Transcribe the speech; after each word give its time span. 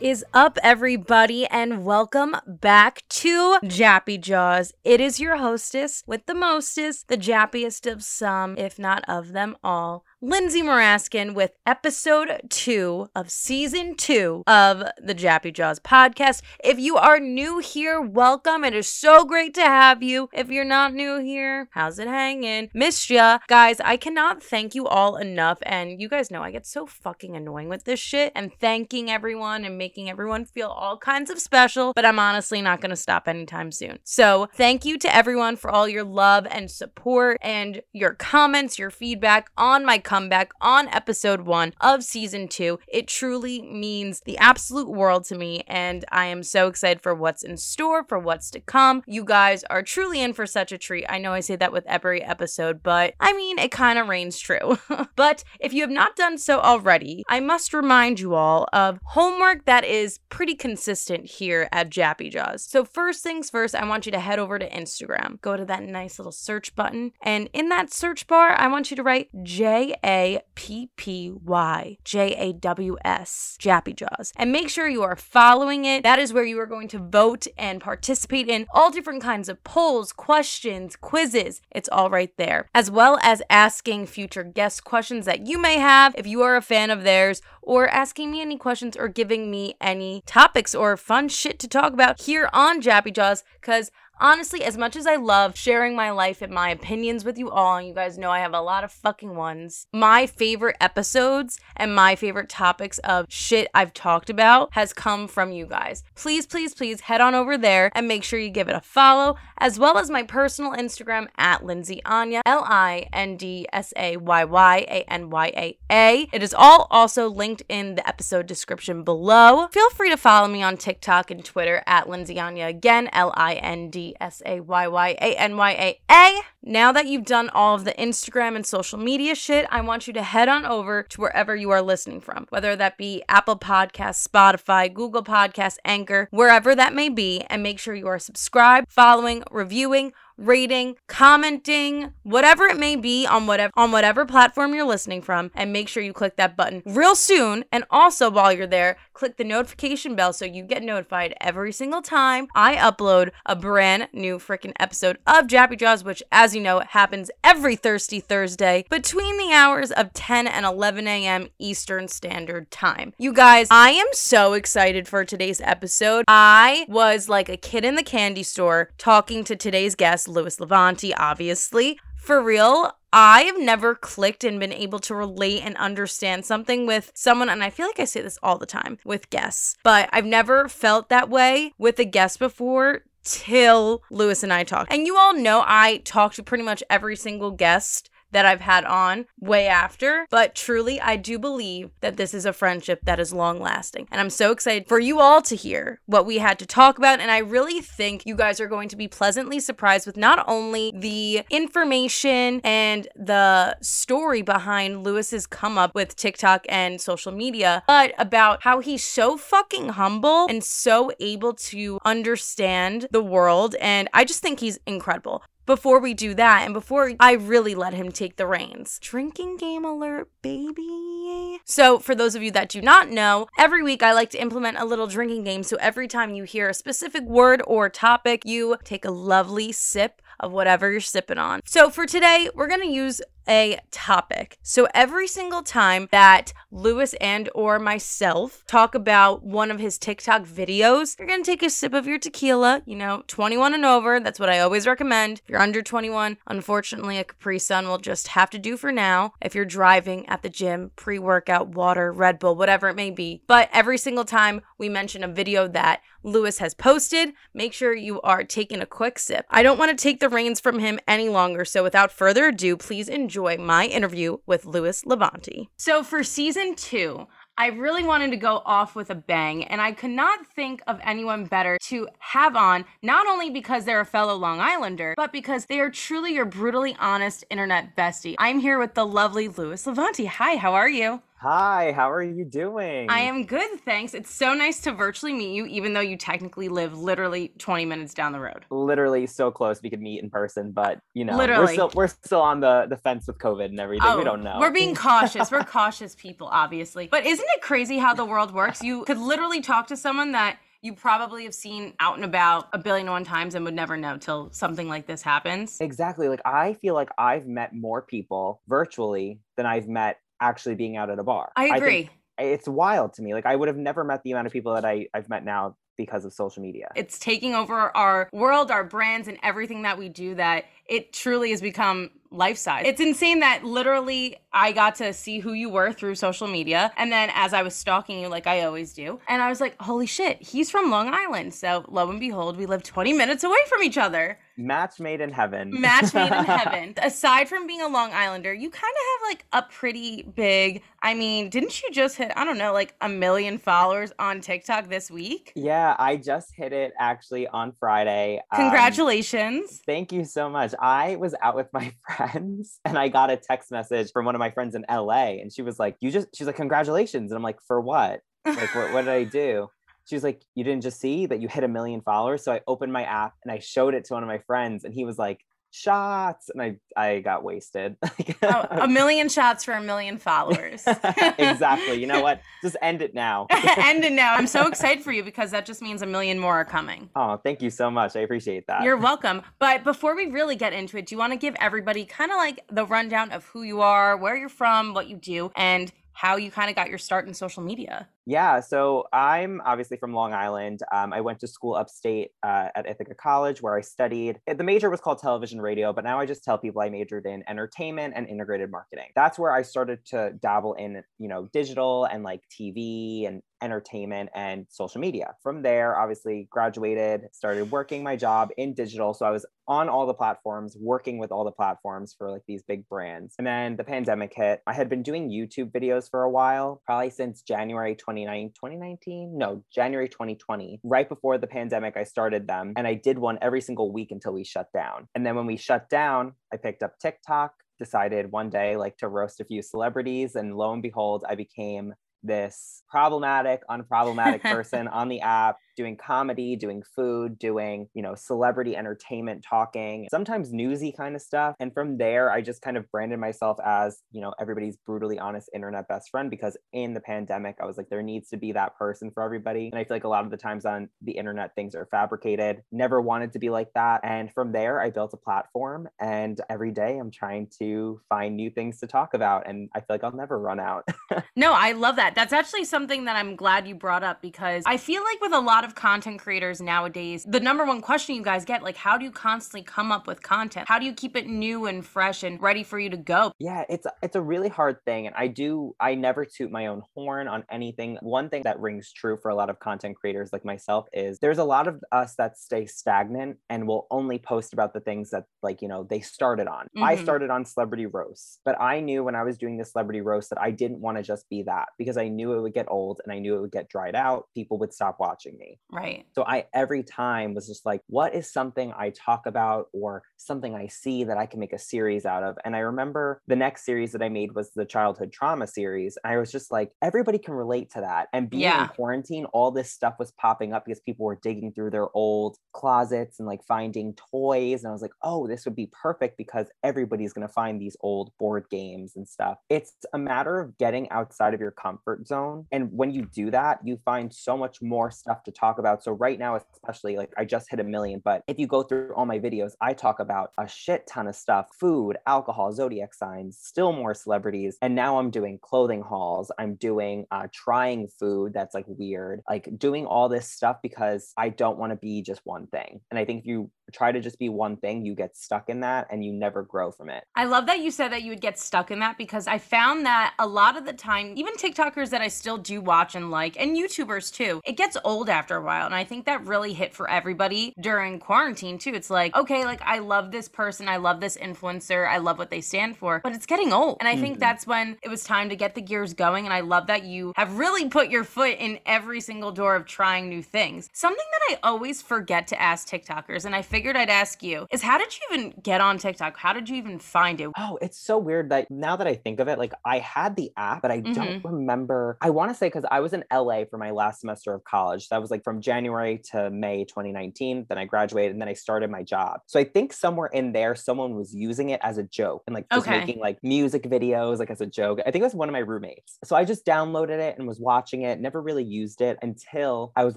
is 0.00 0.24
up, 0.32 0.58
everybody, 0.62 1.46
and 1.46 1.84
welcome 1.84 2.34
back 2.46 3.02
to 3.10 3.58
Jappy 3.64 4.18
Jaws. 4.18 4.72
It 4.82 5.00
is 5.00 5.20
your 5.20 5.36
hostess 5.36 6.02
with 6.06 6.24
the 6.24 6.34
mostest, 6.34 7.08
the 7.08 7.18
jappiest 7.18 7.90
of 7.90 8.02
some, 8.02 8.56
if 8.56 8.78
not 8.78 9.04
of 9.06 9.32
them 9.32 9.56
all, 9.62 10.04
Lindsay 10.22 10.60
Maraskin 10.60 11.32
with 11.32 11.52
episode 11.64 12.42
two 12.50 13.08
of 13.16 13.30
season 13.30 13.94
two 13.96 14.42
of 14.46 14.82
the 15.02 15.14
Jappy 15.14 15.50
Jaws 15.50 15.80
podcast. 15.80 16.42
If 16.62 16.78
you 16.78 16.98
are 16.98 17.18
new 17.18 17.56
here, 17.56 18.02
welcome. 18.02 18.62
It 18.62 18.74
is 18.74 18.86
so 18.86 19.24
great 19.24 19.54
to 19.54 19.62
have 19.62 20.02
you. 20.02 20.28
If 20.34 20.50
you're 20.50 20.62
not 20.62 20.92
new 20.92 21.20
here, 21.20 21.70
how's 21.72 21.98
it 21.98 22.06
hanging? 22.06 22.68
Missed 22.74 23.08
ya. 23.08 23.38
Guys, 23.48 23.80
I 23.80 23.96
cannot 23.96 24.42
thank 24.42 24.74
you 24.74 24.86
all 24.86 25.16
enough. 25.16 25.56
And 25.62 25.98
you 26.02 26.06
guys 26.10 26.30
know 26.30 26.42
I 26.42 26.50
get 26.50 26.66
so 26.66 26.84
fucking 26.84 27.34
annoying 27.34 27.70
with 27.70 27.84
this 27.84 27.98
shit 27.98 28.30
and 28.36 28.52
thanking 28.60 29.10
everyone 29.10 29.64
and 29.64 29.78
making 29.78 30.10
everyone 30.10 30.44
feel 30.44 30.68
all 30.68 30.98
kinds 30.98 31.30
of 31.30 31.40
special, 31.40 31.94
but 31.96 32.04
I'm 32.04 32.18
honestly 32.18 32.60
not 32.60 32.82
going 32.82 32.90
to 32.90 32.96
stop 32.96 33.26
anytime 33.26 33.72
soon. 33.72 33.98
So 34.04 34.50
thank 34.54 34.84
you 34.84 34.98
to 34.98 35.16
everyone 35.16 35.56
for 35.56 35.70
all 35.70 35.88
your 35.88 36.04
love 36.04 36.46
and 36.50 36.70
support 36.70 37.38
and 37.40 37.80
your 37.94 38.12
comments, 38.12 38.78
your 38.78 38.90
feedback 38.90 39.48
on 39.56 39.86
my 39.86 39.98
comeback 40.10 40.50
on 40.60 40.88
episode 40.88 41.42
one 41.42 41.72
of 41.80 42.02
season 42.02 42.48
two. 42.48 42.80
It 42.88 43.06
truly 43.06 43.62
means 43.62 44.22
the 44.22 44.36
absolute 44.38 44.88
world 44.88 45.22
to 45.26 45.38
me, 45.38 45.62
and 45.68 46.04
I 46.10 46.24
am 46.24 46.42
so 46.42 46.66
excited 46.66 47.00
for 47.00 47.14
what's 47.14 47.44
in 47.44 47.56
store, 47.56 48.02
for 48.02 48.18
what's 48.18 48.50
to 48.50 48.60
come. 48.60 49.04
You 49.06 49.22
guys 49.24 49.62
are 49.70 49.84
truly 49.84 50.20
in 50.20 50.32
for 50.32 50.46
such 50.46 50.72
a 50.72 50.78
treat. 50.78 51.06
I 51.08 51.18
know 51.18 51.32
I 51.32 51.38
say 51.38 51.54
that 51.54 51.70
with 51.70 51.86
every 51.86 52.24
episode, 52.24 52.82
but 52.82 53.14
I 53.20 53.32
mean, 53.34 53.60
it 53.60 53.70
kind 53.70 54.00
of 54.00 54.08
reigns 54.08 54.40
true. 54.40 54.78
but 55.14 55.44
if 55.60 55.72
you 55.72 55.82
have 55.82 55.90
not 55.90 56.16
done 56.16 56.38
so 56.38 56.58
already, 56.58 57.22
I 57.28 57.38
must 57.38 57.72
remind 57.72 58.18
you 58.18 58.34
all 58.34 58.66
of 58.72 58.98
homework 59.04 59.64
that 59.66 59.84
is 59.84 60.18
pretty 60.28 60.56
consistent 60.56 61.26
here 61.26 61.68
at 61.70 61.88
Jappy 61.88 62.32
Jaws. 62.32 62.64
So, 62.64 62.84
first 62.84 63.22
things 63.22 63.48
first, 63.48 63.76
I 63.76 63.86
want 63.86 64.06
you 64.06 64.12
to 64.12 64.18
head 64.18 64.40
over 64.40 64.58
to 64.58 64.68
Instagram. 64.70 65.40
Go 65.40 65.56
to 65.56 65.64
that 65.66 65.84
nice 65.84 66.18
little 66.18 66.32
search 66.32 66.74
button, 66.74 67.12
and 67.22 67.48
in 67.52 67.68
that 67.68 67.92
search 67.92 68.26
bar, 68.26 68.56
I 68.58 68.66
want 68.66 68.90
you 68.90 68.96
to 68.96 69.04
write 69.04 69.28
J 69.44 69.94
A 70.04 70.40
P 70.54 70.90
P 70.96 71.30
Y 71.30 71.98
J 72.04 72.34
A 72.36 72.52
W 72.52 72.96
S, 73.04 73.56
Jappy 73.60 73.94
Jaws. 73.94 74.32
And 74.36 74.52
make 74.52 74.68
sure 74.68 74.88
you 74.88 75.02
are 75.02 75.16
following 75.16 75.84
it. 75.84 76.02
That 76.02 76.18
is 76.18 76.32
where 76.32 76.44
you 76.44 76.58
are 76.60 76.66
going 76.66 76.88
to 76.88 76.98
vote 76.98 77.46
and 77.56 77.80
participate 77.80 78.48
in 78.48 78.66
all 78.72 78.90
different 78.90 79.22
kinds 79.22 79.48
of 79.48 79.62
polls, 79.64 80.12
questions, 80.12 80.96
quizzes. 80.96 81.60
It's 81.70 81.88
all 81.88 82.10
right 82.10 82.36
there. 82.36 82.68
As 82.74 82.90
well 82.90 83.18
as 83.22 83.42
asking 83.50 84.06
future 84.06 84.44
guest 84.44 84.84
questions 84.84 85.26
that 85.26 85.46
you 85.46 85.60
may 85.60 85.78
have 85.78 86.14
if 86.16 86.26
you 86.26 86.42
are 86.42 86.56
a 86.56 86.62
fan 86.62 86.90
of 86.90 87.02
theirs, 87.02 87.42
or 87.62 87.88
asking 87.88 88.30
me 88.30 88.40
any 88.40 88.56
questions 88.56 88.96
or 88.96 89.08
giving 89.08 89.50
me 89.50 89.74
any 89.80 90.22
topics 90.26 90.74
or 90.74 90.96
fun 90.96 91.28
shit 91.28 91.58
to 91.58 91.68
talk 91.68 91.92
about 91.92 92.22
here 92.22 92.48
on 92.52 92.80
Jappy 92.80 93.14
Jaws, 93.14 93.44
because 93.60 93.90
honestly, 94.20 94.62
as 94.62 94.76
much 94.76 94.96
as 94.96 95.06
I 95.06 95.16
love 95.16 95.56
sharing 95.56 95.96
my 95.96 96.10
life 96.10 96.42
and 96.42 96.52
my 96.52 96.70
opinions 96.70 97.24
with 97.24 97.38
you 97.38 97.50
all, 97.50 97.76
and 97.76 97.86
you 97.86 97.94
guys 97.94 98.18
know 98.18 98.30
I 98.30 98.40
have 98.40 98.54
a 98.54 98.60
lot 98.60 98.84
of 98.84 98.92
fucking 98.92 99.34
ones, 99.34 99.86
my 99.92 100.26
favorite 100.26 100.76
episodes 100.80 101.58
and 101.76 101.94
my 101.94 102.14
favorite 102.14 102.48
topics 102.48 102.98
of 102.98 103.26
shit 103.28 103.68
I've 103.74 103.94
talked 103.94 104.30
about 104.30 104.68
has 104.72 104.92
come 104.92 105.26
from 105.26 105.52
you 105.52 105.66
guys. 105.66 106.04
Please, 106.14 106.46
please, 106.46 106.74
please 106.74 107.00
head 107.02 107.20
on 107.20 107.34
over 107.34 107.56
there 107.56 107.90
and 107.94 108.06
make 108.06 108.22
sure 108.22 108.38
you 108.38 108.50
give 108.50 108.68
it 108.68 108.74
a 108.74 108.80
follow, 108.80 109.36
as 109.58 109.78
well 109.78 109.98
as 109.98 110.10
my 110.10 110.22
personal 110.22 110.72
Instagram 110.72 111.28
at 111.38 111.64
Lindsay 111.64 112.02
Anya, 112.04 112.42
L 112.44 112.64
I 112.66 113.08
N 113.12 113.36
D 113.36 113.66
S 113.72 113.92
A 113.96 114.16
Y 114.18 114.44
Y 114.44 114.76
A 114.88 115.04
N 115.10 115.30
Y 115.30 115.46
A 115.56 115.78
A. 115.90 116.28
It 116.32 116.42
is 116.42 116.54
all 116.54 116.86
also 116.90 117.28
linked 117.28 117.62
in 117.68 117.94
the 117.94 118.06
episode 118.06 118.46
description 118.46 119.02
below. 119.02 119.68
Feel 119.72 119.90
free 119.90 120.10
to 120.10 120.16
follow 120.16 120.48
me 120.48 120.62
on 120.62 120.76
TikTok 120.76 121.30
and 121.30 121.44
Twitter 121.44 121.82
at 121.86 122.08
Lindsay 122.08 122.38
Anya, 122.38 122.66
again, 122.66 123.08
L 123.12 123.32
I 123.36 123.54
N 123.54 123.90
D 123.90 124.09
S 124.20 124.42
A 124.46 124.60
Y 124.60 124.88
Y 124.88 125.08
A 125.20 125.34
N 125.36 125.56
Y 125.56 125.70
A 125.72 126.00
A. 126.10 126.40
Now 126.62 126.92
that 126.92 127.06
you've 127.06 127.24
done 127.24 127.48
all 127.50 127.74
of 127.74 127.84
the 127.84 127.94
Instagram 127.94 128.54
and 128.54 128.66
social 128.66 128.98
media 128.98 129.34
shit, 129.34 129.66
I 129.70 129.80
want 129.80 130.06
you 130.06 130.12
to 130.12 130.22
head 130.22 130.48
on 130.48 130.66
over 130.66 131.02
to 131.04 131.20
wherever 131.20 131.56
you 131.56 131.70
are 131.70 131.80
listening 131.80 132.20
from, 132.20 132.46
whether 132.50 132.76
that 132.76 132.98
be 132.98 133.22
Apple 133.28 133.58
Podcasts, 133.58 134.26
Spotify, 134.28 134.92
Google 134.92 135.24
Podcasts, 135.24 135.78
Anchor, 135.84 136.28
wherever 136.30 136.74
that 136.74 136.94
may 136.94 137.08
be, 137.08 137.40
and 137.48 137.62
make 137.62 137.78
sure 137.78 137.94
you 137.94 138.08
are 138.08 138.18
subscribed, 138.18 138.86
following, 138.90 139.42
reviewing, 139.50 140.12
rating, 140.40 140.96
commenting, 141.06 142.12
whatever 142.22 142.64
it 142.64 142.78
may 142.78 142.96
be 142.96 143.26
on 143.26 143.46
whatever 143.46 143.72
on 143.76 143.92
whatever 143.92 144.24
platform 144.24 144.74
you're 144.74 144.86
listening 144.86 145.22
from 145.22 145.50
and 145.54 145.72
make 145.72 145.88
sure 145.88 146.02
you 146.02 146.12
click 146.12 146.36
that 146.36 146.56
button 146.56 146.82
real 146.86 147.14
soon 147.14 147.64
and 147.70 147.84
also 147.90 148.30
while 148.30 148.52
you're 148.52 148.66
there, 148.66 148.96
click 149.20 149.36
the 149.36 149.44
notification 149.44 150.14
bell 150.14 150.32
so 150.32 150.46
you 150.46 150.62
get 150.62 150.82
notified 150.82 151.34
every 151.42 151.72
single 151.72 152.00
time 152.00 152.48
I 152.54 152.76
upload 152.76 153.32
a 153.44 153.54
brand 153.54 154.08
new 154.14 154.38
freaking 154.38 154.72
episode 154.80 155.18
of 155.26 155.46
Jappy 155.46 155.78
Jaws 155.78 156.02
which 156.02 156.22
as 156.32 156.54
you 156.54 156.62
know 156.62 156.80
happens 156.80 157.30
every 157.44 157.76
thirsty 157.76 158.18
Thursday 158.18 158.86
between 158.88 159.36
the 159.36 159.52
hours 159.52 159.90
of 159.90 160.14
10 160.14 160.46
and 160.46 160.64
11 160.64 161.06
a.m. 161.06 161.48
Eastern 161.58 162.08
Standard 162.08 162.70
Time. 162.70 163.12
You 163.18 163.34
guys, 163.34 163.68
I 163.70 163.90
am 163.90 164.06
so 164.12 164.54
excited 164.54 165.06
for 165.06 165.22
today's 165.26 165.60
episode. 165.60 166.24
I 166.26 166.86
was 166.88 167.28
like 167.28 167.50
a 167.50 167.58
kid 167.58 167.84
in 167.84 167.96
the 167.96 168.02
candy 168.02 168.42
store 168.42 168.88
talking 168.96 169.44
to 169.44 169.54
today's 169.54 169.94
guest 169.94 170.28
Louis 170.28 170.58
Levanti, 170.58 171.12
obviously. 171.18 172.00
For 172.16 172.42
real, 172.42 172.92
I 173.12 173.42
have 173.42 173.58
never 173.58 173.94
clicked 173.94 174.44
and 174.44 174.60
been 174.60 174.72
able 174.72 175.00
to 175.00 175.14
relate 175.14 175.62
and 175.62 175.76
understand 175.76 176.44
something 176.44 176.86
with 176.86 177.10
someone, 177.14 177.48
and 177.48 177.62
I 177.62 177.70
feel 177.70 177.86
like 177.86 178.00
I 178.00 178.04
say 178.04 178.20
this 178.20 178.38
all 178.42 178.58
the 178.58 178.66
time 178.66 178.98
with 179.04 179.30
guests, 179.30 179.76
but 179.82 180.08
I've 180.12 180.26
never 180.26 180.68
felt 180.68 181.08
that 181.08 181.28
way 181.28 181.72
with 181.78 181.98
a 181.98 182.04
guest 182.04 182.38
before 182.38 183.02
till 183.22 184.02
Louis 184.10 184.42
and 184.42 184.52
I 184.52 184.64
talked. 184.64 184.92
And 184.92 185.06
you 185.06 185.16
all 185.16 185.34
know 185.34 185.62
I 185.66 185.98
talk 185.98 186.34
to 186.34 186.42
pretty 186.42 186.64
much 186.64 186.82
every 186.88 187.16
single 187.16 187.50
guest 187.50 188.09
that 188.32 188.46
I've 188.46 188.60
had 188.60 188.84
on 188.84 189.26
way 189.38 189.66
after. 189.66 190.26
But 190.30 190.54
truly, 190.54 191.00
I 191.00 191.16
do 191.16 191.38
believe 191.38 191.90
that 192.00 192.16
this 192.16 192.34
is 192.34 192.46
a 192.46 192.52
friendship 192.52 193.00
that 193.04 193.20
is 193.20 193.32
long 193.32 193.60
lasting. 193.60 194.08
And 194.10 194.20
I'm 194.20 194.30
so 194.30 194.52
excited 194.52 194.88
for 194.88 194.98
you 194.98 195.20
all 195.20 195.42
to 195.42 195.56
hear 195.56 196.00
what 196.06 196.26
we 196.26 196.38
had 196.38 196.58
to 196.60 196.66
talk 196.66 196.98
about. 196.98 197.20
And 197.20 197.30
I 197.30 197.38
really 197.38 197.80
think 197.80 198.26
you 198.26 198.34
guys 198.34 198.60
are 198.60 198.66
going 198.66 198.88
to 198.90 198.96
be 198.96 199.08
pleasantly 199.08 199.60
surprised 199.60 200.06
with 200.06 200.16
not 200.16 200.44
only 200.48 200.92
the 200.94 201.42
information 201.50 202.60
and 202.64 203.08
the 203.16 203.76
story 203.80 204.42
behind 204.42 205.04
Lewis's 205.04 205.46
come 205.46 205.78
up 205.78 205.94
with 205.94 206.16
TikTok 206.16 206.66
and 206.68 207.00
social 207.00 207.32
media, 207.32 207.82
but 207.86 208.12
about 208.18 208.62
how 208.62 208.80
he's 208.80 209.04
so 209.04 209.36
fucking 209.36 209.90
humble 209.90 210.46
and 210.48 210.62
so 210.62 211.12
able 211.20 211.54
to 211.54 211.98
understand 212.04 213.08
the 213.10 213.22
world. 213.22 213.74
And 213.80 214.08
I 214.12 214.24
just 214.24 214.40
think 214.40 214.60
he's 214.60 214.78
incredible 214.86 215.42
before 215.70 216.00
we 216.00 216.14
do 216.14 216.34
that 216.34 216.62
and 216.64 216.74
before 216.74 217.12
I 217.20 217.34
really 217.34 217.76
let 217.76 217.94
him 217.94 218.10
take 218.10 218.34
the 218.34 218.44
reins. 218.44 218.98
Drinking 219.00 219.56
game 219.56 219.84
alert, 219.84 220.28
baby. 220.42 221.60
So, 221.64 222.00
for 222.00 222.16
those 222.16 222.34
of 222.34 222.42
you 222.42 222.50
that 222.50 222.68
do 222.68 222.82
not 222.82 223.08
know, 223.08 223.46
every 223.56 223.80
week 223.80 224.02
I 224.02 224.12
like 224.12 224.30
to 224.30 224.42
implement 224.42 224.78
a 224.78 224.84
little 224.84 225.06
drinking 225.06 225.44
game. 225.44 225.62
So, 225.62 225.76
every 225.80 226.08
time 226.08 226.34
you 226.34 226.42
hear 226.42 226.68
a 226.68 226.74
specific 226.74 227.22
word 227.22 227.62
or 227.68 227.88
topic, 227.88 228.44
you 228.44 228.78
take 228.82 229.04
a 229.04 229.12
lovely 229.12 229.70
sip 229.70 230.20
of 230.40 230.50
whatever 230.50 230.90
you're 230.90 231.00
sipping 231.00 231.38
on. 231.38 231.60
So, 231.64 231.88
for 231.88 232.04
today, 232.04 232.50
we're 232.52 232.66
going 232.66 232.80
to 232.80 232.88
use 232.88 233.22
a 233.50 233.80
topic. 233.90 234.56
So 234.62 234.86
every 234.94 235.26
single 235.26 235.62
time 235.62 236.08
that 236.12 236.52
Lewis 236.70 237.14
and 237.20 237.50
or 237.54 237.80
myself 237.80 238.64
talk 238.66 238.94
about 238.94 239.42
one 239.42 239.72
of 239.72 239.80
his 239.80 239.98
TikTok 239.98 240.44
videos, 240.44 241.18
you're 241.18 241.26
going 241.26 241.42
to 241.42 241.50
take 241.50 241.62
a 241.62 241.68
sip 241.68 241.92
of 241.92 242.06
your 242.06 242.18
tequila, 242.18 242.82
you 242.86 242.94
know, 242.94 243.24
21 243.26 243.74
and 243.74 243.84
over. 243.84 244.20
That's 244.20 244.38
what 244.38 244.48
I 244.48 244.60
always 244.60 244.86
recommend. 244.86 245.40
If 245.42 245.50
you're 245.50 245.60
under 245.60 245.82
21, 245.82 246.38
unfortunately, 246.46 247.18
a 247.18 247.24
Capri 247.24 247.58
Sun 247.58 247.88
will 247.88 247.98
just 247.98 248.28
have 248.28 248.50
to 248.50 248.58
do 248.58 248.76
for 248.76 248.92
now. 248.92 249.32
If 249.42 249.54
you're 249.54 249.64
driving 249.64 250.28
at 250.28 250.42
the 250.42 250.48
gym, 250.48 250.92
pre-workout, 250.94 251.68
water, 251.68 252.12
Red 252.12 252.38
Bull, 252.38 252.54
whatever 252.54 252.88
it 252.88 252.96
may 252.96 253.10
be. 253.10 253.42
But 253.48 253.68
every 253.72 253.98
single 253.98 254.24
time 254.24 254.60
we 254.78 254.88
mention 254.88 255.24
a 255.24 255.28
video 255.28 255.66
that 255.68 256.02
Lewis 256.22 256.58
has 256.58 256.74
posted, 256.74 257.32
make 257.52 257.72
sure 257.72 257.94
you 257.94 258.20
are 258.20 258.44
taking 258.44 258.80
a 258.80 258.86
quick 258.86 259.18
sip. 259.18 259.46
I 259.50 259.64
don't 259.64 259.78
want 259.78 259.90
to 259.90 260.00
take 260.00 260.20
the 260.20 260.28
reins 260.28 260.60
from 260.60 260.78
him 260.78 261.00
any 261.08 261.28
longer, 261.28 261.64
so 261.64 261.82
without 261.82 262.12
further 262.12 262.46
ado, 262.46 262.76
please 262.76 263.08
enjoy 263.08 263.39
my 263.40 263.86
interview 263.86 264.38
with 264.46 264.64
Louis 264.64 265.02
Levanti. 265.04 265.68
So 265.76 266.02
for 266.02 266.22
season 266.22 266.74
two, 266.74 267.26
I 267.58 267.66
really 267.66 268.04
wanted 268.04 268.30
to 268.30 268.36
go 268.36 268.62
off 268.64 268.94
with 268.94 269.10
a 269.10 269.14
bang, 269.14 269.64
and 269.64 269.82
I 269.82 269.92
could 269.92 270.10
not 270.10 270.46
think 270.46 270.82
of 270.86 270.98
anyone 271.02 271.44
better 271.44 271.76
to 271.88 272.08
have 272.18 272.56
on, 272.56 272.86
not 273.02 273.26
only 273.26 273.50
because 273.50 273.84
they're 273.84 274.00
a 274.00 274.06
fellow 274.06 274.34
Long 274.34 274.60
Islander, 274.60 275.14
but 275.16 275.32
because 275.32 275.66
they 275.66 275.80
are 275.80 275.90
truly 275.90 276.32
your 276.32 276.46
brutally 276.46 276.96
honest 276.98 277.44
internet 277.50 277.96
bestie. 277.96 278.34
I'm 278.38 278.60
here 278.60 278.78
with 278.78 278.94
the 278.94 279.04
lovely 279.04 279.48
Louis 279.48 279.84
Levanti. 279.84 280.26
Hi, 280.26 280.56
how 280.56 280.72
are 280.72 280.88
you? 280.88 281.20
Hi, 281.42 281.92
how 281.96 282.12
are 282.12 282.22
you 282.22 282.44
doing? 282.44 283.08
I 283.08 283.20
am 283.20 283.46
good, 283.46 283.80
thanks. 283.80 284.12
It's 284.12 284.30
so 284.30 284.52
nice 284.52 284.82
to 284.82 284.92
virtually 284.92 285.32
meet 285.32 285.54
you, 285.54 285.64
even 285.64 285.94
though 285.94 286.00
you 286.00 286.18
technically 286.18 286.68
live 286.68 286.98
literally 286.98 287.54
20 287.56 287.86
minutes 287.86 288.12
down 288.12 288.32
the 288.32 288.40
road. 288.40 288.66
Literally 288.68 289.26
so 289.26 289.50
close 289.50 289.80
we 289.82 289.88
could 289.88 290.02
meet 290.02 290.22
in 290.22 290.28
person, 290.28 290.70
but 290.70 291.00
you 291.14 291.24
know, 291.24 291.38
Literally. 291.38 291.64
we're 291.64 291.72
still 291.72 291.90
we're 291.94 292.08
still 292.08 292.42
on 292.42 292.60
the 292.60 292.84
the 292.90 292.98
fence 292.98 293.26
with 293.26 293.38
COVID 293.38 293.64
and 293.64 293.80
everything. 293.80 294.06
we 294.16 294.20
oh, 294.20 294.22
don't 294.22 294.44
know. 294.44 294.52
Oh, 294.56 294.60
We're 294.60 294.70
being 294.70 294.94
cautious. 294.94 295.50
We're 295.50 295.64
cautious 295.64 296.14
people, 296.14 296.46
obviously. 296.46 297.08
But 297.10 297.24
isn't 297.24 297.48
it 297.56 297.62
crazy 297.62 297.96
how 297.96 298.12
the 298.12 298.26
world 298.26 298.52
works? 298.52 298.82
You 298.82 299.04
could 299.06 299.16
literally 299.16 299.62
talk 299.62 299.86
to 299.86 299.96
someone 299.96 300.32
that 300.32 300.58
you 300.82 300.92
probably 300.92 301.44
have 301.44 301.54
seen 301.54 301.94
out 302.00 302.16
and 302.16 302.24
about 302.26 302.68
a 302.74 302.78
billion 302.78 303.06
and 303.06 303.12
one 303.12 303.24
times 303.24 303.54
and 303.54 303.64
would 303.64 303.72
never 303.72 303.96
know 303.96 304.18
till 304.18 304.52
something 304.52 304.88
like 304.88 305.06
this 305.06 305.22
happens. 305.22 305.78
exactly. 305.80 306.28
Like 306.28 306.42
I 306.44 306.74
feel 306.74 306.92
like 306.92 307.08
I've 307.16 307.46
met 307.46 307.74
more 307.74 308.02
people 308.02 308.60
virtually 308.68 309.40
than 309.56 309.64
I've 309.64 309.88
met 309.88 310.18
actually 310.40 310.74
being 310.74 310.96
out 310.96 311.10
at 311.10 311.18
a 311.18 311.24
bar. 311.24 311.52
I 311.56 311.64
think 311.64 311.76
agree. 311.76 312.10
it's 312.38 312.68
wild 312.68 313.14
to 313.14 313.22
me. 313.22 313.34
Like 313.34 313.46
I 313.46 313.56
would 313.56 313.68
have 313.68 313.76
never 313.76 314.04
met 314.04 314.22
the 314.22 314.32
amount 314.32 314.46
of 314.46 314.52
people 314.52 314.74
that 314.74 314.84
I, 314.84 315.06
I've 315.14 315.28
met 315.28 315.44
now 315.44 315.76
because 315.96 316.24
of 316.24 316.32
social 316.32 316.62
media. 316.62 316.90
it's 316.96 317.18
taking 317.18 317.54
over 317.54 317.94
our 317.94 318.30
world, 318.32 318.70
our 318.70 318.82
brands, 318.82 319.28
and 319.28 319.36
everything 319.42 319.82
that 319.82 319.98
we 319.98 320.08
do 320.08 320.34
that 320.34 320.64
it 320.86 321.12
truly 321.12 321.50
has 321.50 321.60
become 321.60 322.10
life 322.30 322.56
size. 322.56 322.84
It's 322.86 323.00
insane 323.00 323.40
that 323.40 323.64
literally 323.64 324.36
I 324.52 324.72
got 324.72 324.94
to 324.96 325.12
see 325.12 325.40
who 325.40 325.52
you 325.52 325.68
were 325.68 325.92
through 325.92 326.14
social 326.14 326.46
media. 326.46 326.90
And 326.96 327.12
then 327.12 327.30
as 327.34 327.52
I 327.52 327.62
was 327.62 327.74
stalking 327.74 328.20
you, 328.20 328.28
like 328.28 328.46
I 328.46 328.62
always 328.62 328.94
do, 328.94 329.20
and 329.28 329.42
I 329.42 329.48
was 329.50 329.60
like, 329.60 329.80
holy 329.80 330.06
shit, 330.06 330.42
he's 330.42 330.70
from 330.70 330.90
Long 330.90 331.12
Island. 331.12 331.54
So 331.54 331.84
lo 331.88 332.08
and 332.08 332.18
behold, 332.18 332.56
we 332.56 332.66
live 332.66 332.82
20 332.82 333.12
minutes 333.12 333.44
away 333.44 333.58
from 333.68 333.82
each 333.82 333.98
other. 333.98 334.38
Match 334.56 335.00
made 335.00 335.20
in 335.20 335.30
heaven. 335.32 335.80
Match 335.80 336.12
made 336.14 336.32
in 336.32 336.44
heaven. 336.44 336.94
Aside 337.02 337.48
from 337.48 337.66
being 337.66 337.80
a 337.80 337.88
Long 337.88 338.12
Islander, 338.12 338.52
you 338.52 338.70
kind 338.70 338.92
of 338.92 339.20
have 339.22 339.30
like 339.30 339.46
a 339.52 339.62
pretty 339.72 340.22
big, 340.22 340.82
I 341.02 341.14
mean, 341.14 341.48
didn't 341.48 341.82
you 341.82 341.90
just 341.92 342.16
hit, 342.16 342.32
I 342.36 342.44
don't 342.44 342.58
know, 342.58 342.72
like 342.72 342.94
a 343.00 343.08
million 343.08 343.58
followers 343.58 344.12
on 344.18 344.40
TikTok 344.40 344.88
this 344.88 345.10
week? 345.10 345.52
yeah, 345.56 345.96
I 345.98 346.16
just 346.16 346.52
hit 346.54 346.72
it 346.72 346.92
actually 346.98 347.46
on 347.48 347.72
Friday. 347.80 348.40
Um, 348.52 348.60
Congratulations. 348.60 349.80
Thank 349.86 350.12
you 350.12 350.24
so 350.24 350.48
much. 350.50 350.74
I 350.80 351.16
was 351.16 351.34
out 351.42 351.56
with 351.56 351.68
my 351.72 351.92
friends 352.16 352.80
and 352.84 352.98
I 352.98 353.08
got 353.08 353.30
a 353.30 353.36
text 353.36 353.70
message 353.70 354.10
from 354.12 354.24
one 354.24 354.34
of 354.34 354.38
my 354.38 354.50
friends 354.50 354.74
in 354.74 354.84
LA 354.90 355.38
and 355.40 355.52
she 355.52 355.62
was 355.62 355.78
like, 355.78 355.96
You 356.00 356.10
just, 356.10 356.28
she's 356.34 356.46
like, 356.46 356.56
Congratulations. 356.56 357.30
And 357.30 357.36
I'm 357.36 357.42
like, 357.42 357.58
For 357.66 357.80
what? 357.80 358.20
Like, 358.44 358.74
what, 358.74 358.92
what 358.92 359.04
did 359.04 359.10
I 359.12 359.24
do? 359.24 359.68
She 360.06 360.14
was 360.16 360.24
like, 360.24 360.42
You 360.54 360.64
didn't 360.64 360.82
just 360.82 361.00
see 361.00 361.26
that 361.26 361.40
you 361.40 361.48
hit 361.48 361.64
a 361.64 361.68
million 361.68 362.00
followers. 362.00 362.42
So 362.44 362.52
I 362.52 362.60
opened 362.66 362.92
my 362.92 363.04
app 363.04 363.34
and 363.44 363.52
I 363.52 363.58
showed 363.58 363.94
it 363.94 364.04
to 364.06 364.14
one 364.14 364.22
of 364.22 364.28
my 364.28 364.38
friends 364.38 364.84
and 364.84 364.92
he 364.94 365.04
was 365.04 365.18
like, 365.18 365.44
Shots. 365.72 366.50
And 366.50 366.60
I, 366.60 366.76
I 366.96 367.20
got 367.20 367.44
wasted. 367.44 367.96
Oh, 368.42 368.66
a 368.70 368.88
million 369.00 369.28
shots 369.28 369.64
for 369.64 369.72
a 369.72 369.82
million 369.82 370.16
followers. 370.16 370.82
exactly. 371.38 372.00
You 372.00 372.06
know 372.06 372.22
what? 372.22 372.40
Just 372.62 372.74
end 372.80 373.02
it 373.02 373.14
now. 373.14 373.46
End 373.50 374.02
it 374.02 374.12
now. 374.12 374.34
I'm 374.34 374.46
so 374.46 374.66
excited 374.66 375.04
for 375.04 375.12
you 375.12 375.22
because 375.22 375.50
that 375.50 375.66
just 375.66 375.82
means 375.82 376.00
a 376.00 376.06
million 376.06 376.38
more 376.38 376.54
are 376.54 376.64
coming. 376.64 377.10
oh, 377.14 377.36
thank 377.36 377.60
you 377.60 377.68
so 377.68 377.90
much. 377.90 378.16
I 378.16 378.20
appreciate 378.20 378.66
that. 378.68 378.82
You're 378.82 378.96
welcome. 378.96 379.42
But 379.58 379.84
before 379.84 380.16
we 380.16 380.26
really 380.26 380.56
get 380.56 380.72
into 380.72 380.96
it, 380.96 381.04
do 381.06 381.14
you 381.14 381.18
want 381.18 381.34
to 381.34 381.38
give 381.38 381.54
everybody 381.60 382.06
kind 382.06 382.30
of 382.30 382.38
like 382.38 382.64
the 382.72 382.86
rundown 382.86 383.30
of 383.30 383.44
who 383.44 383.62
you 383.62 383.82
are, 383.82 384.16
where 384.16 384.36
you're 384.36 384.48
from, 384.48 384.94
what 384.94 385.06
you 385.08 385.16
do, 385.16 385.52
and 385.54 385.92
how 386.12 386.36
you 386.36 386.50
kind 386.50 386.70
of 386.70 386.76
got 386.76 386.88
your 386.88 386.98
start 386.98 387.28
in 387.28 387.34
social 387.34 387.62
media? 387.62 388.08
Yeah, 388.26 388.60
so 388.60 389.04
I'm 389.12 389.60
obviously 389.64 389.96
from 389.96 390.12
Long 390.12 390.34
Island. 390.34 390.80
Um, 390.92 391.12
I 391.12 391.20
went 391.20 391.40
to 391.40 391.48
school 391.48 391.74
upstate 391.74 392.30
uh, 392.42 392.68
at 392.76 392.86
Ithaca 392.86 393.14
College 393.14 393.62
where 393.62 393.76
I 393.76 393.80
studied. 393.80 394.40
eh, 394.46 394.54
The 394.54 394.62
major 394.62 394.90
was 394.90 395.00
called 395.00 395.18
television 395.18 395.60
radio, 395.60 395.92
but 395.92 396.04
now 396.04 396.20
I 396.20 396.26
just 396.26 396.44
tell 396.44 396.58
people 396.58 396.82
I 396.82 396.90
majored 396.90 397.26
in 397.26 397.42
entertainment 397.48 398.14
and 398.16 398.28
integrated 398.28 398.70
marketing. 398.70 399.06
That's 399.16 399.38
where 399.38 399.52
I 399.52 399.62
started 399.62 400.04
to 400.06 400.32
dabble 400.40 400.74
in, 400.74 401.02
you 401.18 401.28
know, 401.28 401.48
digital 401.52 402.04
and 402.04 402.22
like 402.22 402.42
TV 402.50 403.26
and 403.26 403.42
entertainment 403.62 404.30
and 404.34 404.66
social 404.68 405.00
media. 405.00 405.34
From 405.42 405.62
there, 405.62 405.98
obviously 405.98 406.46
graduated, 406.50 407.22
started 407.32 407.70
working 407.70 408.02
my 408.02 408.16
job 408.16 408.50
in 408.56 408.74
digital. 408.74 409.12
So 409.14 409.26
I 409.26 409.30
was 409.30 409.44
on 409.68 409.88
all 409.88 410.06
the 410.06 410.14
platforms, 410.14 410.76
working 410.80 411.18
with 411.18 411.30
all 411.30 411.44
the 411.44 411.52
platforms 411.52 412.14
for 412.16 412.30
like 412.30 412.42
these 412.48 412.62
big 412.62 412.88
brands. 412.88 413.34
And 413.38 413.46
then 413.46 413.76
the 413.76 413.84
pandemic 413.84 414.32
hit. 414.34 414.62
I 414.66 414.72
had 414.72 414.88
been 414.88 415.02
doing 415.02 415.30
YouTube 415.30 415.70
videos 415.72 416.10
for 416.10 416.22
a 416.22 416.30
while, 416.30 416.82
probably 416.84 417.10
since 417.10 417.42
January 417.42 417.94
29, 418.10 418.48
2019. 418.56 419.38
No, 419.38 419.62
January 419.72 420.08
2020. 420.08 420.80
Right 420.82 421.08
before 421.08 421.38
the 421.38 421.46
pandemic, 421.46 421.96
I 421.96 422.02
started 422.02 422.48
them 422.48 422.72
and 422.76 422.84
I 422.84 422.94
did 422.94 423.20
one 423.20 423.38
every 423.40 423.60
single 423.60 423.92
week 423.92 424.10
until 424.10 424.32
we 424.32 424.42
shut 424.42 424.66
down. 424.74 425.06
And 425.14 425.24
then 425.24 425.36
when 425.36 425.46
we 425.46 425.56
shut 425.56 425.88
down, 425.88 426.32
I 426.52 426.56
picked 426.56 426.82
up 426.82 426.98
TikTok, 426.98 427.52
decided 427.78 428.32
one 428.32 428.50
day 428.50 428.76
like 428.76 428.96
to 428.96 429.06
roast 429.06 429.40
a 429.40 429.44
few 429.44 429.62
celebrities. 429.62 430.34
And 430.34 430.56
lo 430.56 430.72
and 430.72 430.82
behold, 430.82 431.24
I 431.28 431.36
became 431.36 431.94
this 432.24 432.82
problematic, 432.90 433.62
unproblematic 433.70 434.42
person 434.56 434.88
on 434.88 435.08
the 435.08 435.20
app 435.20 435.58
doing 435.80 435.96
comedy, 435.96 436.56
doing 436.56 436.82
food, 436.94 437.38
doing, 437.38 437.88
you 437.94 438.02
know, 438.02 438.14
celebrity 438.14 438.76
entertainment 438.76 439.42
talking, 439.42 440.06
sometimes 440.10 440.52
newsy 440.52 440.92
kind 440.92 441.16
of 441.16 441.22
stuff. 441.22 441.54
And 441.58 441.72
from 441.72 441.96
there, 441.96 442.30
I 442.30 442.42
just 442.42 442.60
kind 442.60 442.76
of 442.76 442.84
branded 442.90 443.18
myself 443.18 443.56
as, 443.64 444.02
you 444.12 444.20
know, 444.20 444.34
everybody's 444.38 444.76
brutally 444.76 445.18
honest 445.18 445.48
internet 445.54 445.88
best 445.88 446.10
friend 446.10 446.28
because 446.28 446.54
in 446.74 446.92
the 446.92 447.00
pandemic, 447.00 447.56
I 447.62 447.64
was 447.64 447.78
like, 447.78 447.88
there 447.88 448.02
needs 448.02 448.28
to 448.28 448.36
be 448.36 448.52
that 448.52 448.76
person 448.76 449.10
for 449.10 449.22
everybody. 449.22 449.70
And 449.72 449.78
I 449.78 449.84
feel 449.84 449.96
like 449.96 450.04
a 450.04 450.08
lot 450.08 450.26
of 450.26 450.30
the 450.30 450.36
times 450.36 450.66
on 450.66 450.90
the 451.00 451.12
internet, 451.12 451.54
things 451.54 451.74
are 451.74 451.88
fabricated. 451.90 452.62
Never 452.70 453.00
wanted 453.00 453.32
to 453.32 453.38
be 453.38 453.48
like 453.48 453.72
that. 453.74 454.02
And 454.04 454.30
from 454.30 454.52
there, 454.52 454.82
I 454.82 454.90
built 454.90 455.14
a 455.14 455.16
platform 455.16 455.88
and 455.98 456.38
every 456.50 456.72
day 456.72 456.98
I'm 456.98 457.10
trying 457.10 457.48
to 457.58 458.02
find 458.10 458.36
new 458.36 458.50
things 458.50 458.80
to 458.80 458.86
talk 458.86 459.14
about. 459.14 459.48
And 459.48 459.70
I 459.74 459.80
feel 459.80 459.86
like 459.94 460.04
I'll 460.04 460.12
never 460.12 460.38
run 460.38 460.60
out. 460.60 460.86
No, 461.36 461.52
I 461.52 461.72
love 461.72 461.96
that. 461.96 462.14
That's 462.14 462.32
actually 462.32 462.64
something 462.64 463.04
that 463.04 463.16
I'm 463.16 463.36
glad 463.36 463.66
you 463.66 463.74
brought 463.74 464.02
up 464.02 464.20
because 464.20 464.62
I 464.66 464.76
feel 464.76 465.02
like 465.02 465.20
with 465.20 465.32
a 465.32 465.40
lot 465.40 465.64
of 465.64 465.69
content 465.74 466.20
creators 466.20 466.60
nowadays, 466.60 467.24
the 467.28 467.40
number 467.40 467.64
one 467.64 467.80
question 467.80 468.14
you 468.14 468.22
guys 468.22 468.44
get, 468.44 468.62
like, 468.62 468.76
how 468.76 468.96
do 468.98 469.04
you 469.04 469.10
constantly 469.10 469.62
come 469.62 469.90
up 469.92 470.06
with 470.06 470.22
content? 470.22 470.68
How 470.68 470.78
do 470.78 470.86
you 470.86 470.92
keep 470.94 471.16
it 471.16 471.26
new 471.26 471.66
and 471.66 471.84
fresh 471.86 472.22
and 472.22 472.40
ready 472.40 472.62
for 472.62 472.78
you 472.78 472.90
to 472.90 472.96
go? 472.96 473.32
Yeah, 473.38 473.64
it's 473.70 473.86
it's 474.02 474.16
a 474.16 474.20
really 474.20 474.50
hard 474.50 474.76
thing 474.84 475.06
and 475.06 475.16
I 475.16 475.26
do 475.26 475.74
I 475.80 475.94
never 475.94 476.26
toot 476.26 476.50
my 476.50 476.66
own 476.66 476.82
horn 476.94 477.26
on 477.26 477.44
anything. 477.50 477.96
One 478.02 478.28
thing 478.28 478.42
that 478.42 478.60
rings 478.60 478.92
true 478.92 479.16
for 479.22 479.30
a 479.30 479.34
lot 479.34 479.48
of 479.48 479.58
content 479.60 479.96
creators 479.96 480.30
like 480.30 480.44
myself 480.44 480.86
is 480.92 481.18
there's 481.20 481.38
a 481.38 481.44
lot 481.44 481.66
of 481.66 481.82
us 481.90 482.16
that 482.16 482.36
stay 482.36 482.66
stagnant 482.66 483.38
and 483.48 483.66
will 483.66 483.86
only 483.90 484.18
post 484.18 484.52
about 484.52 484.74
the 484.74 484.80
things 484.80 485.08
that 485.10 485.24
like, 485.42 485.62
you 485.62 485.68
know, 485.68 485.84
they 485.88 486.00
started 486.00 486.48
on. 486.48 486.66
I 486.82 486.96
Mhm. 486.96 487.02
started 487.02 487.30
on 487.30 487.46
celebrity 487.46 487.86
roasts, 487.86 488.40
but 488.44 488.60
I 488.60 488.80
knew 488.80 489.02
when 489.04 489.14
I 489.16 489.22
was 489.22 489.38
doing 489.38 489.56
the 489.56 489.64
celebrity 489.64 490.02
roast 490.02 490.28
that 490.30 490.40
I 490.40 490.50
didn't 490.50 490.80
want 490.80 490.98
to 490.98 491.02
just 491.02 491.26
be 491.30 491.42
that 491.44 491.68
because 491.78 491.96
I 491.96 492.08
knew 492.08 492.34
it 492.34 492.42
would 492.42 492.52
get 492.54 492.66
old 492.70 493.00
and 493.04 493.12
I 493.12 493.18
knew 493.20 493.36
it 493.36 493.40
would 493.40 493.52
get 493.52 493.70
dried 493.70 493.94
out. 493.94 494.24
People 494.34 494.58
would 494.58 494.74
stop 494.74 494.96
watching 495.00 495.38
me. 495.38 495.49
Right. 495.70 496.06
So 496.14 496.24
I 496.24 496.46
every 496.52 496.82
time 496.82 497.34
was 497.34 497.46
just 497.46 497.64
like, 497.64 497.82
what 497.86 498.14
is 498.14 498.32
something 498.32 498.72
I 498.76 498.90
talk 498.90 499.26
about 499.26 499.66
or 499.72 500.02
something 500.16 500.54
I 500.54 500.66
see 500.66 501.04
that 501.04 501.16
I 501.18 501.26
can 501.26 501.38
make 501.40 501.52
a 501.52 501.58
series 501.58 502.04
out 502.04 502.22
of? 502.22 502.36
And 502.44 502.56
I 502.56 502.60
remember 502.60 503.20
the 503.26 503.36
next 503.36 503.64
series 503.64 503.92
that 503.92 504.02
I 504.02 504.08
made 504.08 504.34
was 504.34 504.50
the 504.52 504.64
childhood 504.64 505.12
trauma 505.12 505.46
series. 505.46 505.96
And 506.02 506.12
I 506.12 506.18
was 506.18 506.32
just 506.32 506.50
like, 506.50 506.72
everybody 506.82 507.18
can 507.18 507.34
relate 507.34 507.70
to 507.72 507.80
that. 507.80 508.08
And 508.12 508.28
being 508.28 508.42
Yeah. 508.42 508.56
in 508.56 508.66
quarantine, 508.68 509.24
all 509.26 509.50
this 509.50 509.70
stuff 509.70 509.94
was 509.98 510.10
popping 510.12 510.52
up 510.52 510.64
because 510.64 510.80
people 510.80 511.06
were 511.06 511.18
digging 511.22 511.52
through 511.52 511.70
their 511.70 511.88
old 511.94 512.36
closets 512.52 513.18
and 513.18 513.26
like 513.28 513.44
finding 513.46 513.94
toys. 514.12 514.62
And 514.64 514.70
I 514.70 514.72
was 514.72 514.82
like, 514.82 514.92
oh, 515.02 515.26
this 515.28 515.44
would 515.44 515.56
be 515.56 515.70
perfect 515.80 516.16
because 516.18 516.46
everybody's 516.62 517.12
going 517.12 517.26
to 517.26 517.32
find 517.32 517.60
these 517.60 517.76
old 517.80 518.12
board 518.18 518.46
games 518.50 518.96
and 518.96 519.08
stuff. 519.08 519.38
It's 519.48 519.74
a 519.92 519.98
matter 519.98 520.40
of 520.40 520.58
getting 520.58 520.88
outside 520.90 521.34
of 521.34 521.40
your 521.40 521.50
comfort 521.52 522.06
zone. 522.08 522.46
And 522.52 522.72
when 522.72 522.90
you 522.90 523.06
do 523.06 523.30
that, 523.30 523.60
you 523.64 523.78
find 523.84 524.12
so 524.12 524.36
much 524.36 524.60
more 524.62 524.90
stuff 524.90 525.22
to 525.24 525.32
talk 525.40 525.58
about. 525.58 525.82
So 525.82 525.92
right 525.92 526.18
now, 526.18 526.38
especially 526.54 526.96
like 526.96 527.10
I 527.16 527.24
just 527.24 527.50
hit 527.50 527.60
a 527.60 527.64
million, 527.64 528.00
but 528.04 528.22
if 528.28 528.38
you 528.38 528.46
go 528.46 528.62
through 528.62 528.92
all 528.94 529.06
my 529.06 529.18
videos, 529.18 529.52
I 529.60 529.72
talk 529.72 530.00
about 530.00 530.32
a 530.38 530.46
shit 530.46 530.86
ton 530.86 531.08
of 531.08 531.16
stuff, 531.16 531.48
food, 531.58 531.96
alcohol, 532.06 532.52
zodiac 532.52 532.94
signs, 532.94 533.38
still 533.40 533.72
more 533.72 533.94
celebrities. 533.94 534.58
And 534.62 534.74
now 534.74 534.98
I'm 534.98 535.10
doing 535.10 535.38
clothing 535.40 535.82
hauls. 535.82 536.30
I'm 536.38 536.54
doing 536.56 537.06
uh, 537.10 537.28
trying 537.32 537.88
food 537.88 538.32
that's 538.34 538.54
like 538.54 538.66
weird, 538.68 539.22
like 539.28 539.48
doing 539.58 539.86
all 539.86 540.08
this 540.08 540.30
stuff 540.30 540.58
because 540.62 541.12
I 541.16 541.30
don't 541.30 541.58
want 541.58 541.72
to 541.72 541.76
be 541.76 542.02
just 542.02 542.20
one 542.24 542.46
thing. 542.48 542.80
And 542.90 542.98
I 542.98 543.04
think 543.04 543.20
if 543.20 543.26
you 543.26 543.50
try 543.70 543.92
to 543.92 544.00
just 544.00 544.18
be 544.18 544.28
one 544.28 544.56
thing, 544.56 544.84
you 544.84 544.94
get 544.94 545.16
stuck 545.16 545.48
in 545.48 545.60
that 545.60 545.86
and 545.90 546.04
you 546.04 546.12
never 546.12 546.42
grow 546.42 546.70
from 546.70 546.90
it. 546.90 547.04
I 547.14 547.24
love 547.24 547.46
that 547.46 547.60
you 547.60 547.70
said 547.70 547.92
that 547.92 548.02
you 548.02 548.10
would 548.10 548.20
get 548.20 548.38
stuck 548.38 548.70
in 548.70 548.80
that 548.80 548.98
because 548.98 549.26
I 549.26 549.38
found 549.38 549.86
that 549.86 550.14
a 550.18 550.26
lot 550.26 550.56
of 550.56 550.64
the 550.64 550.72
time, 550.72 551.12
even 551.16 551.34
TikTokers 551.34 551.90
that 551.90 552.00
I 552.00 552.08
still 552.08 552.38
do 552.38 552.60
watch 552.60 552.94
and 552.94 553.10
like, 553.10 553.40
and 553.40 553.56
YouTubers 553.56 554.12
too, 554.12 554.40
it 554.44 554.56
gets 554.56 554.76
old 554.84 555.08
after 555.08 555.36
a 555.36 555.42
while. 555.42 555.66
And 555.66 555.74
I 555.74 555.84
think 555.84 556.06
that 556.06 556.24
really 556.24 556.52
hit 556.52 556.74
for 556.74 556.88
everybody 556.90 557.52
during 557.60 557.98
quarantine 557.98 558.58
too. 558.58 558.74
It's 558.74 558.90
like, 558.90 559.14
okay, 559.16 559.44
like 559.44 559.62
I 559.62 559.78
love 559.78 560.10
this 560.10 560.28
person, 560.28 560.68
I 560.68 560.76
love 560.76 561.00
this 561.00 561.16
influencer, 561.16 561.88
I 561.88 561.98
love 561.98 562.18
what 562.18 562.30
they 562.30 562.40
stand 562.40 562.76
for, 562.76 563.00
but 563.02 563.14
it's 563.14 563.26
getting 563.26 563.52
old. 563.52 563.76
And 563.80 563.88
I 563.88 563.96
think 563.96 564.16
Mhm. 564.16 564.20
that's 564.20 564.46
when 564.46 564.78
it 564.82 564.88
was 564.88 565.04
time 565.04 565.28
to 565.28 565.36
get 565.36 565.54
the 565.54 565.60
gears 565.60 565.94
going. 565.94 566.24
And 566.24 566.34
I 566.34 566.40
love 566.40 566.66
that 566.68 566.84
you 566.84 567.12
have 567.16 567.38
really 567.38 567.68
put 567.68 567.90
your 567.90 568.04
foot 568.04 568.36
in 568.38 568.58
every 568.66 569.00
single 569.00 569.32
door 569.32 569.54
of 569.54 569.66
trying 569.66 570.08
new 570.08 570.22
things. 570.22 570.68
Something 570.72 571.04
that 571.12 571.36
I 571.36 571.48
always 571.48 571.82
forget 571.82 572.26
to 572.28 572.40
ask 572.40 572.68
TikTokers, 572.68 573.24
and 573.24 573.34
I 573.34 573.42
figured 573.42 573.59
figured 573.60 573.76
I'd 573.76 573.90
ask 573.90 574.22
you 574.22 574.46
is 574.50 574.62
how 574.62 574.78
did 574.78 574.96
you 574.96 575.18
even 575.18 575.30
get 575.42 575.60
on 575.60 575.76
TikTok? 575.78 576.16
How 576.16 576.32
did 576.32 576.48
you 576.48 576.56
even 576.56 576.78
find 576.78 577.20
it? 577.20 577.30
Oh, 577.38 577.58
it's 577.62 577.78
so 577.78 577.96
weird 577.96 578.30
that 578.30 578.50
now 578.50 578.74
that 578.74 578.88
I 578.88 578.96
think 578.96 579.20
of 579.20 579.28
it, 579.28 579.38
like 579.38 579.52
I 579.64 579.78
had 579.78 580.16
the 580.16 580.32
app, 580.36 580.62
but 580.62 580.72
I 580.72 580.80
Mm-hmm. 580.84 580.90
don't 580.92 581.16
remember. 581.22 581.96
I 582.00 582.10
want 582.10 582.30
to 582.30 582.34
say 582.34 582.48
because 582.48 582.64
I 582.68 582.80
was 582.80 582.92
in 582.92 583.04
LA 583.08 583.44
for 583.48 583.56
my 583.56 583.70
last 583.70 584.00
semester 584.00 584.34
of 584.34 584.42
college. 584.42 584.88
That 584.88 585.00
was 585.00 585.12
like 585.12 585.22
from 585.22 585.40
January 585.40 586.00
to 586.10 586.28
May 586.30 586.64
2019. 586.64 587.46
Then 587.48 587.56
I 587.56 587.66
graduated 587.66 588.10
and 588.10 588.20
then 588.20 588.28
I 588.28 588.32
started 588.32 588.68
my 588.68 588.82
job. 588.82 589.20
So 589.28 589.38
I 589.38 589.44
think 589.44 589.72
somewhere 589.72 590.08
in 590.08 590.32
there, 590.32 590.56
someone 590.56 590.96
was 590.96 591.14
using 591.14 591.50
it 591.50 591.60
as 591.62 591.78
a 591.78 591.84
joke 591.84 592.24
and 592.26 592.34
like 592.34 592.50
just 592.50 592.66
Okay. 592.66 592.68
making 592.68 592.98
like 592.98 593.18
music 593.22 593.62
videos, 593.62 594.18
like 594.18 594.30
as 594.30 594.40
a 594.40 594.46
joke. 594.46 594.80
I 594.84 594.90
think 594.90 595.02
it 595.02 595.06
was 595.06 595.14
one 595.14 595.28
of 595.28 595.32
my 595.32 595.38
roommates. 595.38 595.98
So 596.02 596.16
I 596.16 596.24
just 596.24 596.44
downloaded 596.44 596.98
it 596.98 597.16
and 597.16 597.28
was 597.28 597.38
watching 597.38 597.82
it, 597.82 598.00
never 598.00 598.20
really 598.20 598.44
used 598.44 598.80
it 598.80 598.98
until 599.02 599.72
I 599.76 599.84
was 599.84 599.96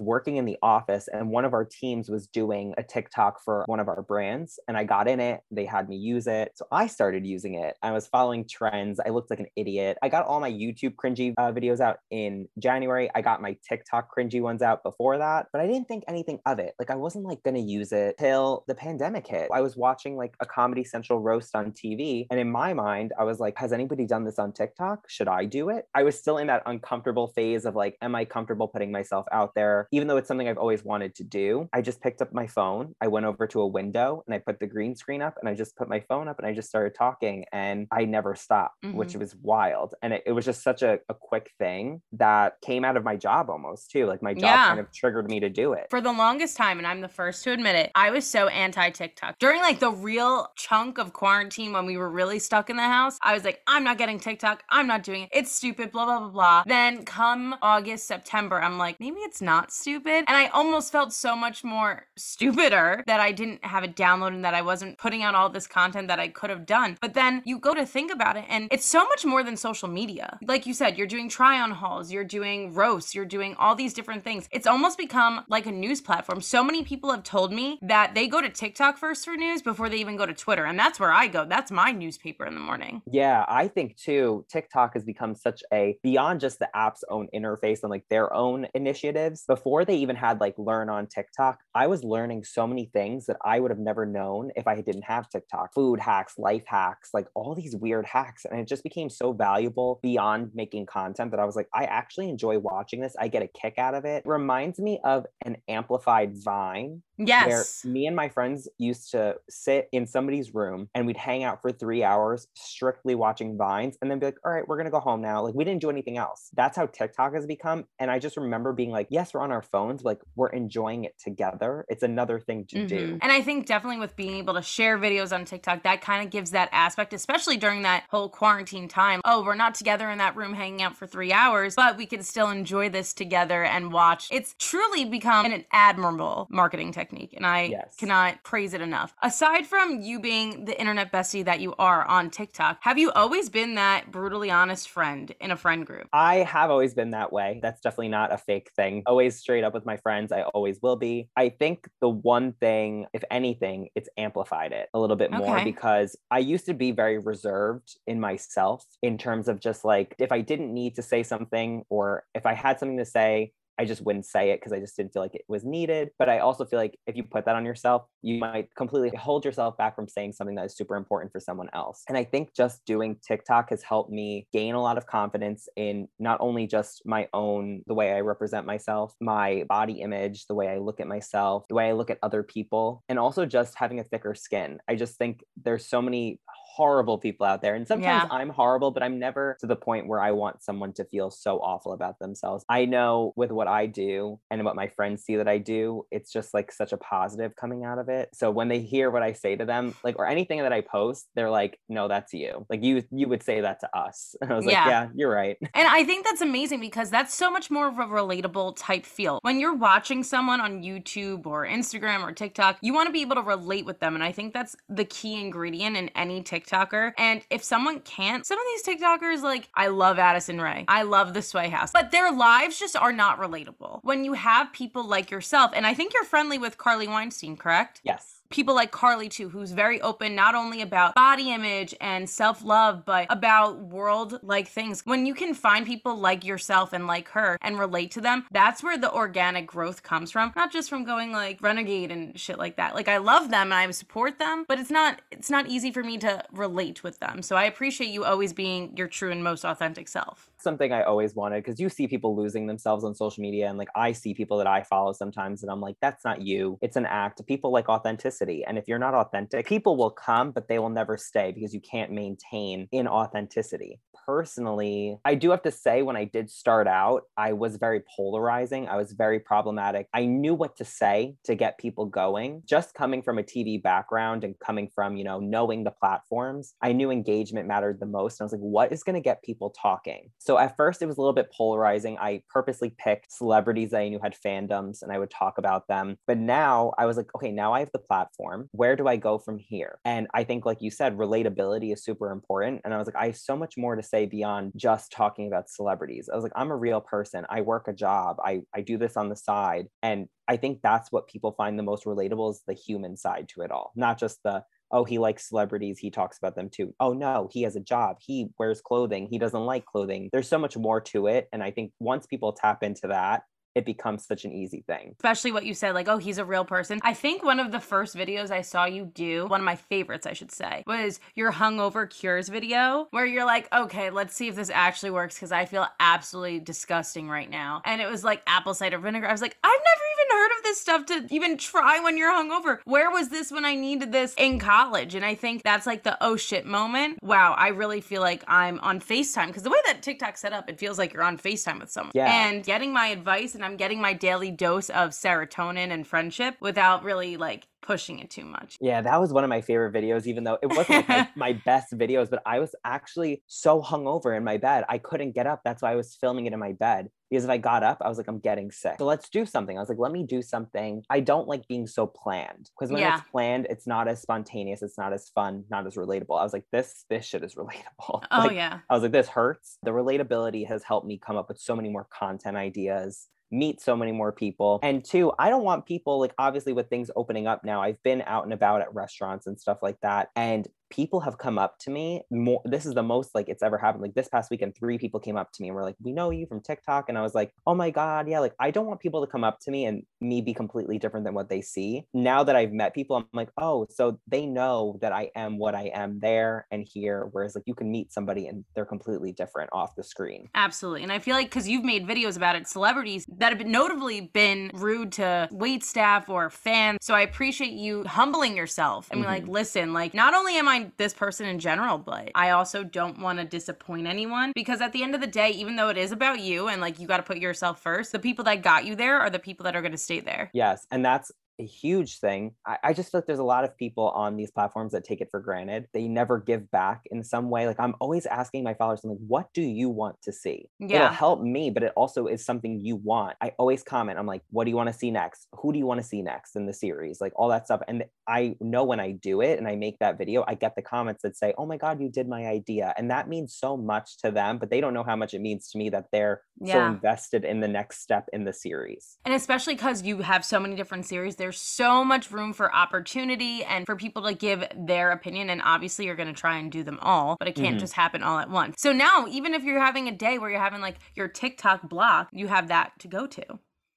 working 0.00 0.36
in 0.36 0.44
the 0.44 0.56
office 0.62 1.08
and 1.08 1.30
one 1.30 1.44
of 1.44 1.52
our 1.52 1.64
teams 1.64 2.08
was 2.08 2.28
doing 2.28 2.74
a 2.78 2.84
TikTok 2.84 3.42
for 3.44 3.53
one 3.66 3.80
of 3.80 3.88
our 3.88 4.02
brands. 4.02 4.58
And 4.68 4.76
I 4.76 4.84
got 4.84 5.08
in 5.08 5.20
it. 5.20 5.40
They 5.50 5.64
had 5.64 5.88
me 5.88 5.96
use 5.96 6.26
it. 6.26 6.52
So 6.54 6.66
I 6.72 6.86
started 6.86 7.24
using 7.24 7.54
it. 7.54 7.76
I 7.82 7.92
was 7.92 8.06
following 8.06 8.46
trends. 8.48 9.00
I 9.04 9.10
looked 9.10 9.30
like 9.30 9.40
an 9.40 9.46
idiot. 9.56 9.96
I 10.02 10.08
got 10.08 10.26
all 10.26 10.40
my 10.40 10.50
YouTube 10.50 10.94
cringy 10.96 11.34
uh, 11.38 11.52
videos 11.52 11.80
out 11.80 11.98
in 12.10 12.48
January. 12.58 13.10
I 13.14 13.20
got 13.22 13.40
my 13.40 13.56
TikTok 13.66 14.08
cringy 14.14 14.40
ones 14.40 14.62
out 14.62 14.82
before 14.82 15.18
that, 15.18 15.46
but 15.52 15.60
I 15.60 15.66
didn't 15.66 15.88
think 15.88 16.04
anything 16.08 16.40
of 16.46 16.58
it. 16.58 16.74
Like 16.78 16.90
I 16.90 16.96
wasn't 16.96 17.24
like 17.24 17.42
going 17.42 17.54
to 17.54 17.60
use 17.60 17.92
it 17.92 18.16
till 18.18 18.64
the 18.66 18.74
pandemic 18.74 19.26
hit. 19.26 19.48
I 19.52 19.60
was 19.60 19.76
watching 19.76 20.16
like 20.16 20.34
a 20.40 20.46
Comedy 20.46 20.84
Central 20.84 21.20
roast 21.20 21.54
on 21.54 21.72
TV. 21.72 22.26
And 22.30 22.40
in 22.40 22.50
my 22.50 22.74
mind, 22.74 23.12
I 23.18 23.24
was 23.24 23.40
like, 23.40 23.56
has 23.58 23.72
anybody 23.72 24.06
done 24.06 24.24
this 24.24 24.38
on 24.38 24.52
TikTok? 24.52 25.08
Should 25.08 25.28
I 25.28 25.44
do 25.44 25.68
it? 25.68 25.86
I 25.94 26.02
was 26.02 26.18
still 26.18 26.38
in 26.38 26.46
that 26.48 26.62
uncomfortable 26.66 27.28
phase 27.28 27.64
of 27.64 27.74
like, 27.74 27.96
am 28.02 28.14
I 28.14 28.24
comfortable 28.24 28.68
putting 28.68 28.92
myself 28.92 29.26
out 29.32 29.52
there? 29.54 29.88
Even 29.92 30.08
though 30.08 30.16
it's 30.16 30.28
something 30.28 30.48
I've 30.48 30.58
always 30.58 30.84
wanted 30.84 31.14
to 31.16 31.24
do, 31.24 31.68
I 31.72 31.80
just 31.80 32.00
picked 32.00 32.22
up 32.22 32.32
my 32.32 32.46
phone. 32.46 32.94
I 33.00 33.08
went 33.08 33.26
over 33.26 33.33
to 33.34 33.60
a 33.60 33.66
window 33.66 34.22
and 34.26 34.34
I 34.34 34.38
put 34.38 34.60
the 34.60 34.66
green 34.66 34.94
screen 34.94 35.20
up 35.22 35.36
and 35.40 35.48
I 35.48 35.54
just 35.54 35.76
put 35.76 35.88
my 35.88 36.00
phone 36.08 36.28
up 36.28 36.38
and 36.38 36.46
I 36.46 36.52
just 36.54 36.68
started 36.68 36.94
talking 36.94 37.44
and 37.52 37.86
I 37.90 38.04
never 38.04 38.34
stopped, 38.34 38.76
which 38.84 39.12
Mhm. 39.14 39.18
was 39.18 39.34
wild. 39.36 39.94
And 40.02 40.12
it, 40.14 40.22
it 40.26 40.32
was 40.32 40.44
just 40.44 40.62
such 40.62 40.82
a, 40.82 41.00
a 41.08 41.14
quick 41.14 41.50
thing 41.58 42.00
that 42.12 42.54
came 42.62 42.84
out 42.84 42.96
of 42.96 43.04
my 43.04 43.16
job 43.16 43.50
almost 43.50 43.90
too. 43.90 44.06
Like 44.06 44.22
my 44.22 44.32
job 44.34 44.42
Yeah. 44.42 44.68
kind 44.68 44.80
of 44.80 44.92
triggered 44.92 45.28
me 45.28 45.40
to 45.40 45.48
do 45.50 45.72
it. 45.74 45.86
For 45.90 46.00
the 46.00 46.12
longest 46.12 46.56
time, 46.56 46.78
and 46.78 46.86
I'm 46.86 47.00
the 47.00 47.08
first 47.08 47.42
to 47.44 47.52
admit 47.52 47.74
it, 47.76 47.90
I 47.94 48.10
was 48.10 48.26
so 48.26 48.48
anti 48.48 48.90
TikTok. 48.90 49.38
During 49.38 49.60
like 49.60 49.80
the 49.80 49.90
real 49.90 50.48
chunk 50.56 50.98
of 50.98 51.12
quarantine 51.12 51.72
when 51.72 51.86
we 51.86 51.96
were 51.96 52.10
really 52.10 52.38
stuck 52.38 52.70
in 52.70 52.76
the 52.76 52.82
house, 52.82 53.18
I 53.22 53.34
was 53.34 53.44
like, 53.44 53.60
I'm 53.66 53.84
not 53.84 53.98
getting 53.98 54.20
TikTok. 54.20 54.62
I'm 54.70 54.86
not 54.86 55.02
doing 55.02 55.22
it. 55.24 55.30
It's 55.32 55.50
stupid, 55.52 55.90
blah, 55.92 56.04
blah, 56.06 56.18
blah, 56.20 56.28
blah. 56.30 56.62
Then 56.66 57.04
come 57.04 57.56
August, 57.62 58.06
September, 58.06 58.60
I'm 58.60 58.78
like, 58.78 59.00
maybe 59.00 59.18
it's 59.20 59.42
not 59.42 59.72
stupid. 59.72 60.24
And 60.28 60.36
I 60.36 60.46
almost 60.48 60.92
felt 60.92 61.12
so 61.12 61.34
much 61.36 61.64
more 61.64 62.06
stupider 62.16 63.02
that 63.06 63.20
I 63.24 63.32
didn't 63.32 63.64
have 63.64 63.84
it 63.84 63.96
downloaded 63.96 64.34
and 64.34 64.44
that 64.44 64.54
I 64.54 64.60
wasn't 64.60 64.98
putting 64.98 65.22
out 65.22 65.34
all 65.34 65.48
this 65.48 65.66
content 65.66 66.08
that 66.08 66.20
I 66.20 66.28
could 66.28 66.50
have 66.50 66.66
done. 66.66 66.98
But 67.00 67.14
then 67.14 67.42
you 67.46 67.58
go 67.58 67.72
to 67.72 67.86
think 67.86 68.12
about 68.12 68.36
it, 68.36 68.44
and 68.48 68.68
it's 68.70 68.84
so 68.84 69.04
much 69.04 69.24
more 69.24 69.42
than 69.42 69.56
social 69.56 69.88
media. 69.88 70.38
Like 70.46 70.66
you 70.66 70.74
said, 70.74 70.98
you're 70.98 71.06
doing 71.06 71.30
try 71.30 71.58
on 71.60 71.70
hauls, 71.70 72.12
you're 72.12 72.24
doing 72.24 72.74
roasts, 72.74 73.14
you're 73.14 73.24
doing 73.24 73.54
all 73.58 73.74
these 73.74 73.94
different 73.94 74.24
things. 74.24 74.46
It's 74.50 74.66
almost 74.66 74.98
become 74.98 75.44
like 75.48 75.64
a 75.64 75.72
news 75.72 76.02
platform. 76.02 76.42
So 76.42 76.62
many 76.62 76.84
people 76.84 77.10
have 77.10 77.22
told 77.22 77.52
me 77.52 77.78
that 77.80 78.14
they 78.14 78.26
go 78.26 78.42
to 78.42 78.50
TikTok 78.50 78.98
first 78.98 79.24
for 79.24 79.36
news 79.36 79.62
before 79.62 79.88
they 79.88 79.96
even 79.96 80.16
go 80.16 80.26
to 80.26 80.34
Twitter. 80.34 80.66
And 80.66 80.78
that's 80.78 81.00
where 81.00 81.12
I 81.12 81.26
go. 81.26 81.46
That's 81.46 81.70
my 81.70 81.92
newspaper 81.92 82.44
in 82.44 82.54
the 82.54 82.60
morning. 82.60 83.00
Yeah, 83.10 83.46
I 83.48 83.68
think 83.68 83.96
too, 83.96 84.44
TikTok 84.50 84.92
has 84.94 85.04
become 85.04 85.34
such 85.34 85.62
a 85.72 85.96
beyond 86.02 86.40
just 86.40 86.58
the 86.58 86.68
app's 86.76 87.04
own 87.08 87.28
interface 87.34 87.82
and 87.82 87.90
like 87.90 88.04
their 88.10 88.34
own 88.34 88.66
initiatives. 88.74 89.44
Before 89.46 89.86
they 89.86 89.96
even 89.96 90.16
had 90.16 90.40
like 90.40 90.58
learn 90.58 90.90
on 90.90 91.06
TikTok, 91.06 91.60
I 91.74 91.86
was 91.86 92.04
learning 92.04 92.44
so 92.44 92.66
many 92.66 92.90
things 92.92 93.13
that 93.26 93.36
I 93.44 93.60
would 93.60 93.70
have 93.70 93.78
never 93.78 94.04
known 94.06 94.50
if 94.56 94.66
I 94.66 94.80
didn't 94.80 95.02
have 95.02 95.28
TikTok. 95.28 95.72
Food 95.74 96.00
hacks, 96.00 96.38
life 96.38 96.64
hacks, 96.66 97.10
like 97.14 97.28
all 97.34 97.54
these 97.54 97.76
weird 97.76 98.06
hacks. 98.06 98.44
And 98.44 98.58
it 98.60 98.66
just 98.68 98.82
became 98.82 99.08
so 99.08 99.32
valuable 99.32 100.00
beyond 100.02 100.50
making 100.54 100.86
content 100.86 101.30
that 101.30 101.40
I 101.40 101.44
was 101.44 101.56
like, 101.56 101.68
I 101.74 101.84
actually 101.84 102.28
enjoy 102.28 102.58
watching 102.58 103.00
this. 103.00 103.14
I 103.18 103.28
get 103.28 103.42
a 103.42 103.48
kick 103.48 103.78
out 103.78 103.94
of 103.94 104.04
it. 104.04 104.22
Reminds 104.26 104.78
me 104.78 105.00
of 105.04 105.26
an 105.42 105.56
amplified 105.68 106.36
Vine 106.36 107.02
Yes. 107.16 107.84
where 107.84 107.92
me 107.92 108.06
and 108.06 108.16
my 108.16 108.28
friends 108.28 108.68
used 108.78 109.12
to 109.12 109.36
sit 109.48 109.88
in 109.92 110.04
somebody's 110.06 110.52
room 110.52 110.88
and 110.96 111.06
we'd 111.06 111.16
hang 111.16 111.44
out 111.44 111.62
for 111.62 111.70
three 111.70 112.02
hours 112.02 112.48
strictly 112.56 113.14
watching 113.14 113.56
vines 113.56 113.96
and 114.02 114.10
then 114.10 114.18
be 114.18 114.26
like 114.26 114.38
all 114.44 114.50
right 114.50 114.66
we're 114.66 114.76
gonna 114.76 114.90
go 114.90 114.98
home 114.98 115.22
now 115.22 115.40
like 115.40 115.54
we 115.54 115.62
didn't 115.62 115.80
do 115.80 115.90
anything 115.90 116.18
else 116.18 116.50
that's 116.54 116.76
how 116.76 116.86
tiktok 116.86 117.32
has 117.34 117.46
become 117.46 117.84
and 118.00 118.10
i 118.10 118.18
just 118.18 118.36
remember 118.36 118.72
being 118.72 118.90
like 118.90 119.06
yes 119.10 119.32
we're 119.32 119.42
on 119.42 119.52
our 119.52 119.62
phones 119.62 120.02
like 120.02 120.20
we're 120.34 120.48
enjoying 120.48 121.04
it 121.04 121.14
together 121.22 121.84
it's 121.88 122.02
another 122.02 122.40
thing 122.40 122.64
to 122.68 122.84
do 122.84 123.03
And 123.22 123.32
I 123.32 123.40
think 123.42 123.66
definitely 123.66 123.98
with 124.00 124.16
being 124.16 124.36
able 124.36 124.54
to 124.54 124.62
share 124.62 124.98
videos 124.98 125.34
on 125.34 125.44
TikTok, 125.44 125.82
that 125.82 126.00
kind 126.00 126.24
of 126.24 126.30
gives 126.30 126.50
that 126.52 126.68
aspect, 126.72 127.12
especially 127.12 127.56
during 127.56 127.82
that 127.82 128.04
whole 128.10 128.28
quarantine 128.28 128.88
time. 128.88 129.20
Oh, 129.24 129.44
we're 129.44 129.54
not 129.54 129.74
together 129.74 130.10
in 130.10 130.18
that 130.18 130.36
room 130.36 130.54
hanging 130.54 130.82
out 130.82 130.96
for 130.96 131.06
three 131.06 131.32
hours, 131.32 131.74
but 131.74 131.96
we 131.96 132.06
can 132.06 132.22
still 132.22 132.50
enjoy 132.50 132.88
this 132.88 133.12
together 133.12 133.64
and 133.64 133.92
watch. 133.92 134.28
It's 134.30 134.54
truly 134.58 135.04
become 135.04 135.46
an 135.46 135.64
admirable 135.72 136.46
marketing 136.50 136.92
technique, 136.92 137.34
and 137.36 137.46
I 137.46 137.62
Yes. 137.64 137.96
cannot 137.96 138.42
praise 138.44 138.74
it 138.74 138.80
enough. 138.80 139.14
Aside 139.22 139.66
from 139.66 140.00
you 140.00 140.20
being 140.20 140.64
the 140.64 140.78
internet 140.78 141.12
bestie 141.12 141.44
that 141.44 141.60
you 141.60 141.74
are 141.78 142.04
on 142.04 142.30
TikTok, 142.30 142.78
have 142.82 142.98
you 142.98 143.10
always 143.12 143.48
been 143.48 143.74
that 143.76 144.10
brutally 144.10 144.50
honest 144.50 144.88
friend 144.88 145.34
in 145.40 145.50
a 145.50 145.56
friend 145.56 145.86
group? 145.86 146.08
I 146.12 146.36
have 146.36 146.70
always 146.70 146.94
been 146.94 147.10
that 147.10 147.32
way. 147.32 147.58
That's 147.62 147.80
definitely 147.80 148.08
not 148.08 148.32
a 148.32 148.38
fake 148.38 148.70
thing. 148.76 149.02
Always 149.06 149.36
straight 149.38 149.64
up 149.64 149.74
with 149.74 149.84
my 149.86 149.96
friends. 149.96 150.32
I 150.32 150.42
always 150.42 150.78
will 150.82 150.96
be. 150.96 151.28
I 151.36 151.48
think 151.48 151.88
the 152.00 152.08
one 152.08 152.52
thing, 152.52 152.93
if 153.12 153.24
anything, 153.30 153.88
it's 153.94 154.08
amplified 154.16 154.72
it 154.72 154.88
a 154.94 154.98
little 154.98 155.16
bit 155.16 155.30
more 155.30 155.56
Okay. 155.56 155.64
because 155.64 156.16
I 156.30 156.38
used 156.38 156.66
to 156.66 156.74
be 156.74 156.90
very 156.92 157.18
reserved 157.18 157.88
in 158.06 158.20
myself 158.20 158.84
in 159.02 159.18
terms 159.18 159.48
of 159.48 159.60
just 159.60 159.84
like 159.84 160.14
if 160.18 160.30
I 160.32 160.40
didn't 160.40 160.72
need 160.72 160.94
to 160.96 161.02
say 161.02 161.22
something 161.22 161.84
or 161.88 162.24
if 162.34 162.46
I 162.46 162.54
had 162.54 162.78
something 162.78 162.98
to 162.98 163.04
say, 163.18 163.52
I 163.78 163.84
just 163.84 164.04
wouldn't 164.04 164.26
say 164.26 164.50
it 164.50 164.60
because 164.60 164.72
I 164.72 164.80
just 164.80 164.96
didn't 164.96 165.12
feel 165.12 165.22
like 165.22 165.34
it 165.34 165.44
was 165.48 165.64
needed. 165.64 166.10
But 166.18 166.28
I 166.28 166.38
also 166.38 166.64
feel 166.64 166.78
like 166.78 166.98
if 167.06 167.16
you 167.16 167.24
put 167.24 167.44
that 167.46 167.56
on 167.56 167.64
yourself, 167.64 168.04
you 168.22 168.38
might 168.38 168.68
completely 168.76 169.16
hold 169.16 169.44
yourself 169.44 169.76
back 169.76 169.96
from 169.96 170.08
saying 170.08 170.32
something 170.32 170.56
that 170.56 170.66
is 170.66 170.76
super 170.76 170.96
important 170.96 171.32
for 171.32 171.40
someone 171.40 171.68
else. 171.72 172.02
And 172.08 172.16
I 172.16 172.24
think 172.24 172.54
just 172.54 172.84
doing 172.86 173.16
TikTok 173.26 173.70
has 173.70 173.82
helped 173.82 174.10
me 174.10 174.46
gain 174.52 174.74
a 174.74 174.80
lot 174.80 174.98
of 174.98 175.06
confidence 175.06 175.68
in 175.76 176.08
not 176.18 176.38
only 176.40 176.66
just 176.66 177.02
my 177.04 177.28
own, 177.32 177.82
the 177.86 177.94
way 177.94 178.12
I 178.12 178.20
represent 178.20 178.66
myself, 178.66 179.14
my 179.20 179.64
body 179.68 180.00
image, 180.00 180.46
the 180.46 180.54
way 180.54 180.68
I 180.68 180.78
look 180.78 181.00
at 181.00 181.06
myself, 181.06 181.64
the 181.68 181.74
way 181.74 181.88
I 181.88 181.92
look 181.92 182.10
at 182.10 182.18
other 182.22 182.42
people, 182.42 183.02
and 183.08 183.18
also 183.18 183.46
just 183.46 183.74
having 183.76 184.00
a 184.00 184.04
thicker 184.04 184.34
skin. 184.34 184.78
I 184.88 184.94
just 184.94 185.16
think 185.16 185.44
there's 185.62 185.86
so 185.86 186.00
many 186.00 186.40
horrible 186.76 187.18
people 187.18 187.46
out 187.46 187.62
there. 187.62 187.74
And 187.74 187.86
sometimes 187.86 188.28
Yeah. 188.28 188.36
I'm 188.36 188.48
horrible, 188.50 188.90
but 188.90 189.02
I'm 189.02 189.18
never 189.18 189.56
to 189.60 189.66
the 189.66 189.76
point 189.76 190.08
where 190.08 190.20
I 190.20 190.32
want 190.32 190.62
someone 190.62 190.92
to 190.94 191.04
feel 191.04 191.30
so 191.30 191.58
awful 191.58 191.92
about 191.92 192.18
themselves. 192.18 192.64
I 192.68 192.84
know 192.84 193.32
with 193.36 193.52
what 193.52 193.68
I 193.68 193.86
do 193.86 194.40
and 194.50 194.64
what 194.64 194.74
my 194.74 194.88
friends 194.88 195.22
see 195.24 195.36
that 195.36 195.46
I 195.48 195.58
do, 195.58 196.04
it's 196.10 196.32
just 196.32 196.52
like 196.52 196.72
such 196.72 196.92
a 196.92 196.96
positive 196.96 197.54
coming 197.54 197.84
out 197.84 197.98
of 197.98 198.08
it. 198.08 198.30
So 198.34 198.50
when 198.50 198.68
they 198.68 198.80
hear 198.80 199.10
what 199.10 199.22
I 199.22 199.32
say 199.34 199.54
to 199.56 199.64
them, 199.64 199.94
like 200.02 200.16
or 200.18 200.26
anything 200.26 200.60
that 200.62 200.72
I 200.72 200.80
post, 200.80 201.28
they're 201.36 201.50
like, 201.50 201.78
"No, 201.88 202.08
that's 202.08 202.32
you. 202.32 202.66
Like 202.68 202.82
you 202.82 203.02
you 203.10 203.28
would 203.28 203.42
say 203.42 203.60
that 203.60 203.80
to 203.80 203.96
us." 203.96 204.34
And 204.40 204.50
I 204.52 204.56
was 204.56 204.64
like, 204.64 204.72
Yeah. 204.74 204.88
"Yeah, 204.88 205.08
you're 205.14 205.30
right." 205.32 205.56
And 205.74 205.88
I 205.88 206.04
think 206.04 206.24
that's 206.24 206.40
amazing 206.40 206.80
because 206.80 207.10
that's 207.10 207.34
so 207.34 207.50
much 207.50 207.70
more 207.70 207.88
of 207.88 207.98
a 207.98 208.06
relatable 208.06 208.74
type 208.76 209.04
feel. 209.06 209.38
When 209.42 209.58
you're 209.60 209.74
watching 209.74 210.22
someone 210.22 210.60
on 210.60 210.82
YouTube 210.82 211.46
or 211.46 211.66
Instagram 211.66 212.22
or 212.22 212.32
TikTok, 212.32 212.78
you 212.80 212.92
want 212.94 213.06
to 213.08 213.12
be 213.12 213.22
able 213.22 213.36
to 213.36 213.42
relate 213.42 213.84
with 213.84 214.00
them. 214.00 214.14
And 214.14 214.24
I 214.24 214.32
think 214.32 214.54
that's 214.54 214.74
the 214.88 215.04
key 215.04 215.40
ingredient 215.40 215.96
in 215.96 216.08
any 216.10 216.42
TikToker. 216.64 217.12
And 217.18 217.42
if 217.50 217.62
someone 217.62 218.00
can't, 218.00 218.46
some 218.46 218.58
of 218.58 218.64
these 218.72 218.96
TikTokers, 218.96 219.42
like, 219.42 219.68
I 219.74 219.88
love 219.88 220.18
Addison 220.18 220.60
Rae, 220.60 220.84
I 220.88 221.02
love 221.02 221.34
the 221.34 221.42
Sway 221.42 221.68
House, 221.68 221.90
but 221.92 222.10
their 222.10 222.32
lives 222.32 222.78
just 222.78 222.96
are 222.96 223.12
not 223.12 223.38
relatable. 223.40 224.00
When 224.02 224.24
you 224.24 224.32
have 224.34 224.72
people 224.72 225.04
like 225.04 225.30
yourself, 225.30 225.70
and 225.74 225.86
I 225.86 225.94
think 225.94 226.14
you're 226.14 226.24
friendly 226.24 226.58
with 226.58 226.78
Carly 226.78 227.08
Weinstein, 227.08 227.56
correct? 227.56 228.00
Yes. 228.04 228.33
People 228.54 228.74
like 228.74 228.92
Carly 228.92 229.28
too, 229.28 229.48
who's 229.48 229.72
very 229.72 230.00
open 230.00 230.34
not 230.34 230.54
only 230.54 230.80
about 230.80 231.14
body 231.14 231.52
image 231.52 231.94
and 232.00 232.30
self-love, 232.30 233.04
but 233.04 233.26
about 233.28 233.80
world-like 233.80 234.68
things. 234.68 235.02
When 235.04 235.26
you 235.26 235.34
can 235.34 235.54
find 235.54 235.84
people 235.84 236.14
like 236.16 236.44
yourself 236.44 236.92
and 236.92 237.06
like 237.08 237.28
her 237.30 237.58
and 237.60 237.78
relate 237.78 238.12
to 238.12 238.20
them, 238.20 238.46
that's 238.52 238.82
where 238.82 238.96
the 238.96 239.12
organic 239.12 239.66
growth 239.66 240.04
comes 240.04 240.30
from. 240.30 240.52
Not 240.54 240.72
just 240.72 240.88
from 240.88 241.04
going 241.04 241.32
like 241.32 241.60
renegade 241.60 242.12
and 242.12 242.38
shit 242.38 242.58
like 242.58 242.76
that. 242.76 242.94
Like 242.94 243.08
I 243.08 243.18
love 243.18 243.50
them 243.50 243.72
and 243.72 243.74
I 243.74 243.90
support 243.90 244.38
them, 244.38 244.64
but 244.68 244.78
it's 244.78 244.90
not 244.90 245.20
it's 245.32 245.50
not 245.50 245.66
easy 245.66 245.90
for 245.90 246.04
me 246.04 246.16
to 246.18 246.44
relate 246.52 247.02
with 247.02 247.18
them. 247.18 247.42
So 247.42 247.56
I 247.56 247.64
appreciate 247.64 248.10
you 248.10 248.24
always 248.24 248.52
being 248.52 248.96
your 248.96 249.08
true 249.08 249.32
and 249.32 249.42
most 249.42 249.64
authentic 249.64 250.06
self. 250.06 250.50
Something 250.64 250.92
I 250.92 251.02
always 251.02 251.34
wanted 251.34 251.62
because 251.62 251.78
you 251.78 251.90
see 251.90 252.08
people 252.08 252.34
losing 252.34 252.66
themselves 252.66 253.04
on 253.04 253.14
social 253.14 253.42
media, 253.42 253.68
and 253.68 253.76
like 253.76 253.90
I 253.94 254.12
see 254.12 254.32
people 254.32 254.56
that 254.56 254.66
I 254.66 254.82
follow 254.82 255.12
sometimes, 255.12 255.62
and 255.62 255.70
I'm 255.70 255.82
like, 255.82 255.96
that's 256.00 256.24
not 256.24 256.40
you. 256.40 256.78
It's 256.80 256.96
an 256.96 257.04
act. 257.04 257.46
People 257.46 257.70
like 257.70 257.90
authenticity. 257.90 258.64
And 258.64 258.78
if 258.78 258.88
you're 258.88 258.98
not 258.98 259.12
authentic, 259.12 259.66
people 259.66 259.98
will 259.98 260.10
come, 260.10 260.52
but 260.52 260.66
they 260.66 260.78
will 260.78 260.88
never 260.88 261.18
stay 261.18 261.52
because 261.52 261.74
you 261.74 261.80
can't 261.80 262.10
maintain 262.10 262.88
in 262.92 263.06
authenticity 263.06 264.00
personally, 264.26 265.18
I 265.24 265.34
do 265.34 265.50
have 265.50 265.62
to 265.62 265.70
say, 265.70 266.02
when 266.02 266.16
I 266.16 266.24
did 266.24 266.50
start 266.50 266.86
out, 266.86 267.24
I 267.36 267.52
was 267.52 267.76
very 267.76 268.02
polarizing. 268.16 268.88
I 268.88 268.96
was 268.96 269.12
very 269.12 269.38
problematic. 269.38 270.08
I 270.14 270.24
knew 270.24 270.54
what 270.54 270.76
to 270.76 270.84
say 270.84 271.36
to 271.44 271.54
get 271.54 271.78
people 271.78 272.06
going. 272.06 272.62
Just 272.66 272.94
coming 272.94 273.22
from 273.22 273.38
a 273.38 273.42
TV 273.42 273.82
background 273.82 274.44
and 274.44 274.58
coming 274.58 274.88
from, 274.94 275.16
you 275.16 275.24
know, 275.24 275.40
knowing 275.40 275.84
the 275.84 275.90
platforms, 275.90 276.74
I 276.82 276.92
knew 276.92 277.10
engagement 277.10 277.68
mattered 277.68 278.00
the 278.00 278.06
most. 278.06 278.40
And 278.40 278.44
I 278.44 278.46
was 278.46 278.52
like, 278.52 278.60
what 278.60 278.92
is 278.92 279.02
going 279.02 279.14
to 279.14 279.20
get 279.20 279.42
people 279.42 279.70
talking? 279.70 280.30
So 280.38 280.53
at 280.58 280.76
first, 280.76 281.02
it 281.02 281.06
was 281.06 281.16
a 281.16 281.20
little 281.20 281.34
bit 281.34 281.52
polarizing. 281.52 282.18
I 282.18 282.42
purposely 282.48 282.94
picked 282.96 283.32
celebrities 283.32 283.90
that 283.90 284.00
I 284.00 284.08
knew 284.08 284.20
had 284.22 284.34
fandoms 284.34 285.02
and 285.02 285.12
I 285.12 285.18
would 285.18 285.30
talk 285.30 285.58
about 285.58 285.88
them. 285.88 286.16
But 286.26 286.38
now 286.38 286.92
I 286.98 287.06
was 287.06 287.16
like, 287.16 287.34
okay, 287.34 287.50
now 287.50 287.72
I 287.72 287.80
have 287.80 287.92
the 287.92 287.98
platform. 287.98 288.68
Where 288.72 288.96
do 288.96 289.06
I 289.06 289.16
go 289.16 289.38
from 289.38 289.58
here? 289.58 289.98
And 290.04 290.26
I 290.34 290.44
think, 290.44 290.66
like 290.66 290.82
you 290.82 290.90
said, 290.90 291.16
relatability 291.16 291.92
is 291.92 292.04
super 292.04 292.30
important. 292.30 292.82
And 292.84 292.94
I 292.94 292.98
was 292.98 293.06
like, 293.06 293.16
I 293.16 293.26
have 293.26 293.36
so 293.36 293.56
much 293.56 293.76
more 293.76 293.96
to 293.96 294.02
say 294.02 294.26
beyond 294.26 294.72
just 294.76 295.12
talking 295.12 295.46
about 295.46 295.68
celebrities. 295.68 296.28
I 296.32 296.36
was 296.36 296.42
like, 296.42 296.52
I'm 296.56 296.70
a 296.70 296.76
real 296.76 297.00
person. 297.00 297.46
I 297.48 297.60
work 297.60 297.88
a 297.88 297.92
job. 297.92 298.36
I, 298.44 298.62
I 298.74 298.80
do 298.80 298.98
this 298.98 299.16
on 299.16 299.28
the 299.28 299.36
side. 299.36 299.86
And 300.02 300.28
I 300.46 300.56
think 300.56 300.80
that's 300.82 301.10
what 301.10 301.28
people 301.28 301.52
find 301.52 301.78
the 301.78 301.82
most 301.82 302.04
relatable 302.04 302.50
is 302.50 302.62
the 302.66 302.74
human 302.74 303.16
side 303.16 303.48
to 303.54 303.62
it 303.62 303.70
all, 303.70 303.92
not 303.96 304.18
just 304.18 304.42
the, 304.44 304.62
oh, 304.90 305.04
he 305.04 305.18
likes 305.18 305.48
celebrities. 305.48 305.98
He 305.98 306.10
talks 306.10 306.38
about 306.38 306.54
them 306.54 306.70
too. 306.70 306.94
Oh, 307.00 307.12
no, 307.12 307.48
he 307.52 307.62
has 307.62 307.76
a 307.76 307.80
job. 307.80 308.18
He 308.20 308.48
wears 308.58 308.80
clothing. 308.80 309.26
He 309.30 309.38
doesn't 309.38 309.64
like 309.64 309.84
clothing. 309.86 310.28
There's 310.32 310.48
so 310.48 310.58
much 310.58 310.76
more 310.76 311.00
to 311.02 311.26
it. 311.26 311.48
And 311.52 311.62
I 311.62 311.70
think 311.70 311.92
once 311.98 312.26
people 312.26 312.52
tap 312.52 312.82
into 312.82 313.08
that, 313.08 313.42
it 313.74 313.84
becomes 313.84 314.24
such 314.24 314.44
an 314.44 314.52
easy 314.52 314.82
thing. 314.86 315.14
Especially 315.18 315.52
what 315.52 315.66
you 315.66 315.74
said, 315.74 315.94
like, 315.94 316.08
oh, 316.08 316.18
he's 316.18 316.38
a 316.38 316.44
real 316.44 316.64
person. 316.64 317.00
I 317.02 317.14
think 317.14 317.42
one 317.42 317.60
of 317.60 317.72
the 317.72 317.80
first 317.80 318.16
videos 318.16 318.50
I 318.50 318.62
saw 318.62 318.84
you 318.84 319.04
do, 319.04 319.46
one 319.46 319.60
of 319.60 319.64
my 319.64 319.76
favorites, 319.76 320.26
I 320.26 320.32
should 320.32 320.52
say, 320.52 320.84
was 320.86 321.20
your 321.34 321.52
hungover 321.52 322.08
cures 322.08 322.48
video, 322.48 323.08
where 323.10 323.26
you're 323.26 323.44
like, 323.44 323.72
okay, 323.72 324.10
let's 324.10 324.34
see 324.34 324.48
if 324.48 324.56
this 324.56 324.70
actually 324.70 325.10
works 325.10 325.34
because 325.34 325.52
I 325.52 325.64
feel 325.64 325.86
absolutely 325.98 326.60
disgusting 326.60 327.28
right 327.28 327.50
now. 327.50 327.82
And 327.84 328.00
it 328.00 328.10
was 328.10 328.24
like 328.24 328.42
apple 328.46 328.74
cider 328.74 328.98
vinegar. 328.98 329.26
I 329.26 329.32
was 329.32 329.42
like, 329.42 329.56
I've 329.62 329.70
never 329.70 330.02
even 330.14 330.36
heard 330.38 330.58
of 330.58 330.62
this 330.64 330.80
stuff 330.80 331.06
to 331.06 331.34
even 331.34 331.58
try 331.58 332.00
when 332.00 332.16
you're 332.16 332.32
hungover. 332.32 332.78
Where 332.84 333.10
was 333.10 333.28
this 333.28 333.50
when 333.50 333.64
I 333.64 333.74
needed 333.74 334.12
this 334.12 334.34
in 334.36 334.58
college? 334.58 335.14
And 335.14 335.24
I 335.24 335.34
think 335.34 335.62
that's 335.62 335.86
like 335.86 336.02
the 336.02 336.16
oh 336.20 336.36
shit 336.36 336.66
moment. 336.66 337.22
Wow, 337.22 337.54
I 337.56 337.68
really 337.68 338.00
feel 338.00 338.22
like 338.22 338.44
I'm 338.46 338.78
on 338.80 339.00
FaceTime 339.00 339.48
because 339.48 339.62
the 339.62 339.70
way 339.70 339.78
that 339.86 340.02
TikTok 340.02 340.36
set 340.36 340.52
up, 340.52 340.68
it 340.68 340.78
feels 340.78 340.98
like 340.98 341.12
you're 341.12 341.22
on 341.22 341.38
FaceTime 341.38 341.80
with 341.80 341.90
someone. 341.90 342.12
Yeah. 342.14 342.32
And 342.32 342.62
getting 342.64 342.92
my 342.92 343.08
advice 343.08 343.54
and 343.54 343.63
I'm 343.64 343.76
getting 343.76 344.00
my 344.00 344.12
daily 344.12 344.50
dose 344.50 344.90
of 344.90 345.10
serotonin 345.10 345.90
and 345.90 346.06
friendship 346.06 346.56
without 346.60 347.02
really 347.02 347.36
like 347.36 347.66
pushing 347.84 348.18
it 348.18 348.30
too 348.30 348.44
much. 348.44 348.76
Yeah, 348.80 349.02
that 349.02 349.20
was 349.20 349.32
one 349.32 349.44
of 349.44 349.50
my 349.50 349.60
favorite 349.60 349.92
videos, 349.92 350.26
even 350.26 350.44
though 350.44 350.58
it 350.62 350.68
wasn't 350.68 350.88
like 350.88 351.08
my, 351.08 351.28
my, 351.36 351.52
best 351.64 351.92
videos, 351.92 352.30
but 352.30 352.42
I 352.46 352.58
was 352.58 352.74
actually 352.84 353.42
so 353.46 353.82
hungover 353.82 354.36
in 354.36 354.42
my 354.42 354.56
bed. 354.56 354.84
I 354.88 354.98
couldn't 354.98 355.32
get 355.32 355.46
up. 355.46 355.60
That's 355.64 355.82
why 355.82 355.92
I 355.92 355.94
was 355.94 356.14
filming 356.14 356.46
it 356.46 356.52
in 356.52 356.58
my 356.58 356.72
bed. 356.72 357.08
Because 357.30 357.44
if 357.44 357.50
I 357.50 357.58
got 357.58 357.82
up, 357.82 357.98
I 358.00 358.08
was 358.08 358.16
like, 358.16 358.28
I'm 358.28 358.38
getting 358.38 358.70
sick. 358.70 358.94
So 358.98 359.04
let's 359.04 359.28
do 359.28 359.44
something. 359.44 359.76
I 359.76 359.80
was 359.80 359.88
like, 359.88 359.98
let 359.98 360.12
me 360.12 360.24
do 360.24 360.40
something. 360.40 361.02
I 361.10 361.20
don't 361.20 361.48
like 361.48 361.66
being 361.68 361.86
so 361.86 362.06
planned 362.06 362.70
because 362.78 362.92
when 362.92 363.00
yeah. 363.00 363.18
it's 363.18 363.28
planned, 363.30 363.66
it's 363.68 363.86
not 363.86 364.08
as 364.08 364.22
spontaneous, 364.22 364.82
it's 364.82 364.98
not 364.98 365.12
as 365.12 365.30
fun, 365.34 365.64
not 365.70 365.86
as 365.86 365.94
relatable. 365.94 366.38
I 366.38 366.44
was 366.44 366.52
like, 366.52 366.64
this, 366.70 367.04
this 367.10 367.26
shit 367.26 367.42
is 367.42 367.54
relatable. 367.56 368.22
Oh, 368.30 368.38
like, 368.38 368.52
yeah. 368.52 368.80
I 368.88 368.94
was 368.94 369.02
like, 369.02 369.12
this 369.12 369.28
hurts. 369.28 369.78
The 369.82 369.90
relatability 369.90 370.66
has 370.68 370.84
helped 370.84 371.06
me 371.06 371.18
come 371.18 371.36
up 371.36 371.48
with 371.48 371.58
so 371.58 371.74
many 371.76 371.90
more 371.90 372.06
content 372.10 372.56
ideas 372.56 373.28
meet 373.54 373.80
so 373.80 373.96
many 373.96 374.12
more 374.12 374.32
people. 374.32 374.80
And 374.82 375.04
two, 375.04 375.32
I 375.38 375.48
don't 375.48 375.64
want 375.64 375.86
people 375.86 376.20
like 376.20 376.34
obviously 376.38 376.72
with 376.72 376.88
things 376.88 377.10
opening 377.16 377.46
up 377.46 377.64
now, 377.64 377.82
I've 377.82 378.02
been 378.02 378.22
out 378.26 378.44
and 378.44 378.52
about 378.52 378.80
at 378.80 378.92
restaurants 378.94 379.46
and 379.46 379.58
stuff 379.58 379.78
like 379.82 380.00
that. 380.02 380.30
And 380.36 380.66
people 380.90 381.20
have 381.20 381.38
come 381.38 381.58
up 381.58 381.78
to 381.78 381.90
me 381.90 382.22
more 382.30 382.60
this 382.64 382.86
is 382.86 382.94
the 382.94 383.02
most 383.02 383.34
like 383.34 383.48
it's 383.48 383.62
ever 383.62 383.78
happened 383.78 384.02
like 384.02 384.14
this 384.14 384.28
past 384.28 384.50
weekend 384.50 384.74
three 384.76 384.98
people 384.98 385.18
came 385.18 385.36
up 385.36 385.50
to 385.52 385.62
me 385.62 385.68
and 385.68 385.74
were 385.74 385.82
like 385.82 385.96
we 386.02 386.12
know 386.12 386.30
you 386.30 386.46
from 386.46 386.60
tiktok 386.60 387.08
and 387.08 387.16
i 387.16 387.22
was 387.22 387.34
like 387.34 387.52
oh 387.66 387.74
my 387.74 387.90
god 387.90 388.28
yeah 388.28 388.38
like 388.38 388.54
i 388.60 388.70
don't 388.70 388.86
want 388.86 389.00
people 389.00 389.24
to 389.24 389.30
come 389.30 389.44
up 389.44 389.58
to 389.60 389.70
me 389.70 389.86
and 389.86 390.02
me 390.20 390.40
be 390.40 390.52
completely 390.54 390.98
different 390.98 391.24
than 391.24 391.34
what 391.34 391.48
they 391.48 391.60
see 391.60 392.04
now 392.12 392.44
that 392.44 392.54
i've 392.54 392.72
met 392.72 392.94
people 392.94 393.16
i'm 393.16 393.26
like 393.32 393.48
oh 393.58 393.86
so 393.90 394.18
they 394.28 394.46
know 394.46 394.98
that 395.00 395.12
i 395.12 395.30
am 395.34 395.58
what 395.58 395.74
i 395.74 395.90
am 395.94 396.20
there 396.20 396.66
and 396.70 396.86
here 396.86 397.28
whereas 397.32 397.54
like 397.54 397.64
you 397.66 397.74
can 397.74 397.90
meet 397.90 398.12
somebody 398.12 398.46
and 398.46 398.64
they're 398.74 398.84
completely 398.84 399.32
different 399.32 399.70
off 399.72 399.96
the 399.96 400.04
screen 400.04 400.48
absolutely 400.54 401.02
and 401.02 401.12
i 401.12 401.18
feel 401.18 401.34
like 401.34 401.48
because 401.48 401.68
you've 401.68 401.84
made 401.84 402.06
videos 402.06 402.36
about 402.36 402.54
it 402.56 402.68
celebrities 402.68 403.24
that 403.38 403.48
have 403.48 403.58
been 403.58 403.72
notably 403.72 404.20
been 404.32 404.70
rude 404.74 405.10
to 405.10 405.48
wait 405.50 405.82
staff 405.82 406.28
or 406.28 406.50
fans 406.50 406.98
so 407.00 407.14
i 407.14 407.22
appreciate 407.22 407.72
you 407.72 408.04
humbling 408.04 408.56
yourself 408.56 409.08
and 409.10 409.20
mm-hmm. 409.20 409.30
like 409.30 409.48
listen 409.48 409.92
like 409.92 410.14
not 410.14 410.34
only 410.34 410.56
am 410.56 410.68
i 410.68 410.73
this 410.96 411.14
person 411.14 411.46
in 411.46 411.58
general, 411.58 411.98
but 411.98 412.30
I 412.34 412.50
also 412.50 412.84
don't 412.84 413.18
want 413.18 413.38
to 413.38 413.44
disappoint 413.44 414.06
anyone 414.06 414.52
because 414.54 414.80
at 414.80 414.92
the 414.92 415.02
end 415.02 415.14
of 415.14 415.20
the 415.20 415.26
day, 415.26 415.50
even 415.50 415.76
though 415.76 415.88
it 415.88 415.96
is 415.96 416.12
about 416.12 416.40
you 416.40 416.68
and 416.68 416.80
like 416.80 416.98
you 416.98 417.06
got 417.06 417.18
to 417.18 417.22
put 417.22 417.38
yourself 417.38 417.80
first, 417.82 418.12
the 418.12 418.18
people 418.18 418.44
that 418.44 418.62
got 418.62 418.84
you 418.84 418.94
there 418.94 419.18
are 419.18 419.30
the 419.30 419.38
people 419.38 419.64
that 419.64 419.76
are 419.76 419.82
going 419.82 419.92
to 419.92 419.98
stay 419.98 420.20
there. 420.20 420.50
Yes. 420.52 420.86
And 420.90 421.04
that's 421.04 421.32
a 421.58 421.64
huge 421.64 422.18
thing. 422.18 422.54
I, 422.66 422.78
I, 422.82 422.92
just 422.92 423.10
feel 423.10 423.18
like 423.20 423.26
there's 423.26 423.38
a 423.38 423.44
lot 423.44 423.64
of 423.64 423.76
people 423.76 424.08
on 424.10 424.36
these 424.36 424.50
platforms 424.50 424.92
that 424.92 425.04
take 425.04 425.20
it 425.20 425.28
for 425.30 425.40
granted. 425.40 425.86
They 425.92 426.08
never 426.08 426.38
give 426.38 426.70
back 426.70 427.02
in 427.10 427.22
some 427.22 427.50
way. 427.50 427.66
Like 427.66 427.78
I'm 427.78 427.94
always 428.00 428.26
asking 428.26 428.64
my 428.64 428.74
followers, 428.74 429.00
I'm 429.04 429.10
like, 429.10 429.18
what 429.26 429.52
do 429.54 429.62
you 429.62 429.88
want 429.88 430.20
to 430.22 430.32
see? 430.32 430.68
Yeah. 430.80 430.96
It'll 430.96 431.08
help 431.08 431.40
me, 431.40 431.70
but 431.70 431.82
it 431.82 431.92
also 431.96 432.26
is 432.26 432.44
something 432.44 432.80
you 432.80 432.96
want. 432.96 433.36
I 433.40 433.52
always 433.58 433.82
comment, 433.82 434.18
I'm 434.18 434.26
like, 434.26 434.42
what 434.50 434.64
do 434.64 434.70
you 434.70 434.76
want 434.76 434.92
to 434.92 434.98
see 434.98 435.10
next? 435.10 435.46
Who 435.60 435.72
do 435.72 435.78
you 435.78 435.86
want 435.86 436.00
to 436.00 436.06
see 436.06 436.22
next 436.22 436.56
in 436.56 436.66
the 436.66 436.72
series? 436.72 437.20
Like 437.20 437.32
all 437.36 437.48
that 437.48 437.66
stuff. 437.66 437.82
And 437.86 438.04
I 438.26 438.56
know 438.60 438.84
when 438.84 439.00
I 439.00 439.12
do 439.12 439.40
it 439.40 439.58
and 439.58 439.68
I 439.68 439.76
make 439.76 439.98
that 440.00 440.18
video, 440.18 440.44
I 440.48 440.54
get 440.54 440.74
the 440.74 440.82
comments 440.82 441.22
that 441.22 441.36
say, 441.36 441.54
oh 441.56 441.66
my 441.66 441.76
God, 441.76 442.00
you 442.00 442.08
did 442.08 442.28
my 442.28 442.46
idea. 442.46 442.94
And 442.96 443.10
that 443.10 443.28
means 443.28 443.54
so 443.54 443.76
much 443.76 444.18
to 444.18 444.30
them, 444.30 444.58
but 444.58 444.70
they 444.70 444.80
don't 444.80 444.94
know 444.94 445.04
how 445.04 445.16
much 445.16 445.34
it 445.34 445.40
means 445.40 445.70
to 445.70 445.78
me 445.78 445.90
that 445.90 446.06
they're 446.10 446.42
yeah. 446.60 446.74
so 446.74 446.86
invested 446.86 447.44
in 447.44 447.60
the 447.60 447.68
next 447.68 448.00
step 448.00 448.28
in 448.32 448.44
the 448.44 448.52
series. 448.52 449.18
And 449.24 449.34
especially 449.34 449.74
because 449.74 450.02
you 450.02 450.18
have 450.18 450.44
so 450.44 450.58
many 450.58 450.74
different 450.74 451.06
series 451.06 451.36
there's 451.44 451.60
so 451.60 452.02
much 452.02 452.30
room 452.30 452.54
for 452.54 452.74
opportunity 452.74 453.62
and 453.64 453.84
for 453.84 453.96
people 453.96 454.22
to 454.22 454.32
give 454.32 454.64
their 454.74 455.10
opinion. 455.10 455.50
And 455.50 455.60
obviously, 455.62 456.06
you're 456.06 456.16
going 456.16 456.32
to 456.34 456.40
try 456.40 456.56
and 456.56 456.72
do 456.72 456.82
them 456.82 456.98
all, 457.02 457.36
but 457.38 457.46
it 457.46 457.54
can't 457.54 457.72
mm-hmm. 457.72 457.80
just 457.80 457.92
happen 457.92 458.22
all 458.22 458.38
at 458.38 458.48
once. 458.48 458.76
So 458.78 458.92
now, 458.92 459.26
even 459.28 459.52
if 459.52 459.62
you're 459.62 459.78
having 459.78 460.08
a 460.08 460.12
day 460.12 460.38
where 460.38 460.48
you're 460.48 460.58
having 460.58 460.80
like 460.80 460.96
your 461.14 461.28
TikTok 461.28 461.86
block, 461.86 462.30
you 462.32 462.46
have 462.46 462.68
that 462.68 462.92
to 463.00 463.08
go 463.08 463.26
to. 463.26 463.44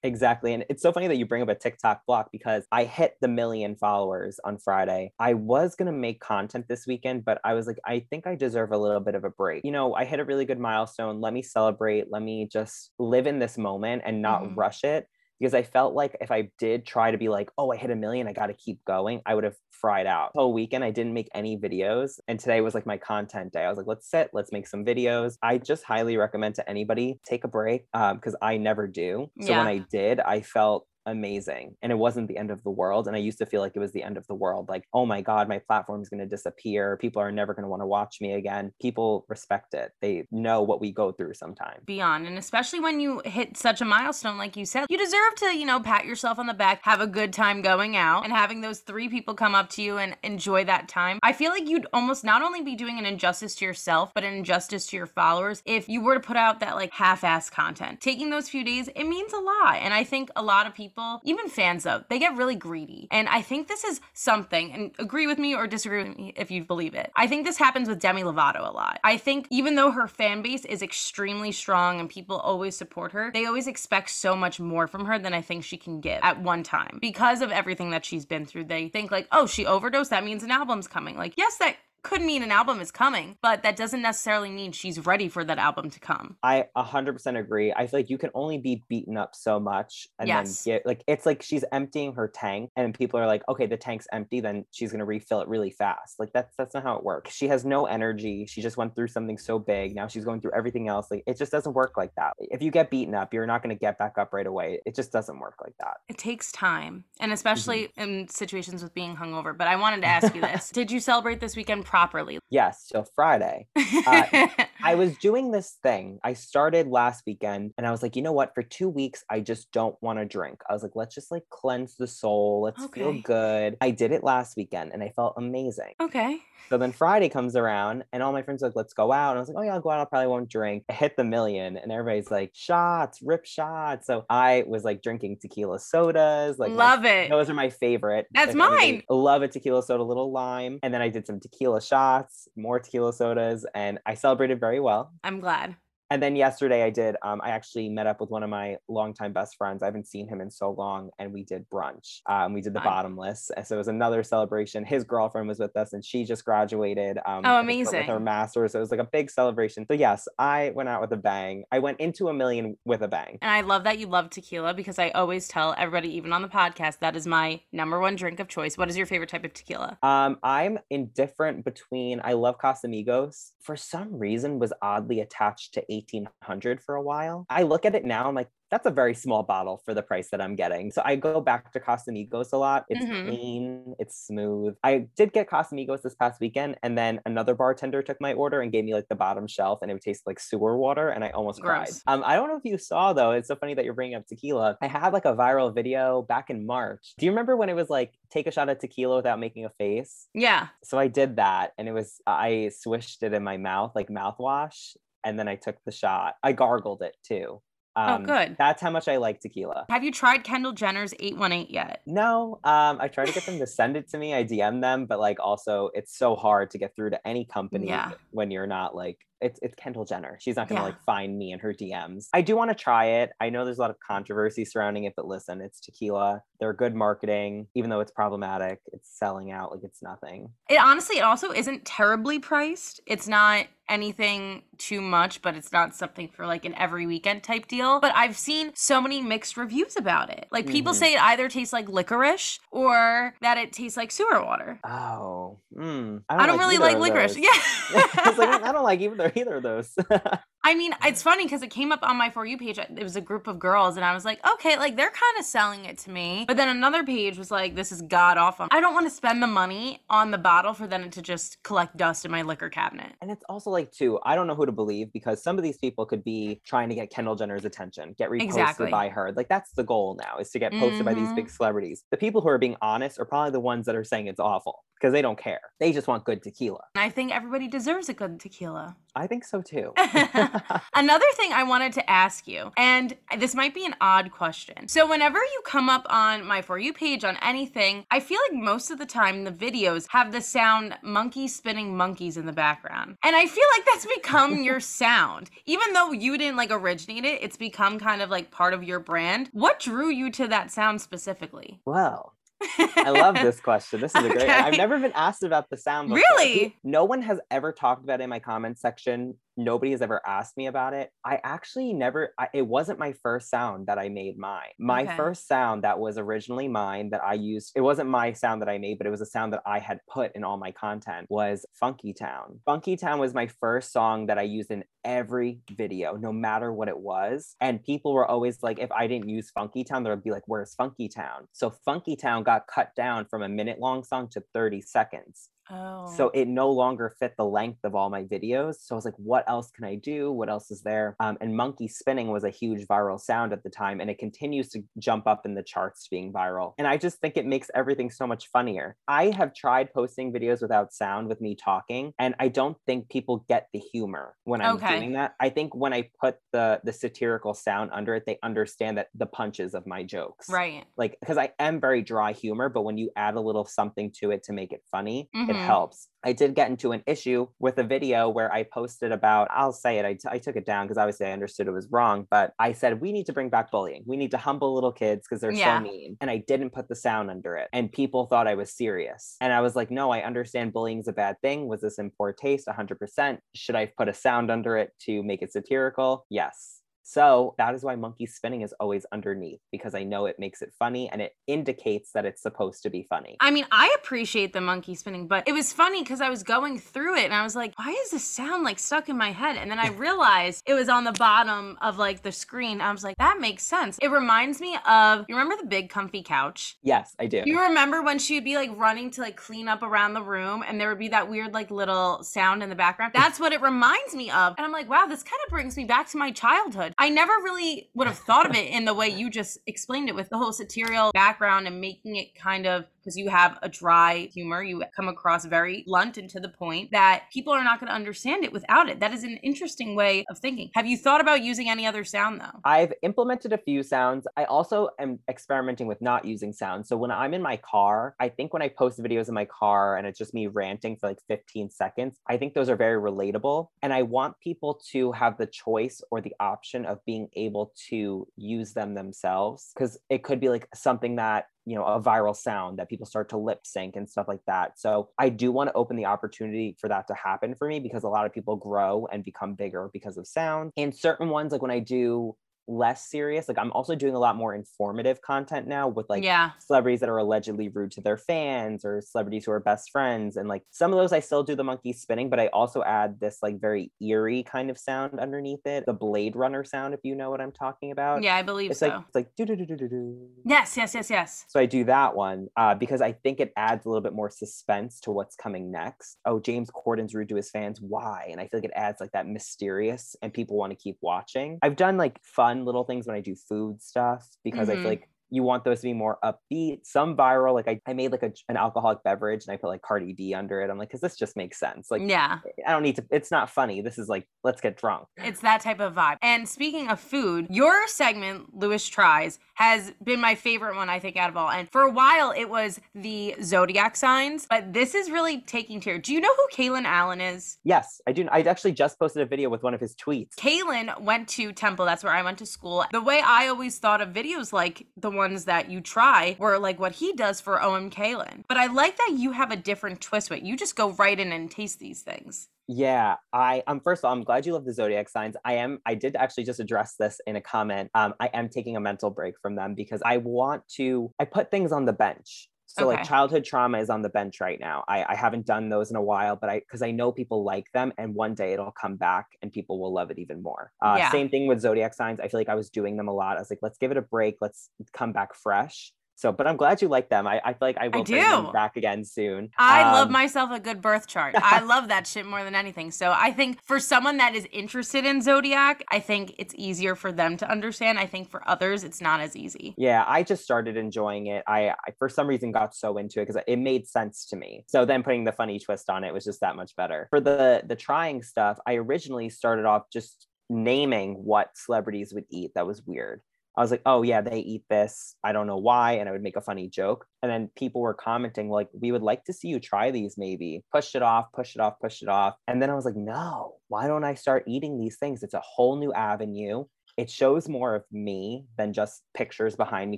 Exactly. 0.04 0.54
And 0.54 0.66
it's 0.70 0.84
so 0.84 0.92
funny 0.92 1.08
that 1.08 1.16
you 1.16 1.26
bring 1.26 1.42
up 1.42 1.48
a 1.48 1.56
TikTok 1.56 2.06
block 2.06 2.34
because 2.34 2.66
I 2.70 2.84
hit 2.84 3.16
the 3.22 3.30
million 3.30 3.78
followers 3.78 4.42
on 4.44 4.58
Friday. 4.58 5.14
I 5.18 5.34
was 5.34 5.76
going 5.76 5.86
to 5.86 5.98
make 5.98 6.20
content 6.20 6.66
this 6.68 6.86
weekend, 6.86 7.24
but 7.24 7.40
I 7.46 7.54
was 7.54 7.66
like, 7.66 7.80
I 7.86 8.06
think 8.10 8.28
I 8.28 8.36
deserve 8.36 8.74
a 8.74 8.78
little 8.78 9.00
bit 9.00 9.16
of 9.16 9.24
a 9.24 9.30
break. 9.30 9.64
You 9.64 9.72
know, 9.72 9.94
I 9.94 10.04
hit 10.04 10.20
a 10.20 10.26
really 10.26 10.44
good 10.44 10.60
milestone. 10.60 11.22
Let 11.22 11.32
me 11.32 11.44
celebrate. 11.44 12.12
Let 12.12 12.24
me 12.24 12.50
just 12.52 12.92
live 13.00 13.26
in 13.26 13.40
this 13.40 13.58
moment 13.58 14.02
and 14.06 14.22
not 14.22 14.44
mm-hmm. 14.44 14.56
rush 14.56 14.84
it 14.84 15.08
because 15.40 15.54
I 15.54 15.64
felt 15.64 15.94
like 15.94 16.18
if 16.22 16.32
I 16.32 16.50
did 16.58 16.86
try 16.86 17.12
to 17.12 17.18
be 17.18 17.30
like, 17.30 17.50
oh, 17.58 17.72
I 17.72 17.78
hit 17.78 17.92
a 17.92 17.96
million, 17.96 18.28
I 18.28 18.34
got 18.34 18.48
to 18.48 18.54
keep 18.54 18.84
going, 18.86 19.22
I 19.26 19.36
would 19.36 19.44
have 19.44 19.56
fried 19.72 20.08
out. 20.08 20.32
Whole 20.34 20.54
weekend, 20.54 20.84
I 20.84 20.92
didn't 20.92 21.14
make 21.14 21.30
any 21.34 21.58
videos. 21.58 22.20
And 22.28 22.40
today 22.40 22.62
was 22.62 22.74
like 22.74 22.86
my 22.86 22.98
content 22.98 23.54
day. 23.54 23.64
I 23.64 23.70
was 23.70 23.78
like, 23.78 23.88
let's 23.88 24.10
sit, 24.10 24.30
let's 24.34 24.52
make 24.52 24.68
some 24.68 24.84
videos. 24.84 25.38
I 25.42 25.58
just 25.58 25.84
highly 25.84 26.18
recommend 26.18 26.56
to 26.56 26.70
anybody 26.70 27.20
take 27.26 27.44
a 27.44 27.48
break 27.48 27.86
because 27.94 28.34
um, 28.34 28.40
I 28.42 28.58
never 28.58 28.88
do. 28.88 29.30
So 29.42 29.50
yeah. 29.50 29.60
when 29.60 29.68
I 29.68 29.78
did, 29.92 30.20
I 30.20 30.42
felt 30.42 30.88
amazing 31.08 31.76
and 31.82 31.92
it 31.92 31.96
wasn't 31.96 32.28
the 32.28 32.38
end 32.38 32.52
of 32.52 32.62
the 32.64 32.70
world 32.70 33.08
and 33.08 33.16
i 33.16 33.20
used 33.20 33.38
to 33.38 33.46
feel 33.46 33.62
like 33.62 33.76
it 33.76 33.80
was 33.80 33.92
the 33.92 34.04
end 34.04 34.18
of 34.18 34.28
the 34.28 34.36
world 34.36 34.70
like 34.70 34.84
oh 34.94 35.06
my 35.06 35.22
god 35.22 35.48
my 35.48 35.60
platform 35.60 36.02
is 36.02 36.10
going 36.10 36.20
to 36.20 36.26
disappear 36.26 36.98
people 36.98 37.22
are 37.22 37.32
never 37.32 37.54
going 37.54 37.64
to 37.64 37.70
want 37.70 37.82
to 37.82 37.88
watch 37.88 38.18
me 38.22 38.34
again. 38.34 38.72
People 38.82 39.26
respect 39.30 39.74
it 39.74 39.92
they 40.02 40.28
know 40.32 40.62
what 40.62 40.82
we 40.82 40.92
go 40.92 41.12
through 41.12 41.34
sometimes. 41.34 41.84
Beyond 41.86 42.28
and 42.28 42.38
especially 42.38 42.80
when 42.80 43.00
you 43.00 43.22
hit 43.26 43.58
such 43.58 43.82
a 43.82 43.86
milestone 43.86 44.38
like 44.38 44.56
you 44.56 44.66
said 44.66 44.86
you 44.90 44.98
deserve 44.98 45.36
to 45.38 45.58
you 45.58 45.66
know 45.66 45.80
pat 45.80 46.06
yourself 46.06 46.40
on 46.40 46.48
the 46.48 46.54
back 46.54 46.82
have 46.84 47.02
a 47.02 47.08
good 47.08 47.34
time 47.34 47.62
going 47.62 47.96
out 47.96 48.24
and 48.24 48.34
having 48.34 48.62
those 48.62 48.80
three 48.80 49.10
people 49.10 49.34
come 49.34 49.56
up 49.56 49.70
to 49.72 49.82
you 49.82 49.98
and 49.98 50.16
enjoy 50.24 50.66
that 50.66 50.88
time. 50.88 51.20
I 51.24 51.34
feel 51.34 51.52
like 51.52 51.68
you'd 51.68 51.88
almost 51.94 52.24
not 52.24 52.42
only 52.42 52.62
be 52.62 52.76
doing 52.76 53.00
an 53.00 53.06
injustice 53.06 53.56
to 53.56 53.66
yourself 53.66 54.12
but 54.14 54.24
an 54.24 54.34
injustice 54.34 54.88
to 54.88 54.98
your 54.98 55.06
followers 55.06 55.62
if 55.66 55.88
you 55.90 56.02
were 56.02 56.16
to 56.16 56.20
put 56.20 56.38
out 56.38 56.60
that 56.60 56.76
like 56.76 56.92
half-ass 56.92 57.50
content. 57.50 58.02
Taking 58.02 58.30
those 58.30 58.50
few 58.50 58.64
days 58.64 58.90
it 58.96 59.06
means 59.06 59.34
a 59.34 59.38
lot 59.38 59.78
and 59.78 59.94
i 59.94 60.04
think 60.04 60.30
a 60.36 60.44
lot 60.44 60.68
of 60.68 60.74
people 60.74 60.97
people, 60.98 61.22
even 61.24 61.48
fans 61.48 61.84
though, 61.84 62.04
they 62.10 62.20
get 62.20 62.36
really 62.36 62.56
greedy. 62.56 63.08
And 63.12 63.30
I 63.30 63.42
think 63.42 63.68
this 63.68 63.84
is 63.84 64.02
something, 64.14 64.72
and 64.72 64.92
agree 65.00 65.28
with 65.28 65.38
me 65.38 65.54
or 65.56 65.68
disagree 65.68 66.04
with 66.04 66.18
me 66.18 66.34
if 66.36 66.52
you 66.52 66.64
believe 66.64 66.96
it. 66.96 67.12
I 67.16 67.28
think 67.28 67.46
this 67.46 67.58
happens 67.58 67.88
with 67.88 68.00
Demi 68.00 68.24
Lovato 68.24 68.68
a 68.68 68.72
lot. 68.72 69.00
I 69.04 69.18
think 69.18 69.48
even 69.50 69.76
though 69.76 69.92
her 69.92 70.08
fan 70.08 70.42
base 70.42 70.66
is 70.66 70.82
extremely 70.82 71.52
strong 71.52 72.00
and 72.00 72.10
people 72.10 72.38
always 72.38 72.76
support 72.76 73.12
her, 73.12 73.32
they 73.34 73.46
always 73.46 73.68
expect 73.68 74.10
so 74.10 74.36
much 74.36 74.60
more 74.60 74.88
from 74.88 75.06
her 75.06 75.20
than 75.20 75.34
I 75.34 75.42
think 75.42 75.64
she 75.64 75.78
can 75.78 76.02
give 76.02 76.20
at 76.24 76.42
one 76.42 76.64
time. 76.64 76.98
Because 77.02 77.42
of 77.42 77.52
everything 77.52 77.92
that 77.92 78.06
she's 78.06 78.26
been 78.26 78.46
through, 78.46 78.66
they 78.66 78.90
think 78.90 79.12
like, 79.12 79.28
oh, 79.32 79.46
she 79.46 79.66
overdosed, 79.66 80.10
that 80.10 80.26
means 80.26 80.44
an 80.44 80.52
album's 80.52 80.88
coming. 80.88 81.16
Like, 81.18 81.34
yes, 81.38 81.58
that 81.58 81.78
could 82.08 82.22
mean 82.22 82.42
an 82.42 82.52
album 82.52 82.80
is 82.80 82.92
coming, 82.92 83.38
but 83.42 83.64
that 83.64 83.76
doesn't 83.76 84.02
necessarily 84.02 84.50
mean 84.50 84.72
she's 84.72 85.06
ready 85.06 85.28
for 85.28 85.44
that 85.44 85.58
album 85.58 85.90
to 85.90 86.00
come. 86.00 86.38
I 86.42 86.66
100% 86.78 87.38
agree. 87.38 87.74
I 87.74 87.88
feel 87.88 88.00
like 88.00 88.10
you 88.10 88.18
can 88.18 88.30
only 88.34 88.58
be 88.58 88.84
beaten 88.88 89.18
up 89.18 89.36
so 89.36 89.60
much 89.60 90.08
and 90.20 90.28
Yes. 90.28 90.64
then 90.64 90.76
get 90.76 90.86
like 90.86 91.04
it's 91.08 91.26
like 91.26 91.42
she's 91.42 91.66
emptying 91.72 92.14
her 92.14 92.28
tank 92.28 92.72
and 92.76 92.94
people 92.94 93.20
are 93.20 93.28
like, 93.28 93.44
okay, 93.50 93.66
the 93.66 93.78
tank's 93.78 94.08
empty, 94.12 94.40
then 94.40 94.66
she's 94.72 94.92
gonna 94.92 95.06
refill 95.06 95.42
it 95.42 95.48
really 95.48 95.72
fast. 95.72 96.20
Like 96.20 96.32
that's 96.34 96.56
that's 96.56 96.74
not 96.74 96.84
how 96.84 96.96
it 96.98 97.04
works. 97.04 97.34
She 97.34 97.48
has 97.50 97.66
no 97.66 97.86
energy. 97.86 98.46
She 98.46 98.62
just 98.62 98.78
went 98.78 98.96
through 98.96 99.08
something 99.08 99.38
so 99.38 99.60
big. 99.60 99.96
Now 99.96 100.08
she's 100.08 100.24
going 100.24 100.40
through 100.40 100.54
everything 100.56 100.88
else. 100.88 101.08
Like 101.12 101.24
it 101.28 101.38
just 101.38 101.52
doesn't 101.52 101.74
work 101.74 101.98
like 101.98 102.16
that. 102.16 102.34
If 102.40 102.62
you 102.62 102.72
get 102.72 102.90
beaten 102.90 103.16
up, 103.16 103.34
you're 103.34 103.46
not 103.46 103.62
gonna 103.62 103.76
get 103.76 103.98
back 103.98 104.18
up 104.18 104.34
right 104.34 104.48
away. 104.48 104.80
It 104.86 104.96
just 104.96 105.12
doesn't 105.12 105.38
work 105.40 105.56
like 105.62 105.76
that. 105.80 105.98
It 106.08 106.18
takes 106.18 106.52
time, 106.52 107.04
and 107.20 107.34
especially 107.34 107.90
mm-hmm. 107.98 108.02
in 108.02 108.28
situations 108.30 108.82
with 108.82 108.94
being 108.94 109.16
hungover. 109.18 109.58
But 109.58 109.68
I 109.68 109.76
wanted 109.76 110.02
to 110.02 110.08
ask 110.08 110.34
you 110.34 110.42
this 110.48 110.70
Did 110.70 110.92
you 110.92 111.00
celebrate 111.00 111.40
this 111.40 111.56
weekend 111.56 111.86
properly? 111.98 112.40
Yes. 112.50 112.88
till 112.92 113.06
Friday. 113.16 113.68
Uh, 113.76 114.48
I 114.84 114.94
was 115.02 115.18
doing 115.18 115.52
this 115.52 115.78
thing. 115.82 116.20
I 116.24 116.34
started 116.34 116.88
last 116.88 117.24
weekend 117.26 117.74
and 117.78 117.88
I 117.88 117.92
was 117.92 118.04
like, 118.04 118.16
you 118.16 118.22
know 118.22 118.32
what? 118.34 118.54
For 118.54 118.62
two 118.62 118.88
weeks, 118.90 119.24
I 119.32 119.40
just 119.40 119.72
don't 119.72 119.96
want 120.02 120.20
to 120.20 120.26
drink. 120.26 120.62
I 120.70 120.74
was 120.74 120.84
like, 120.84 120.92
let's 120.96 121.16
just 121.16 121.32
like 121.32 121.44
cleanse 121.50 121.96
the 121.96 122.06
soul. 122.08 122.62
Let's 122.62 122.86
feel 122.94 123.14
good. 123.22 123.78
I 123.82 123.90
did 123.92 124.12
it 124.12 124.24
last 124.24 124.56
weekend 124.58 124.92
and 124.94 125.02
I 125.02 125.10
felt 125.16 125.34
amazing. 125.38 125.94
okay. 126.02 126.38
So 126.70 126.78
then 126.78 126.92
Friday 126.92 127.30
comes 127.30 127.56
around 127.56 128.04
and 128.12 128.22
all 128.22 128.34
my 128.34 128.42
friends 128.42 128.62
are 128.62 128.66
like, 128.68 128.76
let's 128.76 128.92
go 128.94 129.12
out. 129.14 129.30
And 129.32 129.38
I 129.38 129.40
was 129.40 129.48
like, 129.48 129.58
oh 129.58 129.62
yeah, 129.62 129.74
I'll 129.76 129.80
go 129.82 129.90
out. 129.90 130.02
I 130.02 130.06
probably 130.06 130.28
won't 130.28 130.50
drink. 130.50 130.84
I 130.90 130.94
hit 130.94 131.16
the 131.16 131.24
million 131.24 131.78
and 131.78 131.92
everybody's 131.94 132.30
like, 132.30 132.52
shots, 132.54 133.20
rip 133.24 133.46
shots. 133.46 134.06
So 134.06 134.26
I 134.30 134.66
was 134.68 134.84
like 134.84 135.02
drinking 135.02 135.38
tequila 135.42 135.80
sodas. 135.80 136.60
Like 136.60 136.72
my 136.72 136.76
Love 136.96 137.06
it. 137.06 137.30
those 137.30 137.50
are 137.50 137.54
my 137.54 137.70
favorite. 137.70 138.26
That's 138.34 138.50
If 138.50 138.56
mine. 138.56 139.04
Love 139.10 139.44
a 139.44 139.48
tequila 139.48 139.82
soda, 139.82 140.04
little 140.04 140.32
lime. 140.34 140.80
And 140.84 140.94
then 140.94 141.02
I 141.02 141.08
did 141.08 141.26
some 141.26 141.40
tequila 141.40 141.80
shots, 141.88 142.48
more 142.56 142.80
tequila 142.80 143.14
sodas, 143.14 143.66
and 143.74 144.00
I 144.06 144.16
celebrated 144.16 144.60
very 144.60 144.80
well. 144.80 145.12
I'm 145.24 145.40
glad. 145.40 145.76
And 146.10 146.24
then 146.24 146.36
yesterday 146.36 146.84
I 146.84 146.90
did, 146.90 147.16
um, 147.22 147.42
I 147.44 147.50
actually 147.50 147.90
met 147.90 148.08
up 148.08 148.22
with 148.22 148.30
one 148.30 148.44
of 148.44 148.50
my 148.50 148.78
longtime 148.88 149.34
best 149.34 149.56
friends. 149.58 149.84
I 149.84 149.88
haven't 149.88 150.08
seen 150.08 150.28
him 150.28 150.40
in 150.40 150.50
so 150.50 150.72
long. 150.72 151.10
And 151.20 151.34
we 151.34 151.44
did 151.44 151.66
brunch. 151.70 152.22
Um, 152.28 152.54
we 152.54 152.62
did 152.62 152.74
the 152.74 152.80
bottomless. 152.80 153.52
So 153.66 153.76
it 153.76 153.78
was 153.78 153.88
another 153.90 154.24
celebration. 154.24 154.86
His 154.86 155.04
girlfriend 155.04 155.48
was 155.48 155.60
with 155.60 155.76
us 155.76 155.94
and 155.94 156.04
she 156.04 156.24
just 156.24 156.46
graduated. 156.46 157.18
Um, 157.26 157.42
Oh, 157.46 157.66
think 157.66 157.86
With 157.86 157.94
her 157.94 158.00
amazing. 158.02 158.24
master's. 158.24 158.72
So 158.72 158.80
it 158.80 158.82
was 158.82 158.92
like 158.92 159.00
a 159.00 159.06
big 159.12 159.30
celebration. 159.30 159.86
So 159.88 159.94
yes, 159.94 160.28
I 160.40 160.72
went 160.76 160.90
out 160.90 161.02
with 161.02 161.12
a 161.12 161.18
bang. 161.18 161.64
I 161.72 161.80
went 161.80 162.00
into 162.00 162.30
a 162.30 162.34
million 162.34 162.78
with 162.86 163.02
a 163.02 163.08
bang. 163.08 163.38
And 163.42 163.52
I 163.52 163.62
love 163.62 163.84
that 163.84 164.00
you 164.00 164.08
love 164.08 164.30
tequila 164.30 164.74
because 164.74 165.00
I 165.00 165.10
always 165.10 165.48
tell 165.48 165.76
everybody, 165.78 166.16
even 166.16 166.32
on 166.34 166.42
the 166.42 166.48
podcast, 166.48 167.00
that 167.00 167.16
is 167.16 167.28
my 167.28 167.60
number 167.72 168.00
one 168.00 168.16
drink 168.16 168.40
of 168.40 168.48
choice. 168.48 168.78
What 168.78 168.90
is 168.90 168.98
your 168.98 169.06
favorite 169.06 169.30
type 169.30 169.44
of 169.44 169.54
tequila? 169.54 169.98
Um, 170.04 170.38
I'm 170.44 170.80
indifferent 170.90 171.66
between 171.66 172.22
I 172.24 172.34
love 172.34 172.58
Casamigos. 172.58 173.52
For 173.62 173.76
some 173.76 174.18
reason, 174.18 174.60
was 174.60 174.72
oddly 174.82 175.20
attached 175.20 175.74
to 175.74 175.84
1800 175.98 176.82
for 176.82 176.96
a 176.96 177.02
while. 177.02 177.46
I 177.50 177.64
look 177.64 177.86
at 177.86 177.96
it 177.96 178.06
now, 178.06 178.28
I'm 178.28 178.36
like, 178.36 178.50
that's 178.70 178.86
a 178.86 178.92
very 178.92 179.14
small 179.16 179.44
bottle 179.44 179.82
for 179.86 179.94
the 179.94 180.04
price 180.04 180.30
that 180.32 180.42
I'm 180.42 180.54
getting. 180.56 180.92
So 180.92 181.02
I 181.06 181.16
go 181.16 181.40
back 181.40 181.72
to 181.72 181.80
Casamigos 181.80 182.52
a 182.52 182.58
lot. 182.58 182.84
It's 182.90 183.06
Mhm. 183.06 183.24
clean, 183.24 183.96
it's 183.98 184.18
smooth. 184.28 184.76
I 184.84 185.08
did 185.16 185.32
get 185.32 185.50
Casamigos 185.50 186.02
this 186.02 186.16
past 186.16 186.42
weekend, 186.42 186.78
and 186.84 186.98
then 186.98 187.22
another 187.26 187.56
bartender 187.56 188.02
took 188.02 188.20
my 188.20 188.34
order 188.34 188.60
and 188.60 188.70
gave 188.70 188.84
me 188.84 188.94
like 188.94 189.08
the 189.08 189.16
bottom 189.16 189.48
shelf, 189.48 189.80
and 189.82 189.90
it 189.90 189.94
would 189.94 190.04
taste 190.04 190.24
like 190.28 190.40
sewer 190.40 190.78
water, 190.78 191.08
and 191.08 191.24
I 191.24 191.30
almost 191.30 191.62
cried. 191.62 191.92
Um, 192.08 192.24
I 192.26 192.36
don't 192.36 192.50
know 192.50 192.58
if 192.58 192.66
you 192.66 192.78
saw 192.78 193.14
though. 193.14 193.32
It's 193.32 193.48
so 193.48 193.56
funny 193.56 193.74
that 193.76 193.86
you're 193.86 193.94
bringing 193.94 194.16
up 194.18 194.28
tequila. 194.28 194.78
I 194.82 194.88
had 194.88 195.14
like 195.14 195.26
a 195.26 195.34
viral 195.34 195.74
video 195.74 196.22
back 196.24 196.50
in 196.50 196.66
March. 196.66 197.14
Do 197.18 197.26
you 197.26 197.32
remember 197.32 197.56
when 197.56 197.70
it 197.70 197.74
was 197.76 197.90
like 197.90 198.16
take 198.30 198.48
a 198.48 198.52
shot 198.52 198.68
of 198.68 198.80
tequila 198.80 199.16
without 199.16 199.40
making 199.40 199.64
a 199.64 199.70
face? 199.70 200.28
Yeah. 200.34 200.68
so 200.84 200.98
I 201.00 201.08
did 201.08 201.38
that 201.38 201.72
and 201.78 201.88
it 201.88 201.94
was 201.94 202.22
I 202.28 202.70
swished 202.70 203.24
it 203.24 203.34
in 203.34 203.44
my 203.44 203.58
mouth 203.58 203.94
like 203.96 204.10
mouthwash 204.10 204.96
and 205.28 205.38
then 205.38 205.48
I 205.48 205.56
took 205.56 205.76
the 205.86 205.92
shot. 205.92 206.36
I 206.42 206.54
gargled 206.54 207.02
it 207.02 207.16
too. 207.28 207.62
Um, 207.98 208.22
Oh, 208.22 208.26
good. 208.28 208.56
That's 208.60 208.80
how 208.82 208.92
much 208.92 209.08
I 209.08 209.18
like 209.18 209.40
tequila. 209.42 209.88
Have 209.90 210.04
you 210.04 210.12
tried 210.12 210.44
Kendall 210.44 210.72
Jenner's 210.72 211.16
818 211.20 211.74
yet? 211.74 212.02
No, 212.06 212.60
um, 212.64 212.98
I 213.02 213.08
tried 213.08 213.26
to 213.26 213.34
get 213.34 213.44
them 213.48 213.58
to 213.58 213.66
send 213.66 213.98
it 213.98 214.08
to 214.12 214.20
me. 214.20 214.36
I 214.36 214.44
DM 214.44 214.82
them, 214.82 215.08
but 215.08 215.20
like 215.20 215.40
also 215.40 215.90
it's 215.96 216.16
so 216.16 216.36
hard 216.36 216.70
to 216.72 216.78
get 216.78 216.96
through 216.96 217.10
to 217.10 217.28
any 217.28 217.44
company 217.46 217.88
Yeah. 217.88 218.12
when 218.32 218.52
you're 218.52 218.68
not 218.68 218.96
like 218.96 219.18
it's 219.42 219.60
it's 219.64 219.74
Kendall 219.76 220.06
Jenner. 220.06 220.38
She's 220.40 220.56
not 220.56 220.68
gonna 220.68 220.82
Yeah. 220.82 220.86
like 220.86 221.02
find 221.06 221.38
me 221.38 221.52
in 221.54 221.60
her 221.60 221.74
DMs. 221.74 222.28
I 222.34 222.42
do 222.42 222.56
want 222.56 222.70
to 222.70 222.76
try 222.76 223.06
it. 223.06 223.32
I 223.40 223.50
know 223.50 223.66
there's 223.66 223.78
a 223.80 223.82
lot 223.82 223.90
of 223.92 223.98
controversy 224.00 224.64
surrounding 224.66 225.06
it, 225.06 225.14
but 225.16 225.26
listen, 225.28 225.60
it's 225.62 225.80
tequila. 225.80 226.42
They're 226.60 226.74
good 226.74 226.94
marketing, 226.96 227.68
even 227.76 227.90
though 227.90 228.00
it's 228.00 228.12
problematic. 228.12 228.80
It's 228.94 229.10
selling 229.18 229.52
out 229.52 229.72
like 229.72 229.82
it's 229.84 230.02
nothing. 230.04 230.50
It 230.70 230.80
honestly, 230.80 231.18
it 231.18 231.22
also 231.24 231.52
isn't 231.52 231.84
terribly 231.86 232.38
priced. 232.40 233.00
It's 233.08 233.28
not 233.28 233.66
anything 233.90 234.64
too 234.78 235.02
much, 235.02 235.42
but 235.42 235.56
it's 235.56 235.72
not 235.72 235.96
something 235.96 236.28
for 236.30 236.46
like 236.46 236.66
an 236.66 236.74
every 236.76 237.06
weekend 237.08 237.44
type 237.44 237.68
deal. 237.68 238.00
But 238.00 238.14
I've 238.16 238.38
seen 238.38 238.72
so 238.76 239.02
many 239.02 239.22
mixed 239.22 239.58
reviews 239.58 239.96
about 239.96 240.30
it. 240.30 240.48
Like 240.52 240.68
people 240.68 240.94
Mhm. 240.94 240.98
say 240.98 241.14
it 241.14 241.22
either 241.22 241.48
tastes 241.50 241.74
like 241.74 241.88
licorice 241.90 242.60
or 242.72 243.34
that 243.42 243.58
it 243.58 243.72
tastes 243.74 243.98
like 243.98 244.12
sewer 244.12 244.44
water. 244.44 244.80
Oh, 244.86 245.60
mm, 245.76 246.22
I 246.30 246.46
don't, 246.48 246.60
really 246.60 246.76
either 246.76 246.84
like 246.86 246.96
of 246.96 247.02
licorice. 247.02 247.38
Yeah. 247.38 247.50
I 247.94 248.36
like, 248.38 248.64
I 248.64 248.72
don't 248.72 248.84
like 248.84 249.00
either 249.02 249.32
either 249.36 249.56
of 249.58 249.64
those. 249.64 249.96
I 250.68 250.76
mean, 250.76 250.94
it's 251.06 251.24
funny 251.24 251.46
because 251.46 251.62
it 251.62 251.70
came 251.70 251.94
up 251.94 252.00
on 252.04 252.18
my 252.18 252.30
For 252.30 252.46
You 252.46 252.58
page. 252.58 252.78
It 252.78 253.02
was 253.02 253.16
a 253.16 253.22
group 253.22 253.48
of 253.48 253.58
girls, 253.58 253.96
and 253.96 254.04
I 254.04 254.14
was 254.14 254.26
like, 254.26 254.46
okay, 254.56 254.76
like 254.78 254.98
they're 254.98 255.10
kind 255.10 255.40
of 255.40 255.46
selling 255.46 255.86
it 255.86 255.98
to 256.00 256.12
me. 256.12 256.44
But 256.46 256.58
then 256.58 256.68
another 256.68 257.06
page 257.06 257.38
was 257.38 257.52
like, 257.52 257.74
this 257.74 257.94
is 257.94 258.02
god 258.02 258.38
awful. 258.38 258.68
I 258.70 258.82
don't 258.82 258.94
want 258.94 259.06
to 259.06 259.10
spend 259.10 259.42
the 259.42 259.48
money 259.48 260.04
on 260.10 260.32
the 260.32 260.38
bottle 260.38 260.74
for 260.74 260.86
then 260.86 261.04
it 261.04 261.14
to 261.14 261.22
just 261.22 261.64
collect 261.64 261.96
dust 261.96 262.26
in 262.26 262.32
my 262.32 262.42
liquor 262.42 262.68
cabinet. 262.70 263.14
and 263.22 263.32
it's 263.32 263.44
also 263.48 263.70
like 263.70 263.92
too, 263.94 264.20
I 264.24 264.36
don't 264.36 264.46
know 264.48 264.56
who 264.56 264.66
to 264.66 264.72
believe 264.74 265.14
because 265.14 265.42
some 265.42 265.58
of 265.58 265.64
these 265.64 265.78
people 265.78 266.06
could 266.06 266.24
be 266.26 266.62
trying 266.66 266.90
to 266.90 266.96
get 266.96 267.10
Kendall 267.12 267.36
Jenner's 267.38 267.64
attention, 267.64 268.14
get 268.18 268.30
reposted 268.30 268.44
Exactly. 268.44 268.92
by 268.92 269.08
her. 269.08 269.32
Like 269.32 269.48
that's 269.48 269.72
the 269.72 269.84
goal 269.86 270.18
now 270.22 270.38
is 270.38 270.50
to 270.52 270.60
get 270.60 270.74
posted 270.74 271.06
by 271.06 271.14
these 271.14 271.30
Mhm. 271.30 271.36
big 271.36 271.50
celebrities. 271.50 272.04
The 272.12 272.18
people 272.18 272.42
who 272.42 272.50
are 272.50 272.58
being 272.58 272.76
honest 272.82 273.20
are 273.22 273.26
probably 273.26 273.52
the 273.52 273.62
ones 273.62 273.86
that 273.86 273.96
are 273.96 274.04
saying 274.04 274.28
it's 274.28 274.40
awful 274.40 274.84
because 275.00 275.14
they 275.14 275.22
don't 275.22 275.38
care. 275.40 275.62
They 275.80 275.94
just 275.94 276.08
want 276.10 276.26
good 276.26 276.42
tequila. 276.44 276.82
And 276.96 277.04
I 277.04 277.10
think 277.10 277.32
everybody 277.34 277.68
deserves 277.70 278.10
a 278.10 278.14
good 278.14 278.40
tequila. 278.40 278.98
I 279.16 279.28
think 279.28 279.46
so 279.46 279.62
too. 279.62 279.94
Another 280.96 281.26
thing 281.34 281.54
I 281.54 281.64
wanted 281.64 281.94
to 281.94 282.10
ask 282.10 282.48
you, 282.48 282.72
and 282.78 283.16
this 283.38 283.56
might 283.56 283.74
be 283.74 283.86
an 283.86 283.96
odd 284.02 284.32
question. 284.32 284.88
So, 284.88 285.08
whenever 285.08 285.38
you 285.38 285.62
come 285.66 285.90
up 285.90 286.06
on 286.10 286.46
my 286.46 286.62
For 286.62 286.78
You 286.78 286.94
page 286.94 287.24
on 287.24 287.38
anything, 287.42 288.06
I 288.12 288.20
feel 288.20 288.40
like 288.50 288.62
most 288.62 288.92
of 288.92 289.00
the 289.00 289.06
time 289.06 289.44
the 289.44 289.52
videos 289.52 290.08
have 290.10 290.32
the 290.32 290.42
sound 290.42 290.96
monkey 291.02 291.48
spinning 291.48 291.96
monkeys 291.96 292.38
in 292.38 292.46
the 292.46 292.54
background. 292.54 293.18
And 293.24 293.36
I 293.36 293.46
feel 293.46 293.66
like 293.76 293.86
that's 293.86 294.06
become 294.06 294.62
your 294.64 294.80
sound. 294.80 295.50
Even 295.66 295.94
though 295.94 296.12
you 296.12 296.38
didn't 296.38 296.58
like 296.58 296.72
originate 296.72 297.26
it, 297.26 297.42
it's 297.42 297.58
become 297.58 298.00
kind 298.00 298.22
of 298.22 298.30
like 298.30 298.52
part 298.52 298.74
of 298.74 298.84
your 298.84 299.00
brand. 299.00 299.50
What 299.52 299.80
drew 299.80 300.10
you 300.10 300.32
to 300.32 300.48
that 300.48 300.72
sound 300.72 301.02
specifically? 301.02 301.80
well, 301.86 302.34
I 302.78 303.10
love 303.10 303.36
this 303.42 303.60
question. 303.60 304.02
This 304.02 304.16
is 304.16 304.24
a 304.24 304.30
great. 304.30 304.44
Okay. 304.44 304.52
I've 304.52 304.78
never 304.78 305.00
been 305.00 305.12
asked 305.14 305.44
about 305.44 305.70
the 305.70 305.78
sound. 305.78 306.10
Before. 306.10 306.24
Really? 306.38 306.76
No 306.84 307.06
one 307.06 307.22
has 307.22 307.40
ever 307.52 307.72
talked 307.72 308.04
about 308.04 308.20
it 308.20 308.24
in 308.24 308.30
my 308.30 308.40
comment 308.40 308.80
section. 308.80 309.36
Nobody 309.58 309.92
has 309.92 310.04
ever 310.04 310.22
asked 310.26 310.56
me 310.56 310.68
about 310.68 310.94
it. 310.94 311.10
I 311.26 311.40
actually 311.44 311.92
never. 311.92 312.34
I, 312.38 312.48
it 312.54 312.62
wasn't 312.68 313.00
my 313.00 313.14
first 313.24 313.50
sound 313.50 313.88
that 313.88 313.98
I 313.98 314.08
made 314.10 314.38
mine. 314.38 314.70
My 314.80 315.04
Okay. 315.04 315.16
first 315.18 315.48
sound 315.48 315.84
that 315.84 316.00
was 316.00 316.18
originally 316.18 316.68
mine 316.68 317.10
that 317.10 317.24
I 317.24 317.34
used. 317.34 317.72
It 317.76 317.82
wasn't 317.82 318.10
my 318.10 318.34
sound 318.34 318.62
that 318.62 318.70
I 318.70 318.78
made, 318.78 318.98
but 319.00 319.08
it 319.08 319.10
was 319.10 319.22
a 319.22 319.26
sound 319.26 319.54
that 319.54 319.64
I 319.66 319.80
had 319.80 320.00
put 320.08 320.32
in 320.36 320.44
all 320.44 320.58
my 320.58 320.72
content. 320.72 321.26
Was 321.30 321.66
Funky 321.74 322.14
Town. 322.14 322.60
Funky 322.66 322.96
Town 322.96 323.20
was 323.20 323.34
my 323.34 323.48
first 323.48 323.92
song 323.92 324.28
that 324.28 324.38
I 324.38 324.44
used 324.44 324.70
in 324.70 324.84
every 325.04 325.62
video, 325.72 326.16
no 326.18 326.32
matter 326.32 326.72
what 326.72 326.88
it 326.88 327.00
was. 327.00 327.56
And 327.60 327.82
people 327.82 328.14
were 328.14 328.30
always 328.30 328.62
like, 328.62 328.78
if 328.78 328.92
I 328.92 329.08
didn't 329.08 329.30
use 329.30 329.50
Funky 329.50 329.84
Town, 329.84 330.04
they 330.04 330.10
would 330.12 330.24
be 330.24 330.32
like, 330.32 330.44
"Where's 330.48 330.76
Funky 330.76 331.10
Town?" 331.10 331.48
So 331.54 331.72
Funky 331.72 332.16
Town 332.16 332.44
got 332.44 332.68
cut 332.68 332.94
down 332.96 333.26
from 333.26 333.42
a 333.42 333.50
minute 333.50 333.80
long 333.80 334.04
song 334.04 334.28
to 334.30 334.44
30 334.54 334.82
seconds. 334.82 335.50
Oh. 335.70 336.08
So 336.10 336.30
it 336.30 336.48
no 336.48 336.72
longer 336.72 337.14
fit 337.20 337.36
the 337.38 337.44
length 337.44 337.80
of 337.84 337.94
all 337.94 338.10
my 338.10 338.24
videos. 338.24 338.76
So 338.76 338.96
I 338.96 338.98
was 338.98 339.04
like, 339.04 339.16
what 339.18 339.44
else 339.50 339.70
can 339.72 339.84
I 339.84 339.96
do? 339.96 340.32
What 340.32 340.50
else 340.50 340.72
is 340.72 340.82
there? 340.84 341.18
Um, 341.20 341.38
and 341.42 341.58
monkey 341.58 341.90
spinning 341.90 342.30
was 342.32 342.46
a 342.46 342.50
huge 342.50 342.88
viral 342.88 343.20
sound 343.20 343.52
at 343.52 343.64
the 343.64 343.70
time, 343.70 344.00
and 344.00 344.10
it 344.10 344.18
continues 344.18 344.70
to 344.70 344.84
jump 344.98 345.28
up 345.28 345.46
in 345.46 345.56
the 345.56 345.64
charts 345.64 346.08
being 346.08 346.32
viral. 346.32 346.76
And 346.78 346.88
I 346.88 346.96
just 346.96 347.20
think 347.20 347.36
it 347.36 347.46
makes 347.46 347.70
everything 347.76 348.10
so 348.10 348.26
much 348.26 348.48
funnier. 348.52 348.96
I 349.10 349.32
have 349.32 349.54
tried 349.54 349.94
posting 349.94 350.32
videos 350.32 350.62
without 350.62 350.94
sound 350.94 351.28
with 351.28 351.42
me 351.42 351.56
talking, 351.56 352.14
and 352.18 352.36
I 352.40 352.48
don't 352.48 352.78
think 352.86 353.10
people 353.10 353.44
get 353.50 353.68
the 353.74 353.80
humor 353.80 354.38
when 354.46 354.62
I'm 354.62 354.80
Okay. 354.80 354.88
doing 354.88 355.12
that. 355.14 355.36
I 355.42 355.50
think 355.50 355.76
when 355.76 355.92
I 355.92 356.10
put 356.22 356.38
the 356.54 356.80
the 356.86 356.94
satirical 356.94 357.54
sound 357.54 357.92
under 357.92 358.16
it, 358.16 358.24
they 358.26 358.40
understand 358.44 358.98
that 358.98 359.10
the 359.14 359.26
punches 359.26 359.74
of 359.74 359.86
my 359.86 360.04
jokes 360.04 360.48
right. 360.48 360.88
like 360.98 361.18
because 361.20 361.38
I 361.38 361.54
am 361.60 361.80
very 361.80 362.02
dry 362.02 362.32
humor, 362.34 362.70
but 362.70 362.82
when 362.82 362.98
you 362.98 363.12
add 363.16 363.36
a 363.36 363.42
little 363.42 363.66
something 363.66 364.12
to 364.20 364.32
it 364.32 364.44
to 364.44 364.54
make 364.54 364.72
it 364.72 364.84
funny, 364.90 365.30
Mhm. 365.34 365.48
it 365.48 365.57
it 365.58 365.66
helps. 365.66 366.08
I 366.24 366.34
did 366.34 366.56
get 366.56 366.70
into 366.70 366.92
an 366.92 367.04
issue 367.08 367.48
with 367.60 367.78
a 367.78 367.84
video 367.84 368.28
where 368.28 368.52
I 368.52 368.64
posted 368.64 369.12
about, 369.12 369.48
I'll 369.52 369.72
say 369.72 369.98
it, 369.98 370.06
I, 370.06 370.14
t- 370.14 370.28
I 370.30 370.40
took 370.40 370.56
it 370.58 370.66
down 370.66 370.86
because 370.86 370.98
obviously 370.98 371.28
I 371.28 371.32
understood 371.32 371.68
it 371.68 371.72
was 371.72 371.88
wrong, 371.90 372.28
but 372.30 372.54
I 372.60 372.74
said, 372.74 373.00
we 373.00 373.12
need 373.14 373.28
to 373.28 373.34
bring 373.34 373.50
back 373.50 373.72
bullying. 373.72 374.04
We 374.06 374.18
need 374.18 374.32
to 374.32 374.38
humble 374.38 374.74
little 374.74 374.92
kids 374.92 375.26
because 375.28 375.42
they're 375.42 375.52
Yeah. 375.54 375.78
so 375.78 375.84
mean. 375.84 376.18
And 376.20 376.30
I 376.30 376.38
didn't 376.40 376.72
put 376.72 376.90
the 376.90 376.96
sound 376.96 377.30
under 377.30 377.56
it. 377.56 377.70
And 377.72 377.92
people 377.92 378.26
thought 378.26 378.48
I 378.48 378.56
was 378.56 378.76
serious. 378.76 379.38
And 379.40 379.54
I 379.54 379.62
was 379.62 379.76
like, 379.76 379.90
no, 379.90 380.12
I 380.12 380.22
understand 380.24 380.74
bullying 380.74 381.00
is 381.00 381.08
a 381.08 381.14
bad 381.14 381.38
thing. 381.42 381.68
Was 381.68 381.82
this 381.82 381.98
in 381.98 382.12
poor 382.12 382.34
taste? 382.34 382.68
100%. 382.68 383.38
Should 383.56 383.76
I 383.76 383.86
put 383.98 384.10
a 384.10 384.14
sound 384.14 384.52
under 384.52 384.76
it 384.76 384.92
to 385.02 385.24
make 385.24 385.42
it 385.42 385.54
satirical? 385.54 386.26
Yes. 386.30 386.77
So 387.10 387.56
that 387.58 387.74
is 387.74 387.86
why 387.86 387.96
monkey 387.96 388.26
spinning 388.26 388.64
is 388.64 388.74
always 388.82 389.06
underneath 389.14 389.62
because 389.72 389.96
I 389.96 390.04
know 390.04 390.26
it 390.26 390.40
makes 390.40 390.62
it 390.62 390.74
funny 390.78 391.10
and 391.10 391.22
it 391.22 391.38
indicates 391.48 392.12
that 392.12 392.26
it's 392.26 392.42
supposed 392.42 392.84
to 392.84 392.90
be 392.90 393.08
funny. 393.10 393.38
I 393.40 393.50
mean, 393.50 393.66
I 393.72 393.96
appreciate 393.98 394.52
the 394.52 394.60
monkey 394.60 394.94
spinning, 394.94 395.26
but 395.26 395.48
it 395.48 395.54
was 395.54 395.72
funny 395.72 396.04
because 396.04 396.20
I 396.20 396.30
was 396.30 396.44
going 396.44 396.80
through 396.80 397.16
it 397.16 397.24
and 397.24 397.34
I 397.34 397.44
was 397.44 397.56
like, 397.56 397.72
why 397.78 397.92
is 398.04 398.12
this 398.12 398.26
sound 398.26 398.66
like 398.66 398.78
stuck 398.78 399.08
in 399.08 399.18
my 399.18 399.32
head? 399.32 399.56
And 399.56 399.72
then 399.72 399.80
I 399.80 399.88
realized 399.92 400.64
it 400.66 400.74
was 400.74 400.90
on 400.90 401.06
the 401.06 401.14
bottom 401.14 401.78
of 401.82 401.98
like 401.98 402.24
the 402.24 402.32
screen. 402.34 402.82
I 402.82 402.92
was 402.92 403.06
like, 403.06 403.16
that 403.20 403.40
makes 403.40 403.64
sense. 403.64 403.98
It 404.02 404.12
reminds 404.12 404.60
me 404.60 404.78
of, 404.86 405.26
you 405.30 405.36
remember 405.38 405.56
the 405.62 405.70
big 405.70 405.90
comfy 405.90 406.24
couch? 406.24 406.76
Yes, 406.84 407.16
I 407.18 407.28
do. 407.28 407.44
You 407.46 407.62
remember 407.62 408.02
when 408.02 408.20
she 408.20 408.34
would 408.34 408.44
be 408.44 408.58
like 408.58 408.72
running 408.76 409.12
to 409.12 409.22
like 409.22 409.38
clean 409.38 409.70
up 409.70 409.82
around 409.82 410.14
the 410.14 410.24
room 410.24 410.62
and 410.68 410.78
there 410.78 410.90
would 410.90 411.00
be 411.00 411.08
that 411.08 411.30
weird 411.30 411.54
like 411.54 411.72
little 411.72 412.22
sound 412.24 412.64
in 412.64 412.68
the 412.68 412.76
background? 412.76 413.14
That's 413.16 413.40
what 413.40 413.54
it 413.54 413.62
reminds 413.62 414.14
me 414.14 414.30
of. 414.30 414.56
And 414.58 414.66
I'm 414.66 414.74
like, 414.74 414.90
wow, 414.90 415.06
this 415.06 415.24
kind 415.24 415.40
of 415.46 415.52
brings 415.52 415.78
me 415.78 415.86
back 415.86 416.10
to 416.10 416.18
my 416.18 416.32
childhood. 416.32 416.96
I 417.00 417.10
never 417.10 417.32
really 417.44 417.90
would 417.94 418.08
have 418.08 418.18
thought 418.18 418.50
of 418.50 418.56
it 418.56 418.68
in 418.72 418.86
the 418.86 418.94
way 418.94 419.08
you 419.08 419.30
just 419.30 419.60
explained 419.68 420.10
it 420.10 420.16
with 420.16 420.30
the 420.30 420.38
whole 420.38 420.52
satirical 420.52 421.12
background 421.14 421.68
and 421.68 421.80
making 421.80 422.16
it 422.16 422.34
kind 422.36 422.66
of 422.66 422.86
because 423.08 423.18
you 423.18 423.30
have 423.30 423.58
a 423.62 423.70
dry 423.70 424.30
humor, 424.34 424.62
you 424.62 424.84
come 424.94 425.08
across 425.08 425.46
very 425.46 425.86
blunt 425.88 426.18
and 426.18 426.30
to 426.30 426.42
the 426.42 426.50
point 426.50 426.92
that 426.92 427.24
people 427.32 427.54
are 427.54 427.64
not 427.64 427.80
going 427.80 427.88
to 427.88 427.96
understand 427.96 428.44
it 428.44 428.52
without 428.52 428.90
it. 428.90 429.00
That 429.00 429.14
is 429.14 429.24
an 429.24 429.38
interesting 429.44 429.96
way 429.96 430.26
of 430.30 430.38
thinking. 430.40 430.72
Have 430.76 430.86
you 430.86 430.98
thought 430.98 431.22
about 431.22 431.42
using 431.42 431.70
any 431.70 431.86
other 431.86 432.04
sound 432.04 432.42
though? 432.42 432.60
I've 432.66 432.92
implemented 433.04 433.54
a 433.54 433.58
few 433.58 433.82
sounds. 433.82 434.28
I 434.36 434.44
also 434.44 434.90
am 435.00 435.20
experimenting 435.30 435.88
with 435.88 436.02
not 436.02 436.26
using 436.26 436.52
sound. 436.52 436.86
So 436.86 436.98
when 436.98 437.10
I'm 437.10 437.34
in 437.34 437.42
my 437.42 437.56
car, 437.56 438.14
I 438.20 438.28
think 438.28 438.52
when 438.52 438.62
I 438.62 438.68
post 438.68 439.00
videos 439.00 439.30
in 439.30 439.34
my 439.34 439.46
car 439.46 439.96
and 439.96 440.06
it's 440.06 440.20
just 440.20 440.34
me 440.34 440.48
ranting 440.48 440.98
for 440.98 441.08
like 441.08 441.20
15 441.30 441.70
seconds, 441.70 442.20
I 442.28 442.36
think 442.36 442.56
those 442.56 442.68
are 442.68 442.76
very 442.76 443.02
relatable. 443.02 443.70
And 443.84 443.94
I 443.94 444.02
want 444.02 444.38
people 444.42 444.82
to 444.92 445.14
have 445.14 445.38
the 445.38 445.48
choice 445.48 446.02
or 446.12 446.20
the 446.20 446.36
option 446.42 446.86
of 446.86 447.00
being 447.06 447.30
able 447.38 447.72
to 447.88 448.28
use 448.36 448.74
them 448.74 448.96
themselves 448.96 449.72
because 449.74 449.98
it 450.10 450.26
could 450.26 450.42
be 450.42 450.50
like 450.50 450.68
something 450.76 451.16
that 451.16 451.46
you 451.68 451.76
know 451.76 451.84
a 451.84 452.02
viral 452.02 452.36
sound 452.36 452.80
that 452.80 452.88
people 452.88 453.06
start 453.06 453.28
to 453.30 453.38
lip 453.38 453.60
sync 453.66 453.96
and 453.98 454.10
stuff 454.10 454.28
like 454.28 454.40
that. 454.48 454.80
So 454.80 455.10
i 455.20 455.28
do 455.28 455.52
want 455.52 455.70
to 455.70 455.74
open 455.74 455.98
the 455.98 456.06
opportunity 456.06 456.78
for 456.80 456.88
that 456.88 457.08
to 457.08 457.14
happen 457.14 457.56
for 457.56 457.68
me 457.68 457.80
because 457.80 458.04
a 458.04 458.08
lot 458.08 458.26
of 458.26 458.34
people 458.34 458.56
grow 458.56 459.08
and 459.12 459.24
become 459.24 459.54
bigger 459.54 459.90
because 459.92 460.18
of 460.18 460.26
sound. 460.26 460.72
And 460.78 460.96
certain 460.96 461.30
ones 461.30 461.52
like 461.52 461.62
when 461.62 461.72
i 461.72 461.80
do 461.80 462.36
less 462.68 463.10
serious 463.10 463.48
like 463.48 463.58
i'm 463.58 463.72
also 463.72 463.96
doing 463.96 464.14
a 464.14 464.20
lot 464.20 464.36
more 464.36 464.54
informative 464.54 465.22
content 465.22 465.68
now 465.68 465.88
with 465.88 466.06
like 466.10 466.24
yeah. 466.24 466.52
celebrities 466.60 467.00
that 467.00 467.10
are 467.10 467.18
allegedly 467.18 467.70
rude 467.70 467.92
to 467.92 468.02
their 468.02 468.18
fans 468.18 468.84
or 468.84 469.02
celebrities 469.02 469.46
who 469.46 469.52
are 469.52 469.60
best 469.60 469.92
friends 469.92 470.38
and 470.38 470.48
like 470.50 470.64
some 470.72 470.92
of 470.92 471.00
those 471.00 471.14
i 471.14 471.20
still 471.20 471.44
do 471.44 471.56
the 471.56 471.64
monkey 471.64 471.94
spinning 471.94 472.30
but 472.30 472.40
i 472.40 472.48
also 472.48 472.84
add 472.84 473.20
this 473.20 473.40
like 473.42 473.60
very 473.60 473.92
eerie 474.02 474.44
kind 474.44 474.70
of 474.70 474.78
sound 474.78 475.20
underneath 475.20 475.66
it 475.66 475.86
the 475.86 475.94
blade 475.94 476.36
runner 476.36 476.64
sound 476.64 476.94
if 476.94 477.00
you 477.04 477.16
know 477.16 477.30
what 477.30 477.42
i'm 477.42 477.52
talking 477.52 477.92
about 477.92 478.22
Yeah, 478.24 478.36
I 478.36 478.42
believe 478.42 478.72
it's 478.72 478.80
so. 478.80 478.88
like 478.88 479.02
it's 479.06 479.16
like 479.16 479.36
do 479.36 479.46
do 479.46 479.56
do 479.56 479.66
do 479.66 479.76
do 479.76 479.88
do 479.88 480.28
yes, 480.46 480.78
yes, 480.78 480.94
yes, 480.94 481.10
yes. 481.10 481.46
so 481.48 481.60
I 481.60 481.66
do 481.66 481.84
that 481.86 482.16
one 482.16 482.48
uh, 482.58 482.76
because 482.76 483.02
I 483.02 483.12
think 483.12 483.40
it 483.40 483.54
adds 483.56 483.86
a 483.86 483.90
little 483.90 484.02
bit 484.02 484.14
more 484.14 484.30
suspense 484.30 485.00
to 485.02 485.12
what's 485.12 485.36
coming 485.36 485.72
next. 485.72 486.18
Oh, 486.26 486.40
James 486.40 486.70
Corden's 486.72 487.14
rude 487.14 487.30
to 487.30 487.36
his 487.36 487.50
fans. 487.50 487.80
Why? 487.82 488.28
And 488.32 488.40
I 488.40 488.48
feel 488.48 488.60
like 488.60 488.70
it 488.70 488.76
adds 488.76 489.00
like 489.00 489.12
that 489.12 489.28
mysterious 489.28 490.16
and 490.22 490.34
people 490.34 490.58
want 490.58 490.72
to 490.72 490.76
keep 490.76 490.98
watching. 491.02 491.60
I've 491.62 491.76
done 491.76 491.98
like 491.98 492.20
fun 492.24 492.57
little 492.66 492.84
things 492.84 493.08
when 493.08 493.16
I 493.16 493.22
do 493.22 493.36
food 493.36 493.82
stuff 493.82 494.28
because 494.44 494.70
I 494.70 494.76
Mhm. 494.76 494.82
feel 494.82 494.92
like 494.92 495.10
you 495.30 495.44
want 495.44 495.64
those 495.64 495.82
to 495.82 495.88
be 495.88 495.94
more 495.94 496.18
upbeat. 496.24 496.80
Some 496.86 497.16
viral, 497.16 497.54
like 497.54 497.68
I, 497.68 497.82
I 497.86 497.94
made 497.94 498.12
like 498.12 498.24
a, 498.24 498.32
an 498.50 498.58
alcoholic 498.58 499.04
beverage 499.04 499.46
and 499.46 499.54
I 499.54 499.58
put 499.58 499.68
like 499.68 499.82
Cardi 499.82 500.14
B 500.14 500.34
under 500.34 500.62
it. 500.62 500.70
I'm 500.70 500.78
like, 500.78 500.90
because 500.90 501.02
this 501.02 501.16
just 501.16 501.36
makes 501.36 501.60
sense. 501.60 501.92
Like, 501.92 502.02
yeah. 502.06 502.40
I 502.66 502.72
don't 502.72 502.84
need 502.84 502.96
to, 502.98 503.06
it's 503.12 503.32
not 503.32 503.50
funny. 503.50 503.82
This 503.82 503.98
is 503.98 504.08
like, 504.08 504.28
let's 504.44 504.62
get 504.62 504.78
drunk. 504.78 505.08
It's 505.18 505.42
that 505.42 505.62
type 505.62 505.80
of 505.80 505.94
vibe. 505.94 506.18
And 506.22 506.48
speaking 506.48 506.90
of 506.90 507.00
food, 507.00 507.48
your 507.50 507.88
segment, 507.88 508.56
Lewis 508.56 508.88
Tries, 508.88 509.40
has 509.56 509.92
been 510.04 510.22
my 510.22 510.36
favorite 510.36 510.76
one, 510.76 510.88
I 510.88 511.00
think, 511.00 511.18
out 511.18 511.30
of 511.30 511.38
all. 511.38 511.50
And 511.50 511.68
for 511.72 511.82
a 511.82 511.90
while, 511.90 512.32
it 512.32 512.46
was 512.46 512.80
the 512.94 513.36
zodiac 513.42 513.96
signs, 513.96 514.46
but 514.48 514.72
this 514.72 514.94
is 514.94 515.10
really 515.10 515.42
taking 515.42 515.80
tier. 515.80 515.98
Do 515.98 516.14
you 516.14 516.22
know 516.22 516.34
who 516.36 516.48
Kalen 516.56 516.86
Allen 516.86 517.22
is? 517.22 517.58
Yes, 517.64 518.00
I 518.08 518.12
do. 518.12 518.28
I 518.32 518.42
actually 518.42 518.74
just 518.74 519.00
posted 519.00 519.24
a 519.24 519.26
video 519.26 519.50
with 519.50 519.64
one 519.64 519.74
of 519.74 519.82
his 519.82 519.96
tweets. 519.96 520.36
Kalen 520.36 521.02
went 521.02 521.28
to 521.30 521.52
Temple. 521.54 521.86
That's 521.86 522.04
where 522.04 522.14
I 522.14 522.22
went 522.22 522.38
to 522.38 522.46
school. 522.46 522.86
The 522.92 523.02
way 523.02 523.20
I 523.26 523.48
always 523.48 523.80
thought 523.80 524.00
of 524.00 524.10
videos 524.10 524.54
like 524.54 524.86
the 524.96 525.10
ones 525.18 525.46
that 525.46 525.70
you 525.70 525.82
try 525.82 526.36
were 526.40 526.58
like 526.60 526.80
what 526.80 526.94
he 526.94 527.14
does 527.14 527.42
for 527.42 527.62
OM 527.62 527.90
Kalen. 527.90 528.44
But 528.48 528.58
I 528.58 528.68
like 528.68 528.98
that 528.98 529.16
you 529.18 529.32
have 529.32 529.52
a 529.52 529.56
different 529.56 530.00
twist 530.00 530.28
to 530.28 530.36
it. 530.36 530.44
You 530.44 530.56
just 530.56 530.76
go 530.76 530.92
right 530.92 531.20
in 531.20 531.32
and 531.32 531.50
taste 531.50 531.80
these 531.80 532.02
things. 532.02 532.48
Yeah, 532.68 533.16
I 533.32 533.64
um 533.68 533.80
first 533.80 534.02
of 534.02 534.06
all, 534.06 534.14
I'm 534.14 534.24
glad 534.24 534.46
you 534.46 534.54
love 534.54 534.66
the 534.66 534.74
zodiac 534.74 535.08
signs. 535.10 535.36
I 535.46 535.54
am 535.54 535.80
I 535.86 535.96
did 535.96 536.16
actually 536.16 536.44
just 536.44 536.60
address 536.60 536.96
this 537.00 537.22
in 537.26 537.38
a 537.38 537.42
comment. 537.42 537.90
Um 537.94 538.14
I 538.20 538.28
am 538.34 538.50
taking 538.50 538.76
a 538.76 538.82
mental 538.82 539.10
break 539.10 539.36
from 539.42 539.56
them 539.56 539.74
because 539.74 540.02
I 540.06 540.18
want 540.18 540.64
to 540.76 541.12
I 541.20 541.26
put 541.26 541.50
things 541.50 541.72
on 541.72 541.86
the 541.86 541.94
bench. 541.94 542.50
So 542.78 542.86
Okay. 542.86 542.96
like 542.98 543.04
childhood 543.04 543.44
trauma 543.44 543.80
is 543.80 543.90
on 543.90 544.04
the 544.04 544.10
bench 544.10 544.40
right 544.40 544.60
now. 544.60 544.84
I, 544.88 545.04
I 545.10 545.16
haven't 545.16 545.46
done 545.48 545.70
those 545.70 545.90
in 545.90 545.96
a 545.96 546.02
while, 546.02 546.36
but 546.36 546.50
I 546.50 546.60
because 546.60 546.82
I 546.84 546.92
know 546.92 547.12
people 547.12 547.44
like 547.44 547.72
them 547.74 547.92
and 547.98 548.14
one 548.16 548.36
day 548.36 548.54
it'll 548.54 548.72
come 548.72 548.98
back 548.98 549.28
and 549.42 549.52
people 549.52 549.80
will 549.80 549.92
love 549.94 550.12
it 550.12 550.20
even 550.20 550.42
more. 550.44 550.74
Uh, 550.82 550.98
Yeah. 550.98 551.10
Same 551.10 551.30
thing 551.30 551.48
with 551.48 551.60
zodiac 551.62 551.94
signs. 551.94 552.20
I 552.20 552.28
feel 552.28 552.40
like 552.40 552.50
I 552.50 552.56
was 552.56 552.70
doing 552.70 552.98
them 552.98 553.08
a 553.08 553.14
lot. 553.14 553.38
I 553.38 553.40
was 553.40 553.50
like, 553.50 553.60
let's 553.64 553.78
give 553.80 553.92
it 553.92 553.98
a 553.98 554.02
break. 554.02 554.38
Let's 554.42 554.70
come 554.94 555.12
back 555.12 555.34
fresh. 555.36 555.92
So, 556.18 556.32
but 556.32 556.48
I'm 556.48 556.58
glad 556.58 556.82
you 556.82 556.88
like 556.88 557.10
them. 557.10 557.28
I, 557.28 557.40
I 557.46 557.54
feel 557.54 557.60
like 557.62 557.78
I 557.78 557.90
will 557.90 558.04
bring 558.04 558.20
them 558.22 558.52
back 558.52 558.76
again 558.76 559.06
soon. 559.06 559.52
I 559.56 559.94
love 559.94 560.08
Um, 560.08 560.14
myself 560.14 560.50
a 560.52 560.60
good 560.60 560.82
birth 560.82 561.06
chart. 561.06 561.36
I 561.42 561.60
love 561.60 561.90
that 561.90 562.08
shit 562.08 562.26
more 562.26 562.44
than 562.44 562.56
anything. 562.56 562.90
So 562.90 563.14
I 563.16 563.32
think 563.32 563.62
for 563.64 563.80
someone 563.80 564.18
that 564.18 564.34
is 564.34 564.48
interested 564.52 565.06
in 565.06 565.22
zodiac, 565.22 565.84
I 565.92 566.00
think 566.00 566.34
it's 566.40 566.56
easier 566.58 566.96
for 566.96 567.12
them 567.12 567.38
to 567.38 567.50
understand. 567.50 568.00
I 568.00 568.08
think 568.08 568.32
for 568.32 568.42
others, 568.50 568.84
it's 568.84 569.00
not 569.00 569.20
as 569.20 569.36
easy. 569.36 569.76
Yeah, 569.78 570.04
I 570.08 570.24
just 570.24 570.44
started 570.44 570.76
enjoying 570.76 571.28
it. 571.28 571.44
I, 571.48 571.70
I 571.70 571.92
for 572.00 572.10
some 572.10 572.26
reason 572.26 572.52
got 572.52 572.74
so 572.74 572.98
into 572.98 573.22
it 573.22 573.28
because 573.28 573.40
it 573.48 573.58
made 573.58 573.88
sense 573.88 574.26
to 574.30 574.36
me. 574.36 574.66
So 574.68 574.86
then 574.86 575.04
putting 575.04 575.24
the 575.24 575.32
funny 575.32 575.60
twist 575.60 575.88
on 575.88 576.04
it 576.04 576.14
was 576.16 576.26
just 576.26 576.42
that 576.42 576.56
much 576.56 576.76
better. 576.76 577.06
For 577.12 577.20
the 577.22 577.62
the 577.64 577.76
trying 577.76 578.24
stuff, 578.24 578.58
I 578.66 578.74
originally 578.76 579.30
started 579.30 579.66
off 579.66 579.84
just 579.94 580.26
naming 580.50 581.14
what 581.16 581.50
celebrities 581.56 582.12
would 582.14 582.26
eat. 582.32 582.52
That 582.56 582.66
was 582.66 582.82
weird. 582.86 583.22
I 583.58 583.62
was 583.62 583.72
like, 583.72 583.82
oh 583.86 584.04
yeah, 584.04 584.22
they 584.22 584.40
eat 584.40 584.64
this. 584.70 585.16
I 585.24 585.32
don't 585.32 585.48
know 585.48 585.58
why. 585.58 585.94
And 585.94 586.08
I 586.08 586.12
would 586.12 586.22
make 586.22 586.36
a 586.36 586.42
funny 586.42 586.70
joke. 586.70 587.06
And 587.24 587.32
then 587.32 587.50
people 587.58 587.82
were 587.82 587.94
commenting, 587.94 588.50
like, 588.50 588.70
we 588.74 588.92
would 588.92 589.02
like 589.02 589.26
to 589.26 589.34
see 589.34 589.48
you 589.48 589.60
try 589.60 589.92
these 589.92 590.16
maybe. 590.18 590.64
Pushed 590.72 590.96
it 590.96 591.02
off, 591.02 591.32
pushed 591.34 591.56
it 591.56 591.62
off, 591.62 591.80
pushed 591.82 592.04
it 592.04 592.10
off. 592.10 592.36
And 592.48 592.62
then 592.62 592.70
I 592.70 592.76
was 592.76 592.86
like, 592.86 592.96
no, 592.96 593.56
why 593.68 593.88
don't 593.88 594.04
I 594.04 594.14
start 594.14 594.44
eating 594.48 594.80
these 594.80 594.98
things? 594.98 595.24
It's 595.24 595.34
a 595.34 595.42
whole 595.42 595.78
new 595.78 595.92
avenue 595.94 596.66
it 596.98 597.12
shows 597.12 597.48
more 597.48 597.76
of 597.76 597.84
me 597.92 598.46
than 598.58 598.74
just 598.74 599.04
pictures 599.14 599.56
behind 599.56 599.92
me. 599.92 599.98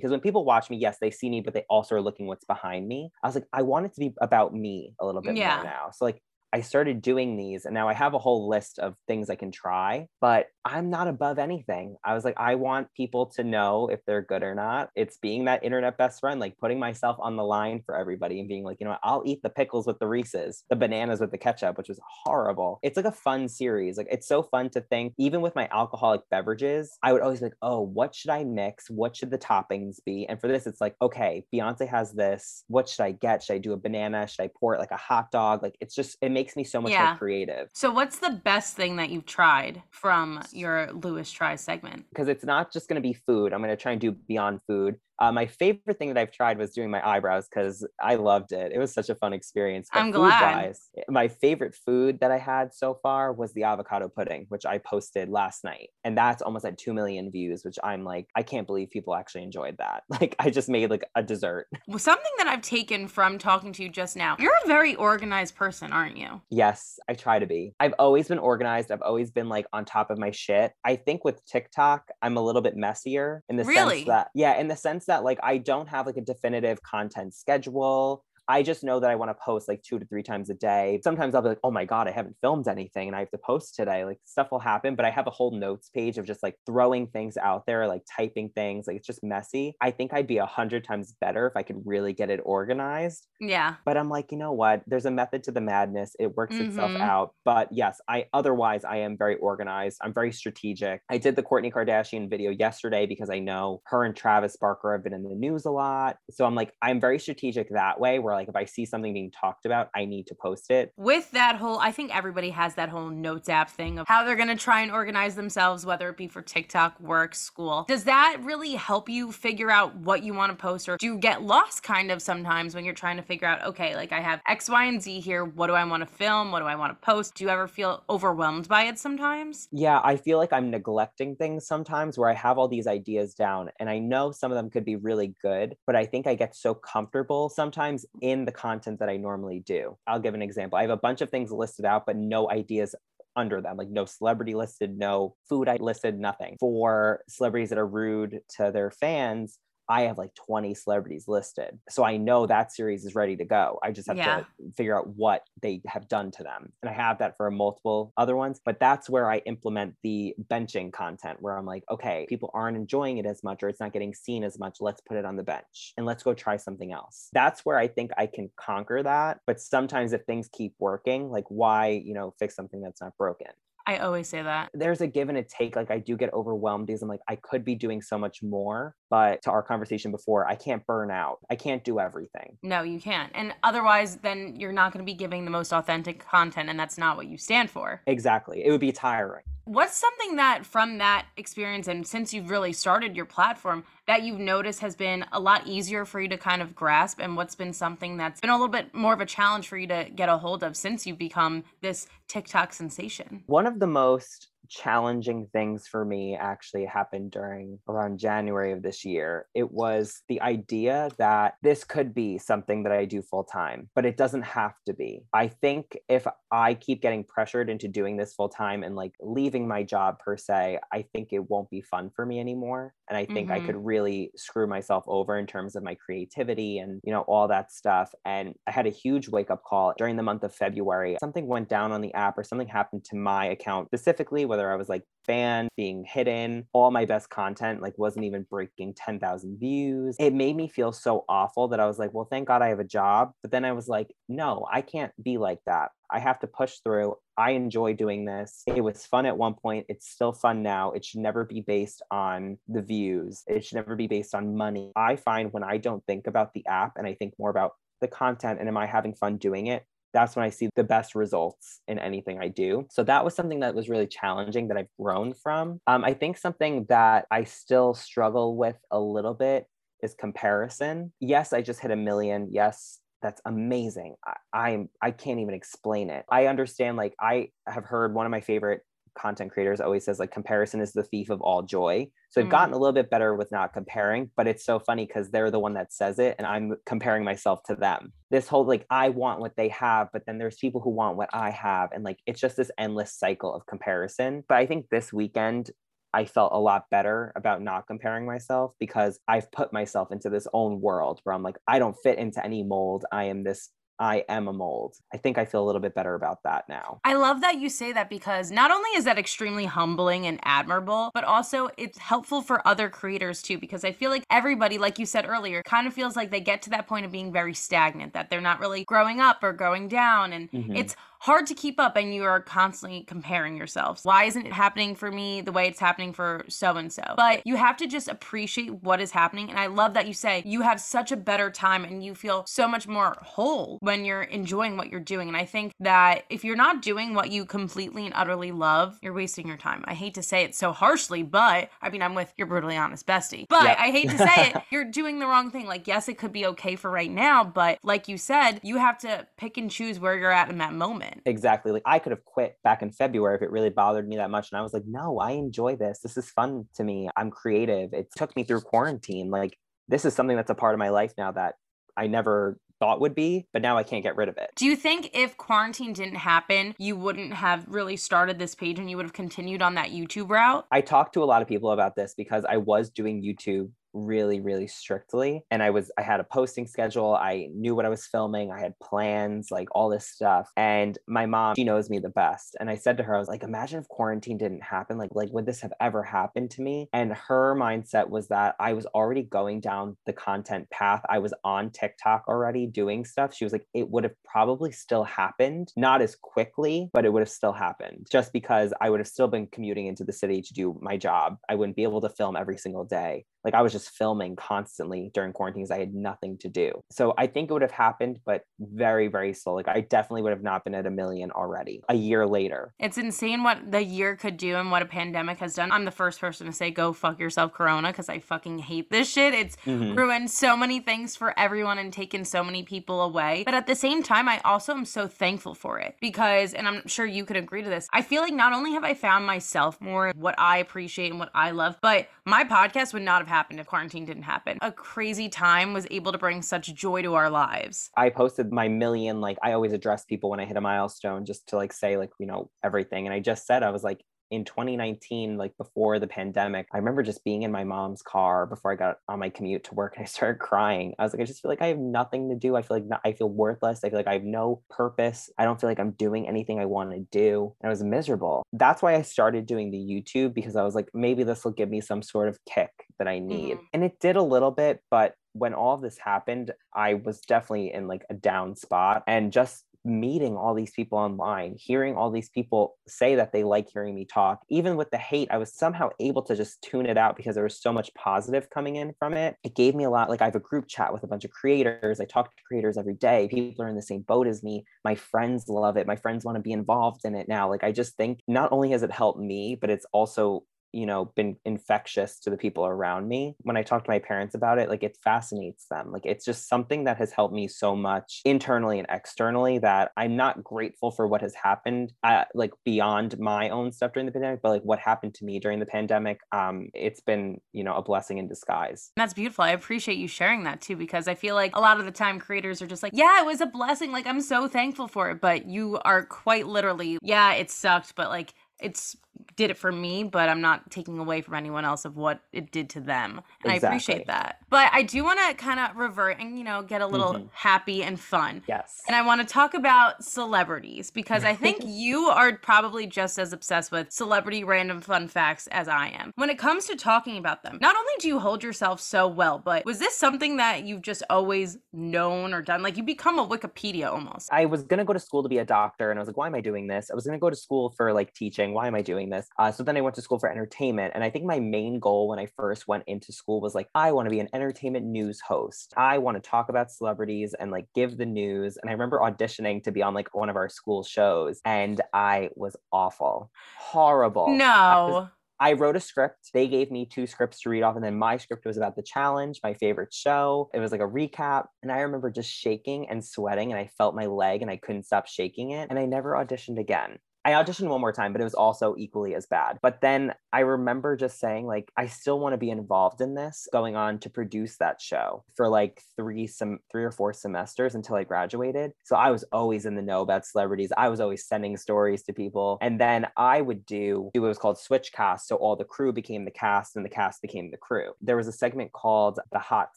Because 0.00 0.10
when 0.10 0.20
people 0.20 0.44
watch 0.44 0.68
me, 0.68 0.76
yes, 0.76 0.98
they 1.00 1.10
see 1.10 1.30
me, 1.30 1.40
but 1.40 1.54
they 1.54 1.64
also 1.70 1.94
are 1.94 2.02
looking 2.02 2.26
what's 2.26 2.44
behind 2.44 2.86
me. 2.86 3.10
I 3.24 3.26
was 3.26 3.34
like, 3.34 3.46
I 3.54 3.62
want 3.62 3.86
it 3.86 3.94
to 3.94 4.00
be 4.00 4.14
about 4.20 4.54
me 4.54 4.94
a 5.00 5.06
little 5.06 5.22
bit 5.22 5.34
Yeah. 5.34 5.56
more 5.56 5.64
now. 5.64 5.90
So 5.94 6.04
like 6.04 6.22
I 6.52 6.60
started 6.60 7.00
doing 7.00 7.36
these 7.36 7.64
and 7.64 7.72
now 7.72 7.88
I 7.88 7.94
have 7.94 8.12
a 8.12 8.18
whole 8.18 8.48
list 8.48 8.78
of 8.78 8.96
things 9.08 9.30
I 9.30 9.36
can 9.36 9.50
try, 9.50 10.08
but 10.20 10.48
I'm 10.64 10.90
not 10.90 11.08
above 11.08 11.38
anything. 11.38 11.96
I 12.04 12.14
was 12.14 12.24
like, 12.24 12.34
I 12.38 12.54
want 12.54 12.92
people 12.94 13.26
to 13.36 13.44
know 13.44 13.88
if 13.90 14.00
they're 14.06 14.22
good 14.22 14.42
or 14.42 14.54
not. 14.54 14.90
It's 14.94 15.16
being 15.18 15.46
that 15.46 15.64
internet 15.64 15.96
best 15.96 16.20
friend, 16.20 16.38
like 16.40 16.58
putting 16.58 16.78
myself 16.78 17.16
on 17.20 17.36
the 17.36 17.42
line 17.44 17.82
for 17.84 17.96
everybody 17.96 18.40
and 18.40 18.48
being 18.48 18.64
like, 18.64 18.78
you 18.80 18.84
know 18.84 18.90
what, 18.92 19.00
I'll 19.02 19.22
eat 19.24 19.42
the 19.42 19.48
pickles 19.50 19.86
with 19.86 19.98
the 19.98 20.06
Reese's, 20.06 20.64
the 20.68 20.76
bananas 20.76 21.20
with 21.20 21.30
the 21.30 21.38
ketchup, 21.38 21.78
which 21.78 21.88
was 21.88 22.00
horrible. 22.24 22.78
It's 22.82 22.96
like 22.96 23.06
a 23.06 23.12
fun 23.12 23.48
series. 23.48 23.96
Like 23.96 24.08
it's 24.10 24.28
so 24.28 24.42
fun 24.42 24.68
to 24.70 24.80
think, 24.82 25.14
even 25.18 25.40
with 25.40 25.54
my 25.54 25.68
alcoholic 25.72 26.22
beverages, 26.30 26.98
I 27.02 27.12
would 27.12 27.22
always 27.22 27.40
be 27.40 27.46
like, 27.46 27.56
oh, 27.62 27.80
what 27.80 28.14
should 28.14 28.30
I 28.30 28.44
mix? 28.44 28.90
What 28.90 29.16
should 29.16 29.30
the 29.30 29.38
toppings 29.38 29.96
be? 30.04 30.26
And 30.28 30.40
for 30.40 30.48
this, 30.48 30.66
it's 30.66 30.80
like, 30.80 30.94
okay, 31.00 31.44
Beyonce 31.54 31.88
has 31.88 32.12
this. 32.12 32.64
What 32.68 32.88
should 32.88 33.02
I 33.02 33.12
get? 33.12 33.42
Should 33.42 33.54
I 33.54 33.58
do 33.58 33.72
a 33.72 33.76
banana? 33.76 34.26
Should 34.26 34.42
I 34.42 34.50
pour 34.58 34.74
it 34.74 34.78
like 34.78 34.90
a 34.90 34.96
hot 34.96 35.30
dog? 35.30 35.62
Like 35.62 35.76
it's 35.80 35.94
just, 35.94 36.18
it 36.20 36.30
makes 36.30 36.54
me 36.56 36.64
so 36.64 36.80
much 36.80 36.92
Yeah. 36.92 37.06
more 37.06 37.16
creative. 37.16 37.68
So, 37.72 37.90
what's 37.90 38.18
the 38.18 38.40
best 38.44 38.76
thing 38.76 38.96
that 38.96 39.10
you've 39.10 39.26
tried 39.26 39.82
from 39.90 40.42
your 40.54 40.92
Lewis 40.92 41.30
Tries 41.30 41.60
segment? 41.60 42.04
because 42.10 42.28
it's 42.28 42.44
not 42.44 42.72
just 42.72 42.88
going 42.88 43.00
to 43.00 43.06
be 43.06 43.12
food. 43.12 43.52
I'm 43.52 43.60
going 43.60 43.70
to 43.70 43.76
try 43.76 43.92
and 43.92 44.00
do 44.00 44.12
beyond 44.12 44.60
food. 44.66 44.96
Uh, 45.20 45.30
my 45.30 45.46
favorite 45.46 45.98
thing 45.98 46.08
that 46.08 46.18
I've 46.18 46.32
tried 46.32 46.56
was 46.58 46.70
doing 46.70 46.90
my 46.90 47.06
eyebrows 47.06 47.46
because 47.48 47.86
I 48.00 48.14
loved 48.14 48.52
it. 48.52 48.72
It 48.72 48.78
was 48.78 48.92
such 48.92 49.10
a 49.10 49.14
fun 49.14 49.34
experience. 49.34 49.88
But 49.92 50.00
I'm 50.00 50.10
glad. 50.10 50.66
Wise, 50.66 50.88
my 51.08 51.28
favorite 51.28 51.74
food 51.74 52.20
that 52.20 52.30
I 52.30 52.38
had 52.38 52.72
so 52.72 52.98
far 53.02 53.32
was 53.32 53.52
the 53.52 53.64
avocado 53.64 54.08
pudding, 54.08 54.46
which 54.48 54.64
I 54.64 54.78
posted 54.78 55.28
last 55.28 55.62
night. 55.62 55.90
And 56.04 56.16
that's 56.16 56.40
almost 56.40 56.64
at 56.64 56.78
2 56.78 56.94
million 56.94 57.30
views, 57.30 57.64
which 57.64 57.78
I'm 57.84 58.02
like, 58.02 58.28
I 58.34 58.42
can't 58.42 58.66
believe 58.66 58.88
people 58.90 59.14
actually 59.14 59.42
enjoyed 59.42 59.76
that. 59.78 60.04
Like, 60.20 60.36
I 60.38 60.50
just 60.50 60.68
made 60.68 60.90
like 60.90 61.04
a 61.14 61.22
dessert. 61.22 61.66
Well, 61.88 61.98
something 61.98 62.30
that 62.38 62.46
I've 62.46 62.62
taken 62.62 63.08
from 63.08 63.38
talking 63.38 63.72
to 63.72 63.82
you 63.82 63.88
just 63.88 64.16
now, 64.16 64.36
you're 64.38 64.52
a 64.64 64.68
very 64.68 64.94
organized 64.94 65.56
person, 65.56 65.92
aren't 65.92 66.16
you? 66.16 66.40
Yes, 66.50 66.98
I 67.08 67.14
try 67.14 67.38
to 67.38 67.46
be. 67.46 67.74
I've 67.80 67.94
always 67.98 68.28
been 68.28 68.38
organized. 68.38 68.92
I've 68.92 69.02
always 69.02 69.30
been 69.30 69.48
like 69.48 69.66
on 69.72 69.84
top 69.84 70.10
of 70.10 70.18
my 70.18 70.30
shit. 70.30 70.72
I 70.84 70.96
think 70.96 71.24
with 71.24 71.44
TikTok, 71.46 72.10
I'm 72.22 72.36
a 72.36 72.42
little 72.42 72.60
bit 72.60 72.76
messier 72.76 73.42
in 73.48 73.56
the 73.56 73.64
really? 73.64 73.98
sense 73.98 74.06
that, 74.08 74.28
yeah, 74.34 74.60
in 74.60 74.68
the 74.68 74.76
sense 74.76 75.06
that 75.10 75.24
like 75.24 75.38
I 75.42 75.58
don't 75.58 75.88
have 75.88 76.06
like 76.06 76.16
a 76.16 76.22
definitive 76.22 76.82
content 76.82 77.34
schedule. 77.34 78.24
I 78.48 78.62
just 78.62 78.84
know 78.84 79.00
that 79.00 79.10
I 79.10 79.14
want 79.14 79.30
to 79.30 79.34
post 79.34 79.68
like 79.68 79.82
two 79.82 79.98
to 79.98 80.06
three 80.06 80.22
times 80.22 80.50
a 80.50 80.54
day. 80.54 81.00
Sometimes 81.02 81.34
I'll 81.34 81.42
be 81.42 81.48
like, 81.48 81.60
oh 81.62 81.70
my 81.70 81.84
God, 81.84 82.08
I 82.08 82.10
haven't 82.10 82.36
filmed 82.40 82.68
anything 82.68 83.08
and 83.08 83.16
I 83.16 83.20
have 83.20 83.30
to 83.30 83.38
post 83.38 83.74
today. 83.74 84.04
Like 84.04 84.18
stuff 84.24 84.50
will 84.50 84.58
happen, 84.58 84.96
but 84.96 85.04
I 85.04 85.10
have 85.10 85.26
a 85.26 85.30
whole 85.30 85.52
notes 85.52 85.90
page 85.90 86.18
of 86.18 86.26
just 86.26 86.42
like 86.42 86.56
throwing 86.66 87.06
things 87.06 87.36
out 87.36 87.64
there, 87.66 87.86
like 87.86 88.02
typing 88.16 88.50
things. 88.50 88.86
Like 88.86 88.96
it's 88.96 89.06
just 89.06 89.22
messy. 89.22 89.76
I 89.80 89.90
think 89.90 90.12
I'd 90.12 90.26
be 90.26 90.38
a 90.38 90.46
hundred 90.46 90.84
times 90.84 91.14
better 91.20 91.46
if 91.46 91.56
I 91.56 91.62
could 91.62 91.80
really 91.84 92.12
get 92.12 92.30
it 92.30 92.40
organized. 92.44 93.26
Yeah. 93.40 93.76
But 93.84 93.96
I'm 93.96 94.08
like, 94.08 94.32
you 94.32 94.38
know 94.38 94.52
what? 94.52 94.82
There's 94.86 95.06
a 95.06 95.10
method 95.10 95.44
to 95.44 95.52
the 95.52 95.60
madness. 95.60 96.14
It 96.18 96.36
works 96.36 96.56
mm-hmm. 96.56 96.70
itself 96.70 96.92
out. 96.96 97.34
But 97.44 97.68
yes, 97.70 98.00
I 98.08 98.26
otherwise 98.32 98.84
I 98.84 98.98
am 98.98 99.16
very 99.16 99.36
organized. 99.36 99.98
I'm 100.02 100.12
very 100.12 100.32
strategic. 100.32 101.02
I 101.08 101.18
did 101.18 101.36
the 101.36 101.42
Kourtney 101.42 101.72
Kardashian 101.72 102.28
video 102.28 102.50
yesterday 102.50 103.06
because 103.06 103.30
I 103.30 103.38
know 103.38 103.82
her 103.86 104.04
and 104.04 104.16
Travis 104.16 104.56
Barker 104.56 104.92
have 104.92 105.04
been 105.04 105.14
in 105.14 105.22
the 105.22 105.34
news 105.34 105.64
a 105.64 105.70
lot. 105.70 106.16
So 106.30 106.44
I'm 106.44 106.54
like, 106.54 106.72
I'm 106.82 107.00
very 107.00 107.18
strategic 107.18 107.70
that 107.70 108.00
way 108.00 108.18
where 108.18 108.34
like 108.40 108.48
if 108.48 108.56
I 108.56 108.64
see 108.64 108.86
something 108.86 109.12
being 109.12 109.30
talked 109.30 109.66
about, 109.66 109.90
I 109.94 110.06
need 110.06 110.26
to 110.28 110.34
post 110.34 110.70
it. 110.70 110.92
With 110.96 111.30
that 111.32 111.56
whole, 111.56 111.78
I 111.78 111.92
think 111.92 112.14
everybody 112.14 112.50
has 112.50 112.74
that 112.76 112.88
whole 112.88 113.10
notes 113.10 113.50
app 113.50 113.70
thing 113.70 113.98
of 113.98 114.08
how 114.08 114.24
they're 114.24 114.36
going 114.36 114.48
to 114.48 114.56
try 114.56 114.80
and 114.80 114.90
organize 114.90 115.34
themselves, 115.34 115.84
whether 115.84 116.08
it 116.08 116.16
be 116.16 116.26
for 116.26 116.40
TikTok, 116.40 116.98
work, 117.00 117.34
school. 117.34 117.84
Does 117.86 118.04
that 118.04 118.38
really 118.42 118.72
help 118.72 119.08
you 119.10 119.30
figure 119.30 119.70
out 119.70 119.94
what 119.96 120.22
you 120.22 120.32
want 120.32 120.52
to 120.52 120.56
post, 120.56 120.88
or 120.88 120.96
do 120.96 121.06
you 121.06 121.18
get 121.18 121.42
lost 121.42 121.82
kind 121.82 122.10
of 122.10 122.22
sometimes 122.22 122.74
when 122.74 122.84
you're 122.84 122.94
trying 122.94 123.18
to 123.18 123.22
figure 123.22 123.46
out, 123.46 123.62
okay, 123.64 123.94
like 123.94 124.12
I 124.12 124.20
have 124.20 124.40
X, 124.48 124.70
Y, 124.70 124.84
and 124.86 125.02
Z 125.02 125.20
here. 125.20 125.44
What 125.44 125.66
do 125.66 125.74
I 125.74 125.84
want 125.84 126.00
to 126.00 126.06
film? 126.06 126.50
What 126.50 126.60
do 126.60 126.66
I 126.66 126.76
want 126.76 126.98
to 126.98 127.04
post? 127.04 127.34
Do 127.34 127.44
you 127.44 127.50
ever 127.50 127.68
feel 127.68 128.02
overwhelmed 128.08 128.68
by 128.68 128.84
it 128.84 128.98
sometimes? 128.98 129.68
Yeah, 129.70 130.00
I 130.02 130.16
feel 130.16 130.38
like 130.38 130.52
I'm 130.52 130.70
neglecting 130.70 131.36
things 131.36 131.66
sometimes 131.66 132.16
where 132.16 132.30
I 132.30 132.34
have 132.34 132.56
all 132.56 132.68
these 132.68 132.86
ideas 132.86 133.34
down 133.34 133.70
and 133.78 133.90
I 133.90 133.98
know 133.98 134.32
some 134.32 134.50
of 134.50 134.56
them 134.56 134.70
could 134.70 134.84
be 134.84 134.96
really 134.96 135.34
good, 135.42 135.76
but 135.86 135.96
I 135.96 136.06
think 136.06 136.26
I 136.26 136.34
get 136.34 136.56
so 136.56 136.74
comfortable 136.74 137.48
sometimes 137.48 138.06
in 138.20 138.44
the 138.44 138.52
content 138.52 138.98
that 139.00 139.08
I 139.08 139.16
normally 139.16 139.60
do. 139.60 139.96
I'll 140.06 140.20
give 140.20 140.34
an 140.34 140.42
example. 140.42 140.78
I 140.78 140.82
have 140.82 140.90
a 140.90 140.96
bunch 140.96 141.20
of 141.20 141.30
things 141.30 141.50
listed 141.50 141.84
out, 141.84 142.06
but 142.06 142.16
no 142.16 142.50
ideas 142.50 142.94
under 143.36 143.60
them, 143.60 143.76
like 143.76 143.88
no 143.88 144.04
celebrity 144.04 144.54
listed, 144.54 144.98
no 144.98 145.36
food 145.48 145.68
I 145.68 145.76
listed, 145.76 146.18
nothing. 146.18 146.56
For 146.58 147.22
celebrities 147.28 147.70
that 147.70 147.78
are 147.78 147.86
rude 147.86 148.40
to 148.56 148.70
their 148.72 148.90
fans, 148.90 149.58
I 149.90 150.02
have 150.02 150.18
like 150.18 150.32
20 150.36 150.72
celebrities 150.74 151.26
listed. 151.26 151.78
So 151.88 152.04
I 152.04 152.16
know 152.16 152.46
that 152.46 152.72
series 152.72 153.04
is 153.04 153.16
ready 153.16 153.36
to 153.36 153.44
go. 153.44 153.80
I 153.82 153.90
just 153.90 154.06
have 154.06 154.16
yeah. 154.16 154.36
to 154.36 154.46
figure 154.76 154.96
out 154.96 155.08
what 155.08 155.42
they 155.62 155.82
have 155.86 156.08
done 156.08 156.30
to 156.30 156.44
them. 156.44 156.72
And 156.80 156.88
I 156.88 156.92
have 156.92 157.18
that 157.18 157.36
for 157.36 157.50
multiple 157.50 158.12
other 158.16 158.36
ones, 158.36 158.60
but 158.64 158.78
that's 158.78 159.10
where 159.10 159.28
I 159.28 159.38
implement 159.38 159.96
the 160.04 160.34
benching 160.48 160.92
content 160.92 161.38
where 161.40 161.56
I'm 161.58 161.66
like, 161.66 161.82
okay, 161.90 162.24
people 162.28 162.52
aren't 162.54 162.76
enjoying 162.76 163.18
it 163.18 163.26
as 163.26 163.42
much 163.42 163.64
or 163.64 163.68
it's 163.68 163.80
not 163.80 163.92
getting 163.92 164.14
seen 164.14 164.44
as 164.44 164.60
much. 164.60 164.76
Let's 164.80 165.00
put 165.00 165.16
it 165.16 165.24
on 165.24 165.34
the 165.34 165.42
bench 165.42 165.92
and 165.96 166.06
let's 166.06 166.22
go 166.22 166.34
try 166.34 166.56
something 166.56 166.92
else. 166.92 167.28
That's 167.32 167.64
where 167.64 167.76
I 167.76 167.88
think 167.88 168.12
I 168.16 168.26
can 168.26 168.48
conquer 168.56 169.02
that. 169.02 169.40
But 169.44 169.60
sometimes 169.60 170.12
if 170.12 170.22
things 170.22 170.48
keep 170.52 170.74
working, 170.78 171.30
like 171.30 171.46
why, 171.48 171.88
you 171.88 172.14
know, 172.14 172.32
fix 172.38 172.54
something 172.54 172.80
that's 172.80 173.00
not 173.00 173.16
broken? 173.18 173.48
I 173.86 173.98
always 173.98 174.28
say 174.28 174.42
that. 174.42 174.70
There's 174.74 175.00
a 175.00 175.06
give 175.06 175.28
and 175.28 175.38
a 175.38 175.42
take. 175.42 175.76
Like 175.76 175.90
I 175.90 175.98
do 175.98 176.16
get 176.16 176.32
overwhelmed 176.32 176.86
because 176.86 177.02
I'm 177.02 177.08
like, 177.08 177.20
I 177.28 177.36
could 177.36 177.64
be 177.64 177.74
doing 177.74 178.02
so 178.02 178.18
much 178.18 178.42
more. 178.42 178.94
But 179.08 179.42
to 179.42 179.50
our 179.50 179.62
conversation 179.62 180.10
before, 180.10 180.46
I 180.48 180.54
can't 180.54 180.86
burn 180.86 181.10
out. 181.10 181.38
I 181.50 181.56
can't 181.56 181.82
do 181.82 181.98
everything. 181.98 182.56
No, 182.62 182.82
you 182.82 183.00
can't. 183.00 183.32
And 183.34 183.54
otherwise, 183.62 184.16
then 184.16 184.54
you're 184.56 184.72
not 184.72 184.92
going 184.92 185.04
to 185.04 185.10
be 185.10 185.16
giving 185.16 185.44
the 185.44 185.50
most 185.50 185.72
authentic 185.72 186.24
content. 186.26 186.68
And 186.68 186.78
that's 186.78 186.98
not 186.98 187.16
what 187.16 187.26
you 187.26 187.36
stand 187.36 187.70
for. 187.70 188.02
Exactly. 188.06 188.64
It 188.64 188.70
would 188.70 188.80
be 188.80 188.92
tiring. 188.92 189.44
What's 189.70 189.96
something 189.96 190.34
that 190.34 190.66
from 190.66 190.98
that 190.98 191.26
experience 191.36 191.86
and 191.86 192.04
since 192.04 192.34
you've 192.34 192.50
really 192.50 192.72
started 192.72 193.14
your 193.14 193.24
platform 193.24 193.84
that 194.08 194.24
you've 194.24 194.40
noticed 194.40 194.80
has 194.80 194.96
been 194.96 195.24
a 195.30 195.38
lot 195.38 195.64
easier 195.64 196.04
for 196.04 196.20
you 196.20 196.26
to 196.30 196.36
kind 196.36 196.60
of 196.60 196.74
grasp 196.74 197.20
and 197.20 197.36
what's 197.36 197.54
been 197.54 197.72
something 197.72 198.16
that's 198.16 198.40
been 198.40 198.50
a 198.50 198.54
little 198.54 198.66
bit 198.66 198.92
more 198.92 199.14
of 199.14 199.20
a 199.20 199.26
challenge 199.26 199.68
for 199.68 199.78
you 199.78 199.86
to 199.86 200.08
get 200.12 200.28
a 200.28 200.38
hold 200.38 200.64
of 200.64 200.76
since 200.76 201.06
you've 201.06 201.18
become 201.18 201.62
this 201.82 202.08
TikTok 202.26 202.72
sensation? 202.72 203.44
One 203.46 203.64
of 203.64 203.78
the 203.78 203.86
most 203.86 204.48
challenging 204.70 205.48
things 205.52 205.86
for 205.86 206.04
me 206.04 206.36
actually 206.36 206.84
happened 206.84 207.32
during 207.32 207.78
around 207.88 208.18
January 208.18 208.72
of 208.72 208.82
this 208.82 209.04
year. 209.04 209.46
It 209.54 209.70
was 209.70 210.22
the 210.28 210.40
idea 210.40 211.10
that 211.18 211.54
this 211.62 211.84
could 211.84 212.14
be 212.14 212.38
something 212.38 212.84
that 212.84 212.92
I 212.92 213.04
do 213.04 213.20
full 213.20 213.44
time, 213.44 213.90
but 213.94 214.06
it 214.06 214.16
doesn't 214.16 214.42
have 214.42 214.74
to 214.86 214.94
be. 214.94 215.24
I 215.34 215.48
think 215.48 215.98
if 216.08 216.26
I 216.50 216.74
keep 216.74 217.02
getting 217.02 217.24
pressured 217.24 217.68
into 217.68 217.88
doing 217.88 218.16
this 218.16 218.34
full 218.34 218.48
time 218.48 218.82
and 218.82 218.96
like 218.96 219.12
leaving 219.20 219.66
my 219.66 219.82
job 219.82 220.18
per 220.18 220.36
se, 220.36 220.78
I 220.92 221.02
think 221.12 221.28
it 221.32 221.50
won't 221.50 221.70
be 221.70 221.80
fun 221.80 222.10
for 222.14 222.24
me 222.24 222.40
anymore. 222.40 222.94
And 223.08 223.16
I 223.16 223.26
think 223.26 223.48
mm-hmm. 223.48 223.64
I 223.64 223.66
could 223.66 223.76
really 223.76 224.30
screw 224.36 224.68
myself 224.68 225.04
over 225.08 225.36
in 225.36 225.46
terms 225.46 225.74
of 225.74 225.82
my 225.82 225.96
creativity 225.96 226.78
and, 226.78 227.00
you 227.02 227.12
know, 227.12 227.22
all 227.22 227.48
that 227.48 227.72
stuff. 227.72 228.14
And 228.24 228.54
I 228.68 228.70
had 228.70 228.86
a 228.86 228.90
huge 228.90 229.28
wake 229.28 229.50
up 229.50 229.64
call 229.64 229.94
during 229.98 230.16
the 230.16 230.22
month 230.22 230.44
of 230.44 230.54
February. 230.54 231.16
Something 231.18 231.48
went 231.48 231.68
down 231.68 231.90
on 231.90 232.00
the 232.00 232.14
app 232.14 232.38
or 232.38 232.44
something 232.44 232.68
happened 232.68 233.04
to 233.06 233.16
my 233.16 233.46
account 233.46 233.88
specifically, 233.88 234.44
whether 234.44 234.59
whether 234.60 234.72
I 234.72 234.76
was 234.76 234.90
like 234.90 235.04
banned, 235.26 235.70
being 235.76 236.04
hidden, 236.04 236.66
all 236.74 236.90
my 236.90 237.06
best 237.06 237.30
content 237.30 237.80
like 237.80 237.96
wasn't 237.96 238.26
even 238.26 238.46
breaking 238.50 238.94
10,000 238.94 239.58
views. 239.58 240.16
It 240.18 240.34
made 240.34 240.54
me 240.54 240.68
feel 240.68 240.92
so 240.92 241.24
awful 241.28 241.68
that 241.68 241.80
I 241.80 241.86
was 241.86 241.98
like, 241.98 242.12
well, 242.12 242.28
thank 242.30 242.46
God 242.48 242.60
I 242.60 242.68
have 242.68 242.78
a 242.78 242.84
job. 242.84 243.32
But 243.42 243.50
then 243.50 243.64
I 243.64 243.72
was 243.72 243.88
like, 243.88 244.14
no, 244.28 244.66
I 244.70 244.82
can't 244.82 245.12
be 245.22 245.38
like 245.38 245.60
that. 245.64 245.92
I 246.10 246.18
have 246.18 246.40
to 246.40 246.46
push 246.46 246.78
through. 246.84 247.14
I 247.38 247.52
enjoy 247.52 247.94
doing 247.94 248.26
this. 248.26 248.62
It 248.66 248.82
was 248.82 249.06
fun 249.06 249.24
at 249.24 249.38
one 249.38 249.54
point. 249.54 249.86
It's 249.88 250.10
still 250.10 250.32
fun 250.32 250.62
now. 250.62 250.90
It 250.92 251.06
should 251.06 251.20
never 251.20 251.44
be 251.44 251.62
based 251.62 252.02
on 252.10 252.58
the 252.68 252.82
views. 252.82 253.42
It 253.46 253.64
should 253.64 253.76
never 253.76 253.96
be 253.96 254.08
based 254.08 254.34
on 254.34 254.56
money. 254.56 254.92
I 254.94 255.16
find 255.16 255.52
when 255.54 255.64
I 255.64 255.78
don't 255.78 256.04
think 256.06 256.26
about 256.26 256.52
the 256.52 256.66
app 256.66 256.92
and 256.96 257.06
I 257.06 257.14
think 257.14 257.34
more 257.38 257.50
about 257.50 257.72
the 258.02 258.08
content 258.08 258.58
and 258.60 258.68
am 258.68 258.76
I 258.76 258.86
having 258.86 259.14
fun 259.14 259.36
doing 259.38 259.68
it, 259.68 259.84
that's 260.12 260.36
when 260.36 260.44
I 260.44 260.50
see 260.50 260.68
the 260.76 260.84
best 260.84 261.14
results 261.14 261.80
in 261.88 261.98
anything 261.98 262.38
I 262.40 262.48
do. 262.48 262.86
So 262.90 263.04
that 263.04 263.24
was 263.24 263.34
something 263.34 263.60
that 263.60 263.74
was 263.74 263.88
really 263.88 264.06
challenging 264.06 264.68
that 264.68 264.76
I've 264.76 264.88
grown 265.00 265.34
from. 265.34 265.80
Um, 265.86 266.04
I 266.04 266.14
think 266.14 266.38
something 266.38 266.86
that 266.88 267.26
I 267.30 267.44
still 267.44 267.94
struggle 267.94 268.56
with 268.56 268.76
a 268.90 268.98
little 268.98 269.34
bit 269.34 269.66
is 270.02 270.14
comparison. 270.14 271.12
Yes, 271.20 271.52
I 271.52 271.62
just 271.62 271.80
hit 271.80 271.90
a 271.90 271.96
million. 271.96 272.48
Yes, 272.50 273.00
that's 273.22 273.40
amazing. 273.44 274.14
I, 274.24 274.34
I'm 274.52 274.88
I 275.00 275.10
can't 275.10 275.40
even 275.40 275.54
explain 275.54 276.10
it. 276.10 276.24
I 276.30 276.46
understand 276.46 276.96
like 276.96 277.14
I 277.20 277.50
have 277.66 277.84
heard 277.84 278.14
one 278.14 278.26
of 278.26 278.30
my 278.30 278.40
favorite 278.40 278.82
content 279.20 279.52
creators 279.52 279.80
always 279.80 280.04
says 280.04 280.18
like 280.18 280.30
comparison 280.30 280.80
is 280.80 280.92
the 280.92 281.02
thief 281.02 281.30
of 281.30 281.40
all 281.40 281.62
joy. 281.62 282.08
So 282.30 282.40
I've 282.40 282.46
mm. 282.46 282.50
gotten 282.50 282.74
a 282.74 282.78
little 282.78 282.92
bit 282.92 283.10
better 283.10 283.34
with 283.34 283.52
not 283.52 283.72
comparing, 283.72 284.30
but 284.36 284.46
it's 284.46 284.64
so 284.64 284.78
funny 284.78 285.06
because 285.06 285.30
they're 285.30 285.50
the 285.50 285.58
one 285.58 285.74
that 285.74 285.92
says 285.92 286.18
it 286.18 286.36
and 286.38 286.46
I'm 286.46 286.76
comparing 286.86 287.24
myself 287.24 287.62
to 287.64 287.74
them. 287.74 288.12
This 288.30 288.48
whole 288.48 288.64
like 288.64 288.86
I 288.90 289.10
want 289.10 289.40
what 289.40 289.56
they 289.56 289.68
have, 289.68 290.08
but 290.12 290.22
then 290.26 290.38
there's 290.38 290.56
people 290.56 290.80
who 290.80 290.90
want 290.90 291.16
what 291.16 291.30
I 291.32 291.50
have. 291.50 291.90
And 291.92 292.04
like 292.04 292.18
it's 292.26 292.40
just 292.40 292.56
this 292.56 292.70
endless 292.78 293.12
cycle 293.12 293.54
of 293.54 293.66
comparison. 293.66 294.44
But 294.48 294.58
I 294.58 294.66
think 294.66 294.86
this 294.90 295.12
weekend 295.12 295.70
I 296.12 296.24
felt 296.24 296.52
a 296.52 296.58
lot 296.58 296.84
better 296.90 297.32
about 297.36 297.62
not 297.62 297.86
comparing 297.86 298.26
myself 298.26 298.72
because 298.80 299.20
I've 299.28 299.50
put 299.52 299.72
myself 299.72 300.10
into 300.10 300.28
this 300.28 300.48
own 300.52 300.80
world 300.80 301.20
where 301.22 301.34
I'm 301.34 301.42
like, 301.42 301.56
I 301.68 301.78
don't 301.78 301.96
fit 302.02 302.18
into 302.18 302.44
any 302.44 302.64
mold. 302.64 303.04
I 303.12 303.24
am 303.24 303.44
this 303.44 303.70
I 304.00 304.24
am 304.30 304.48
a 304.48 304.52
mold. 304.52 304.96
I 305.12 305.18
think 305.18 305.36
I 305.36 305.44
feel 305.44 305.62
a 305.62 305.66
little 305.66 305.80
bit 305.80 305.94
better 305.94 306.14
about 306.14 306.42
that 306.44 306.68
now. 306.70 307.00
I 307.04 307.14
love 307.14 307.42
that 307.42 307.60
you 307.60 307.68
say 307.68 307.92
that 307.92 308.08
because 308.08 308.50
not 308.50 308.70
only 308.70 308.88
is 308.96 309.04
that 309.04 309.18
extremely 309.18 309.66
humbling 309.66 310.26
and 310.26 310.40
admirable, 310.42 311.10
but 311.12 311.22
also 311.22 311.68
it's 311.76 311.98
helpful 311.98 312.40
for 312.40 312.66
other 312.66 312.88
creators 312.88 313.42
too. 313.42 313.58
Because 313.58 313.84
I 313.84 313.92
feel 313.92 314.10
like 314.10 314.24
everybody, 314.30 314.78
like 314.78 314.98
you 314.98 315.04
said 315.04 315.26
earlier, 315.28 315.62
kind 315.62 315.86
of 315.86 315.92
feels 315.92 316.16
like 316.16 316.30
they 316.30 316.40
get 316.40 316.62
to 316.62 316.70
that 316.70 316.88
point 316.88 317.04
of 317.04 317.12
being 317.12 317.30
very 317.30 317.52
stagnant, 317.52 318.14
that 318.14 318.30
they're 318.30 318.40
not 318.40 318.58
really 318.58 318.84
growing 318.84 319.20
up 319.20 319.44
or 319.44 319.52
growing 319.52 319.86
down. 319.86 320.32
And 320.32 320.50
mm-hmm. 320.50 320.74
it's 320.74 320.96
hard 321.20 321.46
to 321.46 321.54
keep 321.54 321.78
up 321.78 321.96
and 321.96 322.14
you 322.14 322.24
are 322.24 322.40
constantly 322.40 323.02
comparing 323.02 323.56
yourselves. 323.56 324.04
Why 324.04 324.24
isn't 324.24 324.46
it 324.46 324.52
happening 324.52 324.94
for 324.94 325.10
me 325.10 325.42
the 325.42 325.52
way 325.52 325.68
it's 325.68 325.78
happening 325.78 326.14
for 326.14 326.44
so 326.48 326.76
and 326.76 326.90
so? 326.90 327.02
But 327.14 327.46
you 327.46 327.56
have 327.56 327.76
to 327.78 327.86
just 327.86 328.08
appreciate 328.08 328.82
what 328.82 329.02
is 329.02 329.10
happening. 329.10 329.50
And 329.50 329.58
I 329.58 329.66
love 329.66 329.92
that 329.94 330.08
you 330.08 330.14
say 330.14 330.42
you 330.46 330.62
have 330.62 330.80
such 330.80 331.12
a 331.12 331.16
better 331.16 331.50
time 331.50 331.84
and 331.84 332.02
you 332.02 332.14
feel 332.14 332.44
so 332.46 332.66
much 332.66 332.88
more 332.88 333.18
whole 333.20 333.76
when 333.82 334.06
you're 334.06 334.22
enjoying 334.22 334.78
what 334.78 334.90
you're 334.90 334.98
doing. 334.98 335.28
And 335.28 335.36
I 335.36 335.44
think 335.44 335.74
that 335.80 336.24
if 336.30 336.42
you're 336.42 336.56
not 336.56 336.80
doing 336.80 337.12
what 337.12 337.30
you 337.30 337.44
completely 337.44 338.06
and 338.06 338.14
utterly 338.14 338.50
love, 338.50 338.98
you're 339.02 339.12
wasting 339.12 339.46
your 339.46 339.58
time. 339.58 339.84
I 339.86 339.92
hate 339.92 340.14
to 340.14 340.22
say 340.22 340.42
it 340.44 340.54
so 340.54 340.72
harshly, 340.72 341.22
but 341.22 341.68
I 341.82 341.90
mean, 341.90 342.00
I'm 342.00 342.14
with 342.14 342.32
your 342.38 342.46
brutally 342.46 342.78
honest 342.78 343.06
bestie. 343.06 343.46
But 343.48 343.64
yep. 343.64 343.76
I 343.78 343.90
hate 343.90 344.08
to 344.08 344.16
say 344.16 344.48
it, 344.48 344.62
you're 344.70 344.84
doing 344.84 345.18
the 345.18 345.26
wrong 345.26 345.50
thing. 345.50 345.66
Like, 345.66 345.86
yes, 345.86 346.08
it 346.08 346.16
could 346.16 346.32
be 346.32 346.46
okay 346.46 346.76
for 346.76 346.90
right 346.90 347.10
now, 347.10 347.44
but 347.44 347.78
like 347.82 348.08
you 348.08 348.16
said, 348.16 348.60
you 348.62 348.78
have 348.78 348.96
to 348.98 349.26
pick 349.36 349.58
and 349.58 349.70
choose 349.70 350.00
where 350.00 350.16
you're 350.16 350.32
at 350.32 350.48
in 350.48 350.58
that 350.58 350.72
moment. 350.72 351.09
Exactly. 351.26 351.72
Like, 351.72 351.82
I 351.84 351.98
could 351.98 352.12
have 352.12 352.24
quit 352.24 352.56
back 352.64 352.82
in 352.82 352.92
February 352.92 353.36
if 353.36 353.42
it 353.42 353.50
really 353.50 353.70
bothered 353.70 354.08
me 354.08 354.16
that 354.16 354.30
much. 354.30 354.50
And 354.50 354.58
I 354.58 354.62
was 354.62 354.72
like, 354.72 354.84
no, 354.86 355.18
I 355.18 355.32
enjoy 355.32 355.76
this. 355.76 356.00
This 356.00 356.16
is 356.16 356.30
fun 356.30 356.66
to 356.74 356.84
me. 356.84 357.08
I'm 357.16 357.30
creative. 357.30 357.92
It 357.92 358.08
took 358.16 358.34
me 358.36 358.44
through 358.44 358.62
quarantine. 358.62 359.30
Like, 359.30 359.56
this 359.88 360.04
is 360.04 360.14
something 360.14 360.36
that's 360.36 360.50
a 360.50 360.54
part 360.54 360.74
of 360.74 360.78
my 360.78 360.90
life 360.90 361.12
now 361.18 361.32
that 361.32 361.54
I 361.96 362.06
never 362.06 362.58
thought 362.80 363.00
would 363.00 363.14
be, 363.14 363.46
but 363.52 363.62
now 363.62 363.76
I 363.76 363.82
can't 363.82 364.02
get 364.02 364.16
rid 364.16 364.28
of 364.28 364.38
it. 364.38 364.50
Do 364.56 364.64
you 364.64 364.74
think 364.74 365.10
if 365.12 365.36
quarantine 365.36 365.92
didn't 365.92 366.16
happen, 366.16 366.74
you 366.78 366.96
wouldn't 366.96 367.34
have 367.34 367.66
really 367.68 367.96
started 367.96 368.38
this 368.38 368.54
page 368.54 368.78
and 368.78 368.90
you 368.90 368.96
would 368.96 369.04
have 369.04 369.12
continued 369.12 369.60
on 369.62 369.74
that 369.74 369.90
YouTube 369.90 370.30
route? 370.30 370.66
I 370.72 370.80
talked 370.80 371.12
to 371.14 371.22
a 371.22 371.26
lot 371.26 371.42
of 371.42 371.48
people 371.48 371.72
about 371.72 371.94
this 371.94 372.14
because 372.16 372.44
I 372.48 372.56
was 372.56 372.90
doing 372.90 373.22
YouTube 373.22 373.70
really 373.92 374.40
really 374.40 374.66
strictly 374.66 375.44
and 375.50 375.62
i 375.62 375.70
was 375.70 375.90
i 375.98 376.02
had 376.02 376.20
a 376.20 376.24
posting 376.24 376.66
schedule 376.66 377.14
i 377.14 377.48
knew 377.52 377.74
what 377.74 377.84
i 377.84 377.88
was 377.88 378.06
filming 378.06 378.52
i 378.52 378.60
had 378.60 378.78
plans 378.80 379.50
like 379.50 379.68
all 379.72 379.88
this 379.88 380.08
stuff 380.08 380.50
and 380.56 380.98
my 381.06 381.26
mom 381.26 381.54
she 381.56 381.64
knows 381.64 381.90
me 381.90 381.98
the 381.98 382.08
best 382.10 382.56
and 382.60 382.70
i 382.70 382.74
said 382.74 382.96
to 382.96 383.02
her 383.02 383.14
i 383.14 383.18
was 383.18 383.28
like 383.28 383.42
imagine 383.42 383.80
if 383.80 383.88
quarantine 383.88 384.38
didn't 384.38 384.62
happen 384.62 384.98
like 384.98 385.10
like 385.12 385.30
would 385.32 385.46
this 385.46 385.60
have 385.60 385.72
ever 385.80 386.02
happened 386.02 386.50
to 386.50 386.62
me? 386.62 386.88
And 386.92 387.12
her 387.12 387.54
mindset 387.56 388.08
was 388.08 388.28
that 388.28 388.54
i 388.60 388.72
was 388.72 388.86
already 388.86 389.22
going 389.22 389.60
down 389.60 389.96
the 390.06 390.12
content 390.12 390.68
path 390.70 391.02
i 391.08 391.18
was 391.18 391.34
on 391.44 391.70
tiktok 391.70 392.24
already 392.28 392.66
doing 392.66 393.04
stuff 393.04 393.34
she 393.34 393.44
was 393.44 393.52
like 393.52 393.66
it 393.74 393.88
would 393.88 394.04
have 394.04 394.14
probably 394.24 394.72
still 394.72 395.04
happened 395.04 395.72
not 395.76 396.00
as 396.02 396.16
quickly 396.16 396.90
but 396.92 397.04
it 397.04 397.12
would 397.12 397.20
have 397.20 397.28
still 397.28 397.52
happened 397.52 398.06
just 398.10 398.32
because 398.32 398.72
i 398.80 398.88
would 398.88 399.00
have 399.00 399.08
still 399.08 399.28
been 399.28 399.46
commuting 399.48 399.86
into 399.86 400.04
the 400.04 400.12
city 400.12 400.42
to 400.42 400.52
do 400.52 400.78
my 400.80 400.96
job 400.96 401.36
i 401.48 401.54
wouldn't 401.54 401.76
be 401.76 401.82
able 401.82 402.00
to 402.00 402.08
film 402.08 402.36
every 402.36 402.58
single 402.58 402.84
day. 402.84 403.24
Like 403.44 403.54
I 403.54 403.62
was 403.62 403.72
just 403.72 403.79
filming 403.88 404.36
constantly 404.36 405.10
during 405.14 405.32
quarantine 405.32 405.62
because 405.62 405.70
I 405.70 405.78
had 405.78 405.94
nothing 405.94 406.38
to 406.38 406.48
do. 406.48 406.82
So 406.90 407.14
I 407.16 407.26
think 407.26 407.50
it 407.50 407.52
would 407.52 407.62
have 407.62 407.70
happened, 407.70 408.20
but 408.24 408.44
very, 408.58 409.08
very 409.08 409.32
slow. 409.32 409.54
Like 409.54 409.68
I 409.68 409.80
definitely 409.80 410.22
would 410.22 410.32
have 410.32 410.42
not 410.42 410.64
been 410.64 410.74
at 410.74 410.86
a 410.86 410.90
million 410.90 411.30
already 411.30 411.82
a 411.88 411.94
year 411.94 412.26
later. 412.26 412.72
It's 412.78 412.98
insane 412.98 413.42
what 413.42 413.70
the 413.70 413.82
year 413.82 414.16
could 414.16 414.36
do 414.36 414.56
and 414.56 414.70
what 414.70 414.82
a 414.82 414.86
pandemic 414.86 415.38
has 415.38 415.54
done. 415.54 415.72
I'm 415.72 415.84
the 415.84 415.90
first 415.90 416.20
person 416.20 416.46
to 416.46 416.52
say, 416.52 416.70
go 416.70 416.92
fuck 416.92 417.18
yourself, 417.18 417.52
Corona, 417.52 417.88
because 417.88 418.08
I 418.08 418.18
fucking 418.18 418.58
hate 418.60 418.90
this 418.90 419.08
shit. 419.08 419.34
It's 419.34 419.56
mm-hmm. 419.66 419.94
ruined 419.94 420.30
so 420.30 420.56
many 420.56 420.80
things 420.80 421.16
for 421.16 421.38
everyone 421.38 421.78
and 421.78 421.92
taken 421.92 422.24
so 422.24 422.44
many 422.44 422.62
people 422.62 423.02
away. 423.02 423.42
But 423.44 423.54
at 423.54 423.66
the 423.66 423.74
same 423.74 424.02
time, 424.02 424.28
I 424.28 424.40
also 424.44 424.72
am 424.72 424.84
so 424.84 425.06
thankful 425.06 425.54
for 425.54 425.78
it 425.78 425.96
because, 426.00 426.54
and 426.54 426.66
I'm 426.66 426.86
sure 426.86 427.06
you 427.06 427.24
could 427.24 427.36
agree 427.36 427.62
to 427.62 427.68
this, 427.68 427.88
I 427.92 428.02
feel 428.02 428.22
like 428.22 428.34
not 428.34 428.52
only 428.52 428.72
have 428.72 428.84
I 428.84 428.94
found 428.94 429.26
myself 429.26 429.80
more, 429.80 430.12
what 430.14 430.34
I 430.38 430.58
appreciate 430.58 431.10
and 431.10 431.18
what 431.18 431.30
I 431.34 431.50
love, 431.50 431.76
but 431.80 432.08
my 432.24 432.44
podcast 432.44 432.92
would 432.92 433.02
not 433.02 433.20
have 433.20 433.28
happened 433.28 433.60
if 433.60 433.66
quarantine 433.70 434.04
didn't 434.04 434.24
happen. 434.24 434.58
A 434.62 434.72
crazy 434.72 435.28
time 435.28 435.72
was 435.72 435.86
able 435.90 436.10
to 436.10 436.18
bring 436.18 436.42
such 436.42 436.74
joy 436.74 437.02
to 437.02 437.14
our 437.14 437.30
lives. 437.30 437.90
I 437.96 438.10
posted 438.10 438.52
my 438.52 438.66
million, 438.66 439.20
like 439.20 439.38
I 439.42 439.52
always 439.52 439.72
address 439.72 440.04
people 440.04 440.28
when 440.28 440.40
I 440.40 440.44
hit 440.44 440.56
a 440.56 440.60
milestone 440.60 441.24
just 441.24 441.48
to 441.50 441.56
like 441.56 441.72
say 441.72 441.96
like, 441.96 442.10
you 442.18 442.26
know, 442.26 442.50
everything. 442.64 443.06
And 443.06 443.14
I 443.14 443.20
just 443.20 443.46
said, 443.46 443.62
I 443.62 443.70
was 443.70 443.84
like, 443.84 444.04
in 444.30 444.44
2019, 444.44 445.36
like 445.36 445.56
before 445.56 445.98
the 445.98 446.06
pandemic, 446.06 446.68
I 446.72 446.78
remember 446.78 447.02
just 447.02 447.24
being 447.24 447.42
in 447.42 447.50
my 447.50 447.64
mom's 447.64 448.02
car 448.02 448.46
before 448.46 448.72
I 448.72 448.76
got 448.76 448.98
on 449.08 449.18
my 449.18 449.28
commute 449.28 449.64
to 449.64 449.74
work 449.74 449.96
and 449.96 450.04
I 450.04 450.06
started 450.06 450.38
crying. 450.38 450.94
I 450.98 451.02
was 451.02 451.12
like, 451.12 451.22
I 451.22 451.24
just 451.24 451.42
feel 451.42 451.50
like 451.50 451.62
I 451.62 451.66
have 451.66 451.78
nothing 451.78 452.28
to 452.30 452.36
do. 452.36 452.56
I 452.56 452.62
feel 452.62 452.76
like 452.76 452.86
not, 452.86 453.00
I 453.04 453.12
feel 453.12 453.28
worthless. 453.28 453.82
I 453.82 453.90
feel 453.90 453.98
like 453.98 454.06
I 454.06 454.14
have 454.14 454.24
no 454.24 454.62
purpose. 454.70 455.30
I 455.36 455.44
don't 455.44 455.60
feel 455.60 455.68
like 455.68 455.80
I'm 455.80 455.92
doing 455.92 456.28
anything 456.28 456.60
I 456.60 456.66
want 456.66 456.92
to 456.92 457.00
do. 457.10 457.54
And 457.60 457.68
I 457.68 457.70
was 457.70 457.82
miserable. 457.82 458.44
That's 458.52 458.82
why 458.82 458.94
I 458.94 459.02
started 459.02 459.46
doing 459.46 459.70
the 459.70 459.78
YouTube 459.78 460.32
because 460.32 460.56
I 460.56 460.62
was 460.62 460.74
like, 460.74 460.88
maybe 460.94 461.24
this 461.24 461.44
will 461.44 461.52
give 461.52 461.68
me 461.68 461.80
some 461.80 462.02
sort 462.02 462.28
of 462.28 462.38
kick 462.44 462.70
that 462.98 463.08
I 463.08 463.18
need. 463.18 463.56
Mm-hmm. 463.56 463.64
And 463.74 463.84
it 463.84 463.98
did 464.00 464.16
a 464.16 464.22
little 464.22 464.52
bit, 464.52 464.82
but 464.90 465.14
when 465.32 465.54
all 465.54 465.74
of 465.74 465.80
this 465.80 465.98
happened, 465.98 466.52
I 466.74 466.94
was 466.94 467.20
definitely 467.20 467.72
in 467.72 467.86
like 467.86 468.04
a 468.10 468.14
down 468.14 468.56
spot. 468.56 469.04
And 469.06 469.32
just 469.32 469.64
meeting 469.84 470.36
all 470.36 470.54
these 470.54 470.70
people 470.72 470.98
online, 470.98 471.56
hearing 471.58 471.96
all 471.96 472.10
these 472.10 472.28
people 472.28 472.76
say 472.86 473.14
that 473.14 473.32
they 473.32 473.44
like 473.44 473.68
hearing 473.72 473.94
me 473.94 474.04
talk, 474.04 474.40
even 474.48 474.76
with 474.76 474.90
the 474.90 474.98
hate, 474.98 475.28
I 475.30 475.38
was 475.38 475.54
somehow 475.54 475.90
able 476.00 476.22
to 476.22 476.36
just 476.36 476.62
tune 476.62 476.86
it 476.86 476.98
out 476.98 477.16
because 477.16 477.34
there 477.34 477.44
was 477.44 477.60
so 477.60 477.72
much 477.72 477.92
positive 477.94 478.50
coming 478.50 478.76
in 478.76 478.92
from 478.98 479.14
it. 479.14 479.36
It 479.44 479.54
gave 479.54 479.74
me 479.74 479.84
a 479.84 479.90
lot. 479.90 480.10
Like 480.10 480.22
I 480.22 480.26
have 480.26 480.34
a 480.34 480.40
group 480.40 480.66
chat 480.68 480.92
with 480.92 481.02
a 481.02 481.06
bunch 481.06 481.24
of 481.24 481.30
creators. 481.30 482.00
I 482.00 482.04
talk 482.04 482.30
to 482.30 482.42
creators 482.46 482.76
every 482.76 482.94
day. 482.94 483.28
People 483.30 483.64
are 483.64 483.68
in 483.68 483.76
the 483.76 483.82
same 483.82 484.02
boat 484.02 484.26
as 484.26 484.42
me. 484.42 484.64
My 484.84 484.94
friends 484.94 485.48
love 485.48 485.76
it. 485.76 485.86
My 485.86 485.96
friends 485.96 486.24
want 486.24 486.36
to 486.36 486.42
be 486.42 486.52
involved 486.52 487.04
in 487.04 487.14
it 487.14 487.28
now. 487.28 487.48
Like 487.48 487.64
I 487.64 487.72
just 487.72 487.96
think 487.96 488.20
not 488.28 488.52
only 488.52 488.70
has 488.70 488.82
it 488.82 488.90
helped 488.92 489.20
me, 489.20 489.56
but 489.60 489.70
it's 489.70 489.86
also 489.92 490.44
you 490.72 490.86
know 490.86 491.06
been 491.16 491.36
infectious 491.44 492.18
to 492.20 492.30
the 492.30 492.36
people 492.36 492.64
around 492.66 493.08
me 493.08 493.34
when 493.42 493.56
i 493.56 493.62
talk 493.62 493.84
to 493.84 493.90
my 493.90 493.98
parents 493.98 494.34
about 494.34 494.58
it 494.58 494.68
like 494.68 494.82
it 494.82 494.96
fascinates 495.02 495.66
them 495.70 495.90
like 495.92 496.04
it's 496.04 496.24
just 496.24 496.48
something 496.48 496.84
that 496.84 496.96
has 496.96 497.12
helped 497.12 497.34
me 497.34 497.48
so 497.48 497.74
much 497.74 498.20
internally 498.24 498.78
and 498.78 498.88
externally 498.90 499.58
that 499.58 499.90
i'm 499.96 500.16
not 500.16 500.42
grateful 500.42 500.90
for 500.90 501.06
what 501.06 501.20
has 501.20 501.34
happened 501.34 501.92
uh, 502.04 502.24
like 502.34 502.52
beyond 502.64 503.18
my 503.18 503.48
own 503.48 503.72
stuff 503.72 503.92
during 503.92 504.06
the 504.06 504.12
pandemic 504.12 504.40
but 504.42 504.50
like 504.50 504.62
what 504.62 504.78
happened 504.78 505.14
to 505.14 505.24
me 505.24 505.38
during 505.38 505.58
the 505.58 505.66
pandemic 505.66 506.20
um 506.32 506.68
it's 506.74 507.00
been 507.00 507.40
you 507.52 507.64
know 507.64 507.74
a 507.74 507.82
blessing 507.82 508.18
in 508.18 508.28
disguise. 508.28 508.90
That's 508.96 509.14
beautiful 509.14 509.44
i 509.44 509.50
appreciate 509.50 509.98
you 509.98 510.08
sharing 510.08 510.44
that 510.44 510.60
too 510.60 510.76
because 510.76 511.08
i 511.08 511.14
feel 511.14 511.34
like 511.34 511.54
a 511.56 511.60
lot 511.60 511.78
of 511.78 511.84
the 511.84 511.90
time 511.90 512.18
creators 512.18 512.62
are 512.62 512.66
just 512.66 512.82
like 512.82 512.92
yeah 512.94 513.20
it 513.20 513.26
was 513.26 513.40
a 513.40 513.46
blessing 513.46 513.92
like 513.92 514.06
i'm 514.06 514.20
so 514.20 514.48
thankful 514.48 514.88
for 514.88 515.10
it 515.10 515.20
but 515.20 515.46
you 515.46 515.78
are 515.84 516.04
quite 516.04 516.46
literally 516.46 516.98
yeah 517.02 517.32
it 517.32 517.50
sucked 517.50 517.94
but 517.94 518.08
like 518.08 518.34
it's 518.60 518.96
did 519.36 519.50
it 519.50 519.56
for 519.56 519.70
me, 519.70 520.04
but 520.04 520.28
I'm 520.28 520.40
not 520.40 520.70
taking 520.70 520.98
away 520.98 521.20
from 521.20 521.34
anyone 521.34 521.64
else 521.64 521.84
of 521.84 521.96
what 521.96 522.20
it 522.32 522.50
did 522.50 522.70
to 522.70 522.80
them. 522.80 523.20
And 523.44 523.52
exactly. 523.52 523.66
I 523.66 523.70
appreciate 523.70 524.06
that. 524.06 524.36
But 524.48 524.70
I 524.72 524.82
do 524.82 525.04
want 525.04 525.20
to 525.28 525.34
kind 525.34 525.60
of 525.60 525.76
revert 525.76 526.18
and, 526.20 526.36
you 526.38 526.44
know, 526.44 526.62
get 526.62 526.80
a 526.80 526.86
little 526.86 527.14
mm-hmm. 527.14 527.26
happy 527.32 527.82
and 527.82 527.98
fun. 527.98 528.42
Yes. 528.48 528.82
And 528.86 528.96
I 528.96 529.02
want 529.02 529.20
to 529.20 529.26
talk 529.26 529.54
about 529.54 530.04
celebrities 530.04 530.90
because 530.90 531.24
I 531.24 531.34
think 531.34 531.62
you 531.64 532.06
are 532.06 532.36
probably 532.36 532.86
just 532.86 533.18
as 533.18 533.32
obsessed 533.32 533.70
with 533.70 533.92
celebrity 533.92 534.44
random 534.44 534.80
fun 534.80 535.08
facts 535.08 535.46
as 535.48 535.68
I 535.68 535.88
am. 535.88 536.12
When 536.16 536.30
it 536.30 536.38
comes 536.38 536.66
to 536.66 536.76
talking 536.76 537.16
about 537.18 537.42
them, 537.42 537.58
not 537.60 537.76
only 537.76 537.92
do 538.00 538.08
you 538.08 538.18
hold 538.18 538.42
yourself 538.42 538.80
so 538.80 539.06
well, 539.06 539.38
but 539.38 539.64
was 539.64 539.78
this 539.78 539.96
something 539.96 540.36
that 540.38 540.64
you've 540.64 540.82
just 540.82 541.02
always 541.10 541.58
known 541.72 542.34
or 542.34 542.42
done? 542.42 542.62
Like 542.62 542.76
you 542.76 542.82
become 542.82 543.18
a 543.18 543.26
Wikipedia 543.26 543.90
almost. 543.90 544.32
I 544.32 544.46
was 544.46 544.62
going 544.62 544.78
to 544.78 544.84
go 544.84 544.92
to 544.92 544.98
school 544.98 545.22
to 545.22 545.28
be 545.28 545.38
a 545.38 545.44
doctor 545.44 545.90
and 545.90 545.98
I 545.98 546.00
was 546.00 546.08
like, 546.08 546.16
why 546.16 546.26
am 546.26 546.34
I 546.34 546.40
doing 546.40 546.66
this? 546.66 546.90
I 546.90 546.94
was 546.94 547.04
going 547.04 547.18
to 547.18 547.20
go 547.20 547.30
to 547.30 547.36
school 547.36 547.70
for 547.70 547.92
like 547.92 548.12
teaching. 548.14 548.54
Why 548.54 548.66
am 548.66 548.74
I 548.74 548.82
doing 548.82 549.09
this? 549.10 549.28
Uh, 549.38 549.52
so 549.52 549.62
then 549.62 549.76
I 549.76 549.80
went 549.80 549.94
to 549.96 550.02
school 550.02 550.18
for 550.18 550.30
entertainment. 550.30 550.92
And 550.94 551.04
I 551.04 551.10
think 551.10 551.24
my 551.24 551.40
main 551.40 551.78
goal 551.78 552.08
when 552.08 552.18
I 552.18 552.26
first 552.36 552.68
went 552.68 552.84
into 552.86 553.12
school 553.12 553.40
was 553.40 553.54
like, 553.54 553.68
I 553.74 553.92
want 553.92 554.06
to 554.06 554.10
be 554.10 554.20
an 554.20 554.28
entertainment 554.32 554.86
news 554.86 555.20
host. 555.20 555.74
I 555.76 555.98
want 555.98 556.22
to 556.22 556.28
talk 556.28 556.48
about 556.48 556.70
celebrities 556.70 557.34
and 557.38 557.50
like 557.50 557.66
give 557.74 557.98
the 557.98 558.06
news. 558.06 558.56
And 558.56 558.70
I 558.70 558.72
remember 558.72 558.98
auditioning 558.98 559.62
to 559.64 559.72
be 559.72 559.82
on 559.82 559.94
like 559.94 560.14
one 560.14 560.28
of 560.28 560.36
our 560.36 560.48
school 560.48 560.82
shows 560.82 561.40
and 561.44 561.80
I 561.92 562.30
was 562.34 562.56
awful, 562.72 563.30
horrible. 563.58 564.28
No. 564.30 565.08
I 565.42 565.54
wrote 565.54 565.74
a 565.74 565.80
script. 565.80 566.30
They 566.34 566.46
gave 566.46 566.70
me 566.70 566.84
two 566.84 567.06
scripts 567.06 567.40
to 567.40 567.48
read 567.48 567.62
off, 567.62 567.74
and 567.74 567.82
then 567.82 567.98
my 567.98 568.18
script 568.18 568.44
was 568.44 568.58
about 568.58 568.76
the 568.76 568.82
challenge, 568.82 569.40
my 569.42 569.54
favorite 569.54 569.92
show. 569.92 570.50
It 570.52 570.60
was 570.60 570.70
like 570.70 570.82
a 570.82 570.86
recap. 570.86 571.46
And 571.62 571.72
I 571.72 571.80
remember 571.80 572.10
just 572.10 572.30
shaking 572.30 572.90
and 572.90 573.02
sweating, 573.02 573.50
and 573.50 573.58
I 573.58 573.70
felt 573.78 573.94
my 573.94 574.04
leg 574.04 574.42
and 574.42 574.50
I 574.50 574.58
couldn't 574.58 574.84
stop 574.84 575.06
shaking 575.06 575.52
it. 575.52 575.68
And 575.70 575.78
I 575.78 575.86
never 575.86 576.12
auditioned 576.12 576.58
again. 576.58 576.98
I 577.24 577.32
auditioned 577.32 577.68
one 577.68 577.80
more 577.80 577.92
time, 577.92 578.12
but 578.12 578.20
it 578.20 578.24
was 578.24 578.34
also 578.34 578.74
equally 578.78 579.14
as 579.14 579.26
bad. 579.26 579.58
But 579.62 579.80
then 579.80 580.14
I 580.32 580.40
remember 580.40 580.96
just 580.96 581.20
saying, 581.20 581.46
like, 581.46 581.70
I 581.76 581.86
still 581.86 582.18
want 582.18 582.32
to 582.32 582.38
be 582.38 582.50
involved 582.50 583.00
in 583.00 583.14
this, 583.14 583.48
going 583.52 583.76
on 583.76 583.98
to 584.00 584.10
produce 584.10 584.56
that 584.56 584.80
show 584.80 585.24
for 585.34 585.48
like 585.48 585.82
three 585.96 586.26
some 586.26 586.60
three 586.70 586.84
or 586.84 586.90
four 586.90 587.12
semesters 587.12 587.74
until 587.74 587.96
I 587.96 588.04
graduated. 588.04 588.72
So 588.84 588.96
I 588.96 589.10
was 589.10 589.24
always 589.32 589.66
in 589.66 589.74
the 589.74 589.82
know 589.82 590.02
about 590.02 590.24
celebrities. 590.24 590.72
I 590.76 590.88
was 590.88 591.00
always 591.00 591.26
sending 591.26 591.56
stories 591.56 592.02
to 592.04 592.12
people. 592.12 592.58
And 592.60 592.80
then 592.80 593.06
I 593.16 593.40
would 593.40 593.66
do 593.66 594.10
it 594.14 594.20
was 594.20 594.38
called 594.38 594.58
switch 594.58 594.92
cast. 594.92 595.28
So 595.28 595.36
all 595.36 595.56
the 595.56 595.64
crew 595.64 595.92
became 595.92 596.24
the 596.24 596.30
cast 596.30 596.76
and 596.76 596.84
the 596.84 596.90
cast 596.90 597.20
became 597.22 597.50
the 597.50 597.56
crew. 597.56 597.92
There 598.00 598.16
was 598.16 598.28
a 598.28 598.32
segment 598.32 598.72
called 598.72 599.18
The 599.32 599.38
Hot 599.38 599.76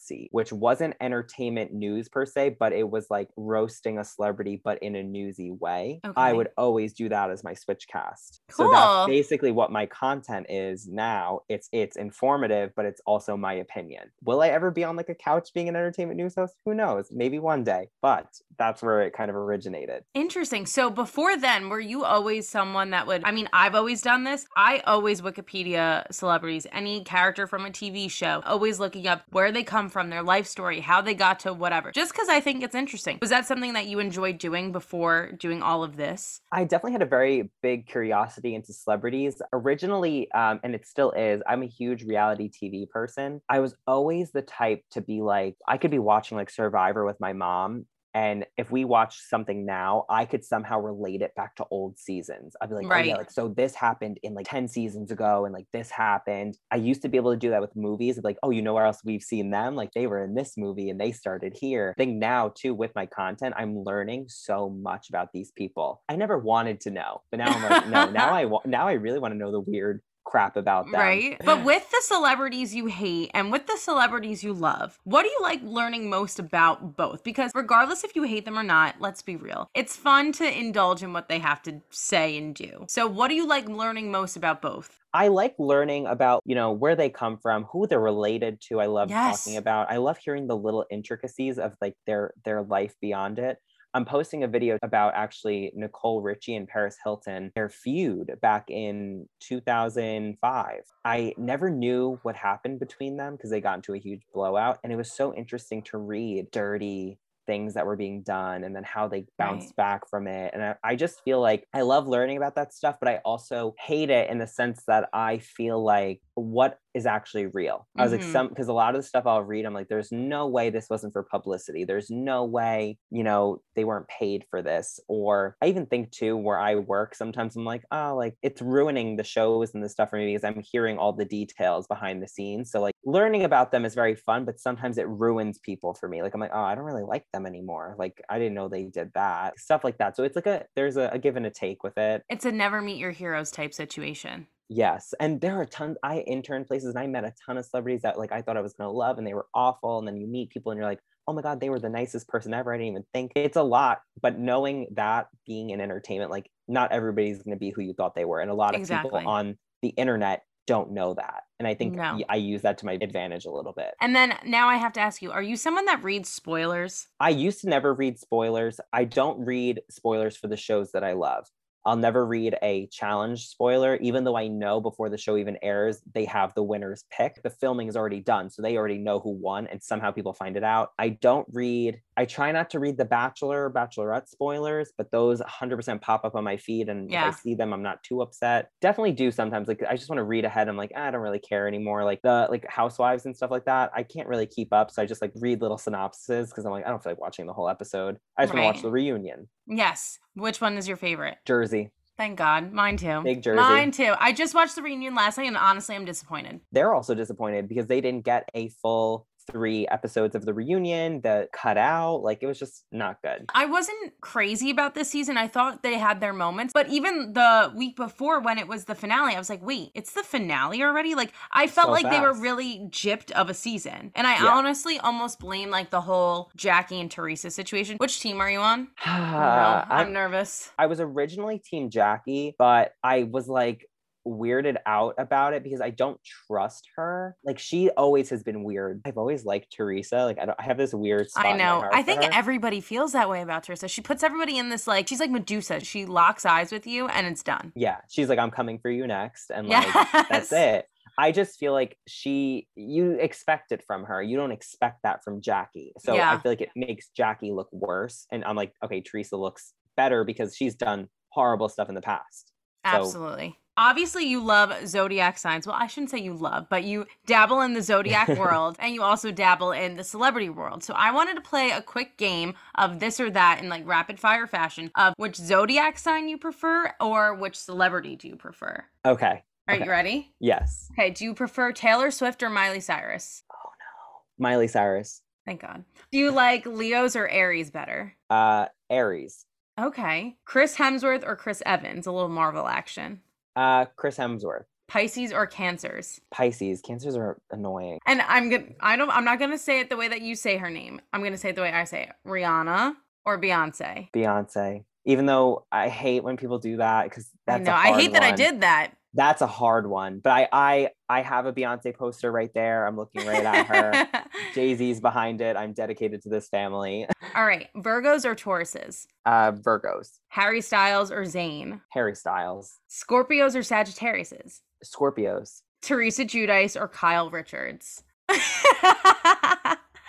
Seat, 0.00 0.28
which 0.32 0.52
wasn't 0.52 0.94
entertainment 1.00 1.72
news 1.72 2.08
per 2.08 2.24
se, 2.24 2.56
but 2.58 2.72
it 2.72 2.88
was 2.88 3.08
like 3.10 3.28
roasting 3.36 3.98
a 3.98 4.04
celebrity, 4.04 4.60
but 4.62 4.82
in 4.82 4.96
a 4.96 5.02
newsy 5.02 5.50
way. 5.50 6.00
Okay. 6.04 6.14
I 6.16 6.32
would 6.32 6.48
always 6.56 6.92
do 6.92 7.08
that 7.08 7.30
as 7.34 7.44
my 7.44 7.52
switch 7.52 7.86
cast. 7.88 8.40
Cool. 8.50 8.68
So 8.68 8.72
that's 8.72 9.08
basically 9.08 9.52
what 9.52 9.70
my 9.70 9.84
content 9.86 10.46
is 10.48 10.88
now. 10.88 11.40
It's 11.50 11.68
it's 11.72 11.96
informative, 11.96 12.72
but 12.74 12.86
it's 12.86 13.02
also 13.04 13.36
my 13.36 13.52
opinion. 13.54 14.10
Will 14.22 14.40
I 14.40 14.48
ever 14.48 14.70
be 14.70 14.84
on 14.84 14.96
like 14.96 15.10
a 15.10 15.14
couch 15.14 15.50
being 15.52 15.68
an 15.68 15.76
entertainment 15.76 16.16
news 16.16 16.34
host? 16.34 16.54
Who 16.64 16.74
knows? 16.74 17.08
Maybe 17.10 17.38
one 17.38 17.64
day. 17.64 17.90
But 18.00 18.26
that's 18.56 18.82
where 18.82 19.02
it 19.02 19.12
kind 19.12 19.30
of 19.30 19.36
originated. 19.36 20.04
Interesting. 20.14 20.64
So 20.64 20.88
before 20.88 21.36
then, 21.36 21.68
were 21.68 21.80
you 21.80 22.04
always 22.04 22.48
someone 22.48 22.90
that 22.90 23.06
would 23.06 23.22
I 23.24 23.32
mean, 23.32 23.48
I've 23.52 23.74
always 23.74 24.00
done 24.00 24.24
this. 24.24 24.46
I 24.56 24.82
always 24.86 25.20
Wikipedia 25.20 26.10
celebrities, 26.12 26.66
any 26.72 27.02
character 27.02 27.46
from 27.46 27.66
a 27.66 27.70
TV 27.70 28.10
show, 28.10 28.42
always 28.46 28.78
looking 28.78 29.06
up 29.06 29.22
where 29.30 29.50
they 29.50 29.64
come 29.64 29.88
from, 29.88 30.10
their 30.10 30.22
life 30.22 30.46
story, 30.46 30.80
how 30.80 31.00
they 31.00 31.14
got 31.14 31.40
to 31.40 31.52
whatever. 31.52 31.90
Just 31.92 32.12
because 32.12 32.28
I 32.28 32.40
think 32.40 32.62
it's 32.62 32.74
interesting. 32.74 33.18
Was 33.20 33.30
that 33.30 33.46
something 33.46 33.72
that 33.72 33.86
you 33.86 33.98
enjoyed 33.98 34.38
doing 34.38 34.72
before 34.72 35.32
doing 35.32 35.62
all 35.62 35.82
of 35.82 35.96
this? 35.96 36.40
I 36.52 36.64
definitely 36.64 36.92
had 36.92 37.02
a 37.02 37.06
very 37.06 37.23
big 37.62 37.86
curiosity 37.86 38.54
into 38.54 38.72
celebrities. 38.72 39.40
Originally, 39.52 40.30
um, 40.32 40.60
and 40.62 40.74
it 40.74 40.86
still 40.86 41.12
is, 41.12 41.42
I'm 41.46 41.62
a 41.62 41.66
huge 41.66 42.04
reality 42.04 42.50
TV 42.50 42.88
person. 42.88 43.40
I 43.48 43.60
was 43.60 43.74
always 43.86 44.32
the 44.32 44.42
type 44.42 44.82
to 44.92 45.00
be 45.00 45.20
like, 45.20 45.56
I 45.66 45.78
could 45.78 45.90
be 45.90 45.98
watching 45.98 46.36
like 46.36 46.50
Survivor 46.50 47.04
with 47.04 47.20
my 47.20 47.32
mom 47.32 47.86
and 48.14 48.46
if 48.56 48.70
we 48.70 48.84
watch 48.84 49.18
something 49.28 49.66
now, 49.66 50.04
I 50.08 50.24
could 50.24 50.44
somehow 50.44 50.78
relate 50.78 51.20
it 51.20 51.34
back 51.34 51.56
to 51.56 51.66
old 51.70 51.98
seasons. 51.98 52.54
I'd 52.60 52.68
be 52.68 52.76
like, 52.76 52.88
right. 52.88 53.04
oh 53.04 53.08
yeah, 53.08 53.16
like 53.16 53.30
so 53.30 53.48
this 53.48 53.74
happened 53.74 54.18
in 54.22 54.34
like 54.34 54.46
10 54.48 54.68
seasons 54.68 55.10
ago, 55.10 55.44
and 55.44 55.52
like 55.52 55.66
this 55.72 55.90
happened. 55.90 56.56
I 56.70 56.76
used 56.76 57.02
to 57.02 57.08
be 57.08 57.16
able 57.16 57.32
to 57.32 57.36
do 57.36 57.50
that 57.50 57.60
with 57.60 57.74
movies. 57.74 58.20
Like, 58.22 58.38
oh, 58.42 58.50
you 58.50 58.62
know 58.62 58.74
where 58.74 58.86
else 58.86 59.00
we've 59.04 59.22
seen 59.22 59.50
them? 59.50 59.74
Like 59.74 59.90
they 59.94 60.06
were 60.06 60.22
in 60.22 60.34
this 60.34 60.54
movie 60.56 60.90
and 60.90 61.00
they 61.00 61.10
started 61.12 61.56
here. 61.60 61.92
I 61.96 62.00
think 62.00 62.16
now 62.16 62.52
too 62.54 62.72
with 62.72 62.94
my 62.94 63.06
content, 63.06 63.54
I'm 63.56 63.82
learning 63.82 64.26
so 64.28 64.70
much 64.70 65.08
about 65.08 65.32
these 65.32 65.50
people. 65.50 66.02
I 66.08 66.16
never 66.16 66.38
wanted 66.38 66.80
to 66.82 66.90
know, 66.90 67.22
but 67.30 67.38
now 67.38 67.50
I'm 67.50 67.62
like, 67.62 67.88
no, 67.88 68.10
now 68.10 68.34
I 68.34 68.48
now 68.64 68.86
I 68.86 68.92
really 68.92 69.18
want 69.18 69.32
to 69.32 69.38
know 69.38 69.50
the 69.50 69.60
weird 69.60 70.00
crap 70.24 70.56
about 70.56 70.86
them. 70.86 71.00
Right. 71.00 71.40
But 71.44 71.64
with 71.64 71.90
the 71.90 72.00
celebrities 72.02 72.74
you 72.74 72.86
hate 72.86 73.30
and 73.34 73.52
with 73.52 73.66
the 73.66 73.76
celebrities 73.76 74.42
you 74.42 74.52
love, 74.52 74.98
what 75.04 75.22
do 75.22 75.28
you 75.28 75.38
like 75.42 75.60
learning 75.62 76.10
most 76.10 76.38
about 76.38 76.96
both? 76.96 77.22
Because 77.22 77.52
regardless 77.54 78.04
if 78.04 78.16
you 78.16 78.22
hate 78.24 78.44
them 78.44 78.58
or 78.58 78.62
not, 78.62 78.96
let's 79.00 79.22
be 79.22 79.36
real, 79.36 79.68
it's 79.74 79.96
fun 79.96 80.32
to 80.32 80.58
indulge 80.58 81.02
in 81.02 81.12
what 81.12 81.28
they 81.28 81.38
have 81.38 81.62
to 81.62 81.80
say 81.90 82.36
and 82.36 82.54
do. 82.54 82.86
So, 82.88 83.06
what 83.06 83.28
do 83.28 83.34
you 83.34 83.46
like 83.46 83.68
learning 83.68 84.10
most 84.10 84.36
about 84.36 84.60
both? 84.62 85.00
I 85.12 85.28
like 85.28 85.54
learning 85.58 86.06
about, 86.06 86.42
you 86.44 86.56
know, 86.56 86.72
where 86.72 86.96
they 86.96 87.08
come 87.08 87.38
from, 87.38 87.64
who 87.64 87.86
they're 87.86 88.00
related 88.00 88.60
to. 88.62 88.80
I 88.80 88.86
love 88.86 89.10
Yes. 89.10 89.44
talking 89.44 89.56
about. 89.58 89.90
I 89.90 89.98
love 89.98 90.18
hearing 90.18 90.48
the 90.48 90.56
little 90.56 90.84
intricacies 90.90 91.58
of 91.58 91.74
like 91.80 91.96
their 92.06 92.32
their 92.44 92.62
life 92.62 92.94
beyond 93.00 93.38
it. 93.38 93.58
I'm 93.94 94.04
posting 94.04 94.42
a 94.42 94.48
video 94.48 94.76
about 94.82 95.14
actually 95.14 95.70
Nicole 95.74 96.20
Richie 96.20 96.56
and 96.56 96.66
Paris 96.66 96.96
Hilton, 97.02 97.52
their 97.54 97.68
feud 97.68 98.32
back 98.42 98.68
in 98.68 99.28
2005. 99.40 100.80
I 101.04 101.32
never 101.38 101.70
knew 101.70 102.18
what 102.22 102.34
happened 102.34 102.80
between 102.80 103.16
them 103.16 103.36
because 103.36 103.50
they 103.50 103.60
got 103.60 103.76
into 103.76 103.94
a 103.94 103.98
huge 103.98 104.22
blowout. 104.32 104.80
And 104.82 104.92
it 104.92 104.96
was 104.96 105.12
so 105.12 105.32
interesting 105.32 105.82
to 105.84 105.98
read 105.98 106.50
dirty 106.50 107.20
things 107.46 107.74
that 107.74 107.86
were 107.86 107.94
being 107.96 108.22
done 108.22 108.64
and 108.64 108.74
then 108.74 108.84
how 108.84 109.06
they 109.06 109.26
bounced 109.38 109.76
Right. 109.76 109.76
back 109.76 110.08
from 110.08 110.26
it. 110.26 110.52
And 110.54 110.62
I, 110.64 110.76
I 110.82 110.96
just 110.96 111.22
feel 111.22 111.40
like 111.40 111.68
I 111.72 111.82
love 111.82 112.08
learning 112.08 112.36
about 112.38 112.56
that 112.56 112.72
stuff, 112.72 112.96
but 112.98 113.08
I 113.08 113.18
also 113.18 113.74
hate 113.78 114.10
it 114.10 114.28
in 114.30 114.38
the 114.38 114.46
sense 114.46 114.82
that 114.88 115.08
I 115.12 115.38
feel 115.38 115.82
like 115.84 116.20
what 116.36 116.78
is 116.94 117.06
actually 117.06 117.46
real. 117.46 117.88
I 117.98 118.02
was 118.04 118.12
like, 118.12 118.22
Mhm. 118.22 118.30
some 118.32 118.48
because 118.48 118.68
a 118.68 118.72
lot 118.72 118.94
of 118.94 119.00
the 119.02 119.06
stuff 119.06 119.26
I'll 119.26 119.42
read, 119.42 119.64
I'm 119.64 119.74
like, 119.74 119.88
there's 119.88 120.12
no 120.12 120.46
way 120.48 120.70
this 120.70 120.88
wasn't 120.90 121.12
for 121.12 121.22
publicity. 121.22 121.84
There's 121.84 122.10
no 122.10 122.44
way, 122.44 122.98
you 123.10 123.22
know, 123.24 123.62
they 123.76 123.84
weren't 123.84 124.08
paid 124.08 124.44
for 124.50 124.62
this. 124.62 124.98
Or 125.08 125.56
I 125.62 125.66
even 125.66 125.86
think 125.86 126.10
too, 126.12 126.36
where 126.36 126.58
I 126.58 126.76
work, 126.76 127.14
sometimes 127.14 127.56
I'm 127.56 127.64
like, 127.64 127.84
oh, 127.90 128.14
like 128.16 128.36
it's 128.42 128.60
ruining 128.62 129.16
the 129.16 129.24
shows 129.24 129.74
and 129.74 129.82
the 129.82 129.88
stuff 129.88 130.10
for 130.10 130.16
me 130.16 130.26
because 130.26 130.44
I'm 130.44 130.60
hearing 130.62 130.98
all 130.98 131.12
the 131.12 131.24
details 131.24 131.86
behind 131.86 132.22
the 132.22 132.28
scenes. 132.28 132.70
So 132.70 132.80
like 132.80 132.94
learning 133.04 133.44
about 133.44 133.70
them 133.72 133.84
is 133.84 133.94
very 133.94 134.14
fun, 134.14 134.44
but 134.44 134.58
sometimes 134.60 134.98
it 134.98 135.08
ruins 135.08 135.58
people 135.58 135.94
for 135.94 136.08
me. 136.08 136.22
Like 136.22 136.34
I'm 136.34 136.40
like, 136.40 136.50
oh, 136.54 136.62
I 136.62 136.74
don't 136.74 136.84
really 136.84 137.02
like 137.04 137.26
them 137.32 137.46
anymore. 137.46 137.96
Like 137.98 138.20
I 138.28 138.38
didn't 138.38 138.54
know 138.54 138.68
they 138.68 138.84
did 138.84 139.12
that. 139.14 139.58
Stuff 139.58 139.84
like 139.84 139.98
that. 139.98 140.16
So 140.16 140.22
it's 140.24 140.36
like 140.36 140.46
a 140.46 140.66
there's 140.76 140.96
a, 140.96 141.08
a 141.12 141.18
give 141.18 141.36
and 141.36 141.46
a 141.46 141.50
take 141.50 141.82
with 141.82 141.98
it. 141.98 142.24
It's 142.28 142.44
a 142.44 142.52
never 142.52 142.80
meet 142.80 142.98
your 142.98 143.12
heroes 143.12 143.50
type 143.50 143.74
situation. 143.74 144.48
Yes. 144.68 145.12
And 145.20 145.40
there 145.40 145.60
are 145.60 145.66
tons 145.66 145.96
I 146.02 146.20
interned 146.20 146.66
places 146.66 146.90
and 146.90 146.98
I 146.98 147.06
met 147.06 147.24
a 147.24 147.34
ton 147.44 147.58
of 147.58 147.66
celebrities 147.66 148.02
that 148.02 148.18
like 148.18 148.32
I 148.32 148.42
thought 148.42 148.56
I 148.56 148.62
was 148.62 148.72
gonna 148.74 148.90
love 148.90 149.18
and 149.18 149.26
they 149.26 149.34
were 149.34 149.46
awful. 149.54 149.98
And 149.98 150.08
then 150.08 150.16
you 150.16 150.26
meet 150.26 150.50
people 150.50 150.72
and 150.72 150.78
you're 150.78 150.88
like, 150.88 151.00
oh 151.26 151.32
my 151.32 151.42
God, 151.42 151.60
they 151.60 151.70
were 151.70 151.78
the 151.78 151.90
nicest 151.90 152.28
person 152.28 152.54
ever. 152.54 152.72
I 152.72 152.76
didn't 152.78 152.90
even 152.90 153.04
think 153.12 153.32
it's 153.36 153.56
a 153.56 153.62
lot. 153.62 154.00
But 154.20 154.38
knowing 154.38 154.88
that 154.92 155.28
being 155.46 155.70
in 155.70 155.80
entertainment, 155.80 156.30
like 156.30 156.50
not 156.66 156.92
everybody's 156.92 157.42
gonna 157.42 157.56
be 157.56 157.70
who 157.70 157.82
you 157.82 157.92
thought 157.94 158.14
they 158.14 158.24
were. 158.24 158.40
And 158.40 158.50
a 158.50 158.54
lot 158.54 158.74
of 158.74 158.80
Exactly. 158.80 159.20
people 159.20 159.28
on 159.30 159.58
the 159.82 159.90
internet 159.90 160.42
don't 160.66 160.92
know 160.92 161.12
that. 161.12 161.42
And 161.58 161.68
I 161.68 161.74
think 161.74 161.94
No. 161.96 162.24
I 162.30 162.36
use 162.36 162.62
that 162.62 162.78
to 162.78 162.86
my 162.86 162.94
advantage 162.94 163.44
a 163.44 163.50
little 163.50 163.74
bit. 163.74 163.94
And 164.00 164.16
then 164.16 164.38
now 164.46 164.68
I 164.68 164.76
have 164.76 164.94
to 164.94 165.00
ask 165.00 165.20
you, 165.20 165.30
are 165.30 165.42
you 165.42 165.56
someone 165.56 165.84
that 165.84 166.02
reads 166.02 166.30
spoilers? 166.30 167.08
I 167.20 167.30
used 167.30 167.60
to 167.60 167.68
never 167.68 167.92
read 167.92 168.18
spoilers. 168.18 168.80
I 168.92 169.04
don't 169.04 169.44
read 169.44 169.82
spoilers 169.90 170.38
for 170.38 170.48
the 170.48 170.56
shows 170.56 170.92
that 170.92 171.04
I 171.04 171.12
love. 171.12 171.46
I'll 171.86 171.96
never 171.96 172.26
read 172.26 172.56
a 172.62 172.86
challenge 172.88 173.46
spoiler, 173.48 173.96
even 173.96 174.24
though 174.24 174.36
I 174.36 174.48
know 174.48 174.80
before 174.80 175.08
the 175.10 175.18
show 175.18 175.36
even 175.36 175.58
airs, 175.62 176.02
they 176.14 176.24
have 176.24 176.54
the 176.54 176.62
winner's 176.62 177.04
pick. 177.10 177.42
The 177.42 177.50
filming 177.50 177.88
is 177.88 177.96
already 177.96 178.20
done, 178.20 178.50
so 178.50 178.62
they 178.62 178.76
already 178.76 178.98
know 178.98 179.20
who 179.20 179.30
won, 179.30 179.66
and 179.66 179.82
somehow 179.82 180.10
people 180.10 180.32
find 180.32 180.56
it 180.56 180.64
out. 180.64 180.92
I 180.98 181.10
don't 181.10 181.46
read, 181.52 182.00
I 182.16 182.24
try 182.24 182.52
not 182.52 182.70
to 182.70 182.78
read 182.80 182.96
the 182.96 183.04
Bachelor, 183.04 183.70
Bachelorette 183.70 184.28
spoilers, 184.28 184.92
but 184.96 185.10
those 185.10 185.40
100% 185.40 186.00
pop 186.00 186.24
up 186.24 186.34
on 186.34 186.44
my 186.44 186.56
feed. 186.56 186.88
And 186.88 187.10
Yeah. 187.10 187.28
if 187.28 187.34
I 187.34 187.38
see 187.38 187.54
them, 187.54 187.72
I'm 187.72 187.82
not 187.82 188.02
too 188.02 188.22
upset. 188.22 188.70
Definitely 188.80 189.12
do 189.12 189.30
sometimes. 189.30 189.68
Like, 189.68 189.82
I 189.88 189.96
just 189.96 190.08
want 190.08 190.18
to 190.18 190.24
read 190.24 190.44
ahead. 190.44 190.68
I'm 190.68 190.76
like, 190.76 190.92
"Ah, 190.96 191.06
I 191.06 191.10
don't 191.10 191.20
really 191.20 191.38
care 191.38 191.68
anymore. 191.68 192.04
Like, 192.04 192.22
the 192.22 192.46
like 192.50 192.64
Housewives 192.68 193.26
and 193.26 193.36
stuff 193.36 193.50
like 193.50 193.64
that, 193.66 193.90
I 193.94 194.02
can't 194.02 194.28
really 194.28 194.46
keep 194.46 194.72
up. 194.72 194.90
So 194.90 195.02
I 195.02 195.06
just 195.06 195.20
like 195.22 195.32
read 195.36 195.60
little 195.60 195.78
synopses 195.78 196.50
because 196.50 196.64
I'm 196.64 196.72
like, 196.72 196.86
I 196.86 196.90
don't 196.90 197.02
feel 197.02 197.12
like 197.12 197.20
watching 197.20 197.46
the 197.46 197.52
whole 197.52 197.68
episode. 197.68 198.18
I 198.38 198.44
just 198.44 198.54
want 198.54 198.62
to 198.62 198.66
watch 198.66 198.82
the 198.82 198.90
reunion. 198.90 199.48
Yes. 199.66 200.18
Which 200.34 200.60
one 200.60 200.76
is 200.76 200.88
your 200.88 200.96
favorite? 200.96 201.38
Jersey. 201.44 201.90
Thank 202.16 202.38
God. 202.38 202.72
Mine 202.72 202.96
too. 202.96 203.22
Big 203.22 203.42
Jersey. 203.42 203.60
Mine 203.60 203.90
too. 203.90 204.14
I 204.18 204.32
just 204.32 204.54
watched 204.54 204.76
the 204.76 204.82
reunion 204.82 205.14
last 205.14 205.36
night 205.36 205.48
and 205.48 205.56
honestly 205.56 205.96
I'm 205.96 206.04
disappointed. 206.04 206.60
They're 206.70 206.94
also 206.94 207.14
disappointed 207.14 207.68
because 207.68 207.86
they 207.86 208.00
didn't 208.00 208.24
get 208.24 208.48
a 208.54 208.68
full 208.68 209.26
three 209.50 209.86
episodes 209.88 210.34
of 210.34 210.44
the 210.44 210.54
reunion 210.54 211.20
that 211.22 211.52
cut 211.52 211.76
out. 211.76 212.18
Like 212.22 212.42
it 212.42 212.46
was 212.46 212.58
just 212.58 212.84
not 212.92 213.20
good. 213.22 213.46
I 213.54 213.66
wasn't 213.66 214.20
crazy 214.20 214.70
about 214.70 214.94
this 214.94 215.10
season. 215.10 215.36
I 215.36 215.48
thought 215.48 215.82
they 215.82 215.98
had 215.98 216.20
their 216.20 216.32
moments, 216.32 216.72
but 216.72 216.88
even 216.88 217.32
the 217.34 217.72
week 217.76 217.96
before 217.96 218.40
when 218.40 218.58
it 218.58 218.68
was 218.68 218.84
the 218.86 218.94
finale, 218.94 219.34
I 219.34 219.38
was 219.38 219.50
like, 219.50 219.62
wait, 219.64 219.90
it's 219.94 220.12
the 220.12 220.22
finale 220.22 220.82
already? 220.82 221.14
Like, 221.14 221.32
I 221.52 221.66
felt 221.66 221.86
So 221.86 221.92
like 221.92 222.10
they 222.10 222.20
were 222.20 222.32
really 222.34 222.80
gypped 222.90 223.30
of 223.32 223.50
a 223.50 223.54
season. 223.54 224.12
And 224.14 224.26
I 224.26 224.42
Yeah. 224.42 224.54
honestly 224.54 224.98
almost 224.98 225.40
blame 225.40 225.70
like 225.70 225.90
the 225.90 226.00
whole 226.00 226.50
Jackie 226.56 227.00
and 227.00 227.10
Teresa 227.10 227.50
situation. 227.50 227.96
Which 227.98 228.20
team 228.20 228.40
are 228.40 228.50
you 228.50 228.60
on? 228.60 228.88
I'm, 229.04 229.86
I'm 229.90 230.12
nervous. 230.12 230.70
I 230.78 230.86
was 230.86 231.00
originally 231.00 231.58
Team 231.58 231.90
Jackie, 231.90 232.54
but 232.58 232.92
I 233.02 233.24
was 233.24 233.48
like 233.48 233.88
weirded 234.26 234.76
out 234.86 235.14
about 235.18 235.52
it 235.54 235.62
because 235.62 235.80
I 235.80 235.90
don't 235.90 236.18
trust 236.46 236.88
her. 236.96 237.36
Like 237.44 237.58
she 237.58 237.90
always 237.90 238.30
has 238.30 238.42
been 238.42 238.64
weird. 238.64 239.02
I've 239.04 239.18
always 239.18 239.44
liked 239.44 239.72
Teresa. 239.76 240.24
Like 240.24 240.38
I, 240.38 240.46
don't, 240.46 240.58
I 240.58 240.62
have 240.64 240.78
this 240.78 240.94
weird. 240.94 241.26
I 241.36 241.52
know. 241.56 241.88
I 241.92 242.02
think 242.02 242.22
everybody 242.34 242.80
feels 242.80 243.12
that 243.12 243.28
way 243.28 243.42
about 243.42 243.64
Teresa. 243.64 243.88
She 243.88 244.00
puts 244.00 244.22
everybody 244.22 244.58
in 244.58 244.68
this 244.70 244.86
like 244.86 245.08
she's 245.08 245.20
like 245.20 245.30
Medusa. 245.30 245.80
She 245.80 246.06
locks 246.06 246.44
eyes 246.46 246.72
with 246.72 246.86
you 246.86 247.06
and 247.08 247.26
it's 247.26 247.42
done. 247.42 247.72
yeah, 247.74 247.98
she's 248.08 248.28
like, 248.28 248.38
I'm 248.38 248.50
coming 248.50 248.78
for 248.78 248.90
you 248.90 249.06
next, 249.06 249.50
and 249.50 249.68
like 249.68 249.84
Yes. 249.86 250.26
that's 250.30 250.52
it. 250.52 250.86
I 251.16 251.30
just 251.30 251.60
feel 251.60 251.72
like 251.72 251.96
she, 252.08 252.66
you 252.74 253.12
expect 253.12 253.70
it 253.70 253.84
from 253.86 254.02
her. 254.04 254.20
You 254.20 254.36
don't 254.36 254.50
expect 254.50 255.02
that 255.04 255.22
from 255.22 255.40
Jackie. 255.42 255.92
So 256.00 256.14
Yeah. 256.14 256.32
I 256.32 256.38
feel 256.38 256.50
like 256.50 256.60
it 256.60 256.70
makes 256.74 257.08
Jackie 257.10 257.52
look 257.52 257.68
worse. 257.72 258.26
And 258.32 258.44
I'm 258.44 258.56
like, 258.56 258.72
okay, 258.84 259.00
Teresa 259.00 259.36
looks 259.36 259.74
better 259.96 260.24
because 260.24 260.56
she's 260.56 260.74
done 260.74 261.08
horrible 261.28 261.68
stuff 261.68 261.88
in 261.88 261.94
the 261.94 262.00
past. 262.00 262.50
So- 262.84 262.96
Absolutely. 262.98 263.56
Obviously, 263.76 264.24
you 264.24 264.40
love 264.42 264.72
zodiac 264.86 265.36
signs. 265.38 265.66
Well, 265.66 265.76
I 265.78 265.86
shouldn't 265.88 266.10
say 266.10 266.18
you 266.18 266.34
love, 266.34 266.66
but 266.68 266.84
you 266.84 267.06
dabble 267.26 267.60
in 267.62 267.74
the 267.74 267.82
zodiac 267.82 268.28
world 268.38 268.76
and 268.78 268.94
you 268.94 269.02
also 269.02 269.30
dabble 269.32 269.72
in 269.72 269.96
the 269.96 270.04
celebrity 270.04 270.48
world. 270.48 270.84
So, 270.84 270.94
I 270.94 271.10
wanted 271.12 271.34
to 271.34 271.40
play 271.40 271.70
a 271.70 271.82
quick 271.82 272.16
game 272.16 272.54
of 272.76 273.00
this 273.00 273.18
or 273.18 273.30
that 273.30 273.60
in 273.62 273.68
like 273.68 273.86
rapid 273.86 274.20
fire 274.20 274.46
fashion 274.46 274.90
of 274.94 275.14
which 275.16 275.36
zodiac 275.36 275.98
sign 275.98 276.28
you 276.28 276.38
prefer 276.38 276.92
or 277.00 277.34
which 277.34 277.56
celebrity 277.56 278.16
do 278.16 278.28
you 278.28 278.36
prefer. 278.36 278.84
Okay. 279.04 279.42
Are 279.66 279.74
Okay. 279.74 279.84
you 279.84 279.90
ready? 279.90 280.34
Yes. 280.40 280.88
Okay. 280.92 281.10
Do 281.10 281.24
you 281.24 281.34
prefer 281.34 281.72
Taylor 281.72 282.10
Swift 282.10 282.42
or 282.42 282.50
Miley 282.50 282.80
Cyrus? 282.80 283.42
Oh 283.52 283.70
no. 283.80 284.44
Miley 284.50 284.68
Cyrus. 284.68 285.22
Thank 285.46 285.62
God. 285.62 285.84
Do 286.12 286.18
you 286.18 286.30
like 286.30 286.64
Leos 286.66 287.16
or 287.16 287.26
Aries 287.28 287.70
better? 287.70 288.14
Uh, 288.30 288.66
Aries. 288.88 289.46
Okay. 289.80 290.36
Chris 290.44 290.76
Hemsworth 290.76 291.26
or 291.26 291.34
Chris 291.34 291.62
Evans? 291.66 292.06
A 292.06 292.12
little 292.12 292.28
Marvel 292.28 292.66
action. 292.68 293.20
Uh, 293.56 293.86
Chris 293.96 294.16
Hemsworth. 294.18 294.64
Pisces 294.88 295.32
or 295.32 295.46
Cancers? 295.46 296.20
Pisces. 296.30 296.80
Cancers 296.82 297.16
are 297.16 297.38
annoying. 297.50 297.98
And 298.06 298.20
I'm 298.22 298.50
gonna 298.50 298.66
I 298.80 298.96
don't 298.96 299.10
I'm 299.10 299.24
not 299.24 299.38
gonna 299.38 299.58
say 299.58 299.80
it 299.80 299.88
the 299.88 299.96
way 299.96 300.08
that 300.08 300.20
you 300.20 300.36
say 300.36 300.56
her 300.58 300.70
name. 300.70 301.00
I'm 301.12 301.22
gonna 301.22 301.38
say 301.38 301.50
it 301.50 301.56
the 301.56 301.62
way 301.62 301.72
I 301.72 301.84
say 301.84 302.02
it. 302.02 302.10
Rihanna 302.28 302.94
or 303.24 303.40
Beyonce. 303.40 304.10
Beyonce. 304.12 304.84
Even 305.06 305.26
though 305.26 305.66
I 305.72 305.88
hate 305.88 306.22
when 306.22 306.36
people 306.36 306.58
do 306.58 306.78
that 306.78 307.04
because 307.04 307.30
that's 307.46 307.64
no, 307.64 307.72
I 307.72 307.92
hate 307.92 308.12
that 308.12 308.22
I 308.22 308.32
did 308.32 308.60
that. 308.60 308.92
That's 309.14 309.42
a 309.42 309.46
hard 309.46 309.88
one. 309.88 310.18
But 310.18 310.30
I 310.30 310.48
I 310.52 310.90
I 311.08 311.22
have 311.22 311.46
a 311.46 311.52
Beyonce 311.52 311.94
poster 311.94 312.30
right 312.32 312.52
there. 312.54 312.86
I'm 312.86 312.96
looking 312.96 313.26
right 313.26 313.44
at 313.44 313.66
her. 313.66 314.24
Jay 314.54 314.74
Z's 314.74 315.00
behind 315.00 315.40
it. 315.40 315.56
I'm 315.56 315.72
dedicated 315.72 316.22
to 316.22 316.28
this 316.28 316.48
family. 316.48 317.06
All 317.34 317.46
right. 317.46 317.68
Virgos 317.76 318.24
or 318.24 318.34
Tauruses? 318.34 319.06
Uh, 319.24 319.52
Virgos, 319.52 320.18
Harry 320.28 320.60
Styles 320.60 321.10
or 321.10 321.22
Zayn? 321.22 321.80
Harry 321.90 322.14
Styles, 322.14 322.78
Scorpios 322.90 323.54
or 323.54 323.60
Sagittariuses? 323.60 324.60
Scorpios. 324.84 325.62
Teresa 325.82 326.24
Giudice 326.24 326.80
or 326.80 326.88
Kyle 326.88 327.30
Richards? 327.30 328.02